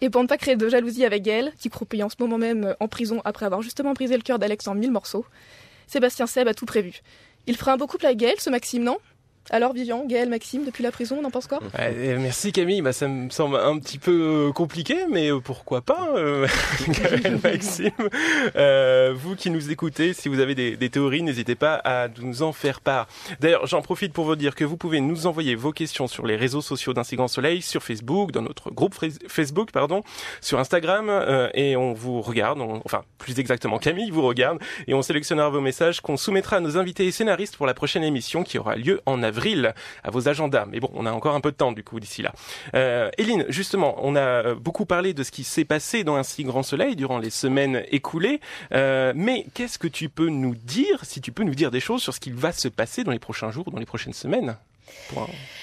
Et 0.01 0.11
pour 0.11 0.23
ne 0.23 0.29
pas 0.29 0.37
créer 0.37 0.57
de 0.57 0.69
jalousie 0.69 1.05
avec 1.05 1.23
Gaël, 1.23 1.53
qui 1.59 1.71
croupille 1.71 2.03
en 2.03 2.09
ce 2.09 2.17
moment 2.19 2.39
même 2.39 2.75
en 2.81 2.89
prison 2.89 3.23
après 3.25 3.47
avoir 3.47 3.63
justement 3.63 3.93
brisé 3.93 4.17
le 4.17 4.23
cœur 4.23 4.39
d'Alex 4.39 4.67
en 4.69 4.75
mille 4.75 4.91
morceaux, 4.91 5.25
Sébastien 5.87 6.27
Seb 6.27 6.49
a 6.49 6.55
tout 6.55 6.67
prévu. 6.67 7.01
Il 7.47 7.57
fera 7.57 7.73
un 7.73 7.77
beau 7.77 7.87
couple 7.87 8.07
avec 8.07 8.19
Gaël, 8.19 8.37
ce 8.39 8.51
Maxime, 8.51 8.83
non? 8.83 8.99
Alors 9.51 9.73
Vivian, 9.73 10.05
Gaël, 10.07 10.29
Maxime, 10.29 10.65
depuis 10.65 10.83
la 10.83 10.91
prison, 10.91 11.19
on 11.23 11.25
en 11.25 11.31
pense 11.31 11.47
quoi 11.47 11.61
euh, 11.79 12.19
Merci 12.21 12.51
Camille, 12.53 12.83
bah, 12.83 12.93
ça 12.93 13.07
me 13.07 13.31
semble 13.31 13.57
un 13.57 13.79
petit 13.79 13.99
peu 13.99 14.49
euh, 14.49 14.53
compliqué, 14.53 14.97
mais 15.09 15.31
euh, 15.31 15.39
pourquoi 15.39 15.83
pas 15.83 16.09
euh, 16.17 16.49
Gaël, 16.89 17.39
Maxime. 17.45 17.91
Euh, 18.57 19.15
Vous 19.17 19.37
qui 19.37 19.51
nous 19.51 19.71
écoutez, 19.71 20.15
si 20.15 20.29
vous 20.29 20.41
avez 20.41 20.57
des, 20.57 20.77
des 20.77 20.91
théories, 20.91 21.23
n'hésitez 21.23 21.55
pas 21.55 21.75
à 21.77 22.09
nous 22.21 22.43
en 22.43 22.53
faire 22.53 22.81
part. 22.81 23.07
D'ailleurs, 23.39 23.67
j'en 23.67 23.83
profite 23.83 24.13
pour 24.13 24.25
vous 24.25 24.35
dire 24.35 24.57
que 24.57 24.65
vous 24.65 24.77
pouvez 24.77 25.01
nous 25.01 25.29
envoyer 25.29 25.55
vos 25.55 25.71
questions 25.71 26.09
sur 26.09 26.27
les 26.27 26.37
réseaux 26.37 26.61
sociaux 26.61 26.93
grand 27.13 27.29
soleil, 27.29 27.63
sur 27.63 27.85
Facebook, 27.85 28.33
dans 28.33 28.43
notre 28.43 28.71
groupe 28.71 28.95
Facebook, 29.29 29.71
pardon, 29.71 30.03
sur 30.41 30.59
Instagram, 30.59 31.09
euh, 31.09 31.49
et 31.55 31.77
on 31.77 31.93
vous 31.93 32.21
regarde, 32.21 32.61
on, 32.61 32.83
enfin 32.85 33.03
plus 33.19 33.39
exactement 33.39 33.79
Camille 33.79 34.11
vous 34.11 34.23
regarde, 34.23 34.59
et 34.89 34.95
on 34.95 35.03
sélectionnera 35.03 35.51
vos 35.51 35.61
messages 35.61 36.01
qu'on 36.01 36.17
soumettra 36.17 36.57
à 36.57 36.61
nos 36.61 36.77
invités 36.77 37.07
et 37.07 37.13
scénaristes 37.13 37.57
pour 37.57 37.67
la 37.67 37.75
prochaine 37.75 38.03
émission 38.03 38.43
qui 38.43 38.59
aura 38.59 38.75
lieu 38.75 39.01
en 39.07 39.23
avril 39.23 39.36
avril 39.37 39.75
à 40.03 40.11
vos 40.11 40.29
agendas. 40.29 40.67
Mais 40.67 40.81
bon, 40.81 40.91
on 40.95 41.07
a 41.07 41.13
encore 41.13 41.35
un 41.35 41.41
peu 41.41 41.51
de 41.51 41.57
temps 41.57 41.73
du 41.73 41.85
coup 41.85 42.01
d'ici 42.01 42.23
là. 42.23 42.33
Euh, 42.75 43.11
Eline, 43.19 43.45
justement, 43.49 43.97
on 44.03 44.17
a 44.17 44.55
beaucoup 44.55 44.87
parlé 44.87 45.15
de 45.15 45.23
ce 45.23 45.31
qui 45.31 45.45
s'est 45.45 45.65
passé 45.65 46.05
dans 46.05 46.17
un 46.17 46.23
si 46.23 46.45
grand 46.45 46.63
soleil 46.63 46.97
durant 46.97 47.19
les 47.19 47.31
semaines 47.31 47.85
écoulées. 47.91 48.41
Euh, 48.73 49.13
mais 49.15 49.47
qu'est-ce 49.55 49.79
que 49.79 49.89
tu 49.89 50.09
peux 50.09 50.29
nous 50.29 50.55
dire, 50.55 51.05
si 51.05 51.21
tu 51.21 51.33
peux 51.33 51.45
nous 51.45 51.55
dire 51.55 51.71
des 51.71 51.81
choses 51.81 52.03
sur 52.03 52.15
ce 52.15 52.21
qui 52.21 52.31
va 52.31 52.53
se 52.53 52.69
passer 52.69 53.05
dans 53.05 53.13
les 53.13 53.19
prochains 53.19 53.51
jours, 53.51 53.71
dans 53.71 53.79
les 53.79 53.87
prochaines 53.87 54.13
semaines 54.13 54.57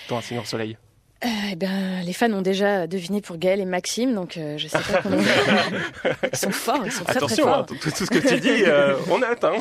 dans 0.10 0.18
un 0.18 0.22
si 0.22 0.36
grand 0.36 0.46
soleil? 0.46 0.78
Euh, 1.26 1.30
eh 1.52 1.56
ben, 1.56 2.02
les 2.04 2.14
fans 2.14 2.32
ont 2.34 2.42
déjà 2.42 2.88
deviné 2.88 3.22
pour 3.22 3.38
Gaël 3.38 3.60
et 3.62 3.66
Maxime, 3.66 4.14
donc 4.14 4.38
euh, 4.38 4.58
je 4.58 4.68
sais 4.68 4.78
pas 4.78 5.02
comment. 5.02 5.18
ils 6.34 6.38
sont 6.38 6.52
forts, 6.52 6.82
ils 6.86 6.92
sont 6.92 7.04
très 7.06 7.18
Attention, 7.18 7.44
très 7.44 7.52
forts. 7.52 7.60
Hein, 7.60 7.66
tout, 7.68 7.76
tout, 7.76 8.06
ce 8.06 8.10
que 8.10 8.20
tu 8.20 8.40
dis, 8.40 8.64
euh, 8.66 8.96
on 9.10 9.22
a 9.22 9.28
atteint. 9.28 9.54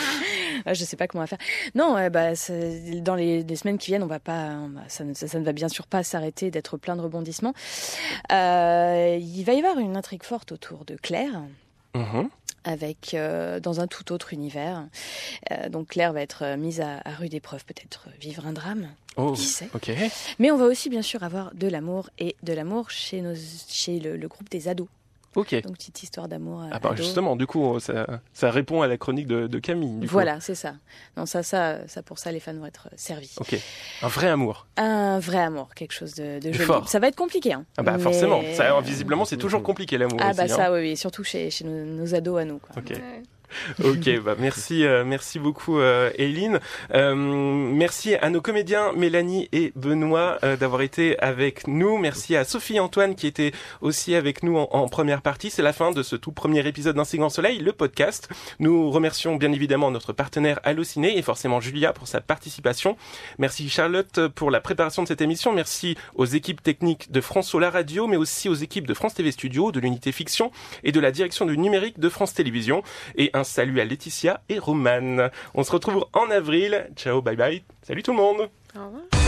je 0.66 0.84
sais 0.84 0.96
pas 0.96 1.06
comment 1.06 1.20
on 1.20 1.24
va 1.24 1.28
faire. 1.28 1.38
Non, 1.74 2.08
bah, 2.10 2.32
dans 3.02 3.14
les, 3.14 3.42
les, 3.42 3.56
semaines 3.56 3.78
qui 3.78 3.90
viennent, 3.90 4.02
on 4.02 4.08
va 4.08 4.20
pas, 4.20 4.56
ça, 4.88 5.04
ça, 5.14 5.28
ça, 5.28 5.38
ne 5.38 5.44
va 5.44 5.52
bien 5.52 5.68
sûr 5.68 5.86
pas 5.86 6.02
s'arrêter 6.02 6.50
d'être 6.50 6.76
plein 6.76 6.96
de 6.96 7.02
rebondissements. 7.02 7.54
Euh, 8.32 9.18
il 9.20 9.44
va 9.44 9.52
y 9.52 9.58
avoir 9.58 9.78
une 9.78 9.96
intrigue 9.96 10.24
forte 10.24 10.52
autour 10.52 10.84
de 10.84 10.96
Claire. 10.96 11.42
Mmh 11.94 12.28
avec 12.62 13.14
euh, 13.14 13.58
dans 13.58 13.80
un 13.80 13.86
tout 13.86 14.12
autre 14.12 14.34
univers. 14.34 14.86
Euh, 15.50 15.70
donc 15.70 15.88
Claire 15.88 16.12
va 16.12 16.20
être 16.20 16.56
mise 16.58 16.82
à, 16.82 17.00
à 17.06 17.12
rude 17.12 17.32
épreuve, 17.32 17.64
peut-être 17.64 18.08
vivre 18.20 18.46
un 18.46 18.52
drame. 18.52 18.90
Oh, 19.16 19.32
qui 19.32 19.44
sait? 19.44 19.70
okay. 19.74 19.96
Mais 20.38 20.50
on 20.50 20.58
va 20.58 20.66
aussi 20.66 20.90
bien 20.90 21.00
sûr 21.00 21.22
avoir 21.22 21.54
de 21.54 21.66
l'amour 21.68 22.10
et 22.18 22.36
de 22.42 22.52
l'amour 22.52 22.90
chez, 22.90 23.22
nos, 23.22 23.34
chez 23.66 23.98
le, 23.98 24.18
le 24.18 24.28
groupe 24.28 24.50
des 24.50 24.68
ados. 24.68 24.88
Ok. 25.36 25.54
Donc 25.62 25.74
petite 25.74 26.02
histoire 26.02 26.28
d'amour. 26.28 26.64
Ah 26.72 26.78
bah 26.80 26.92
justement, 26.96 27.36
du 27.36 27.46
coup, 27.46 27.78
ça, 27.78 28.20
ça 28.32 28.50
répond 28.50 28.82
à 28.82 28.88
la 28.88 28.96
chronique 28.96 29.26
de, 29.26 29.46
de 29.46 29.58
Camille. 29.58 30.06
voilà, 30.06 30.40
c'est 30.40 30.54
ça. 30.54 30.74
Non, 31.16 31.26
ça, 31.26 31.42
ça, 31.42 31.86
ça 31.86 32.02
pour 32.02 32.18
ça, 32.18 32.32
les 32.32 32.40
fans 32.40 32.54
vont 32.54 32.66
être 32.66 32.88
servis. 32.96 33.34
Ok. 33.38 33.56
Un 34.02 34.08
vrai 34.08 34.28
amour. 34.28 34.66
Un 34.76 35.18
vrai 35.20 35.38
amour, 35.38 35.68
quelque 35.74 35.92
chose 35.92 36.14
de, 36.14 36.40
de 36.40 36.52
joli. 36.52 36.64
Fort. 36.64 36.88
Ça 36.88 36.98
va 36.98 37.08
être 37.08 37.16
compliqué. 37.16 37.52
Hein. 37.52 37.64
Ah 37.76 37.82
bah 37.82 37.96
Mais... 37.96 38.02
forcément. 38.02 38.42
Ça, 38.54 38.80
visiblement, 38.80 39.24
c'est 39.24 39.36
toujours 39.36 39.62
compliqué 39.62 39.98
l'amour. 39.98 40.18
Ah 40.20 40.30
aussi, 40.30 40.36
bah 40.36 40.44
hein. 40.44 40.48
ça, 40.48 40.72
oui, 40.72 40.80
oui, 40.80 40.96
surtout 40.96 41.22
chez, 41.22 41.50
chez 41.50 41.64
nos, 41.64 41.84
nos, 41.84 42.14
ados 42.14 42.40
à 42.40 42.44
nous. 42.44 42.58
Quoi. 42.58 42.76
Ok. 42.76 42.90
Ouais. 42.90 43.22
ok, 43.84 44.20
bah 44.22 44.34
merci, 44.38 44.84
euh, 44.84 45.04
merci 45.04 45.38
beaucoup, 45.38 45.78
euh, 45.78 46.10
Eileen. 46.16 46.60
Euh, 46.94 47.14
merci 47.14 48.14
à 48.14 48.30
nos 48.30 48.40
comédiens 48.40 48.92
Mélanie 48.92 49.48
et 49.52 49.72
Benoît 49.76 50.38
euh, 50.44 50.56
d'avoir 50.56 50.82
été 50.82 51.18
avec 51.18 51.66
nous. 51.66 51.98
Merci 51.98 52.36
à 52.36 52.44
Sophie 52.44 52.80
Antoine 52.80 53.14
qui 53.14 53.26
étaient 53.26 53.52
aussi 53.80 54.14
avec 54.14 54.42
nous 54.42 54.56
en, 54.56 54.88
première 54.88 55.22
partie. 55.22 55.50
C'est 55.50 55.62
la 55.62 55.72
fin 55.72 55.90
de 55.92 56.02
ce 56.02 56.16
tout 56.16 56.32
premier 56.32 56.66
épisode 56.66 56.96
d'Un 56.96 57.04
si 57.04 57.18
grand 57.18 57.28
soleil, 57.28 57.58
le 57.58 57.72
podcast. 57.72 58.28
Nous 58.58 58.90
remercions 58.90 59.36
bien 59.36 59.52
évidemment 59.52 59.90
notre 59.90 60.12
partenaire 60.12 60.60
Allociné 60.62 61.18
et 61.18 61.22
forcément 61.22 61.60
Julia 61.60 61.92
pour 61.92 62.08
sa 62.08 62.20
participation. 62.20 62.96
Merci 63.38 63.68
Charlotte 63.68 64.28
pour 64.28 64.50
la 64.50 64.60
préparation 64.60 65.02
de 65.02 65.08
cette 65.08 65.20
émission. 65.20 65.52
Merci 65.52 65.96
aux 66.14 66.24
équipes 66.24 66.62
techniques 66.62 67.10
de 67.10 67.20
France 67.20 67.48
Solar 67.48 67.72
Radio, 67.72 68.06
mais 68.06 68.16
aussi 68.16 68.48
aux 68.48 68.54
équipes 68.54 68.86
de 68.86 68.94
France 68.94 69.14
TV 69.14 69.32
Studio, 69.32 69.72
de 69.72 69.80
l'unité 69.80 70.12
fiction 70.12 70.50
et 70.84 70.92
de 70.92 71.00
la 71.00 71.10
direction 71.10 71.46
du 71.46 71.58
numérique 71.58 71.98
de 71.98 72.08
France 72.08 72.34
Télévisions. 72.34 72.82
Salut 73.44 73.80
à 73.80 73.84
Laetitia 73.84 74.42
et 74.48 74.58
Romane. 74.58 75.30
On 75.54 75.62
se 75.62 75.72
retrouve 75.72 76.06
en 76.12 76.30
avril. 76.30 76.90
Ciao, 76.96 77.22
bye 77.22 77.36
bye. 77.36 77.62
Salut 77.82 78.02
tout 78.02 78.12
le 78.12 78.18
monde. 78.18 78.50
Au 78.76 78.86
revoir. 78.86 79.19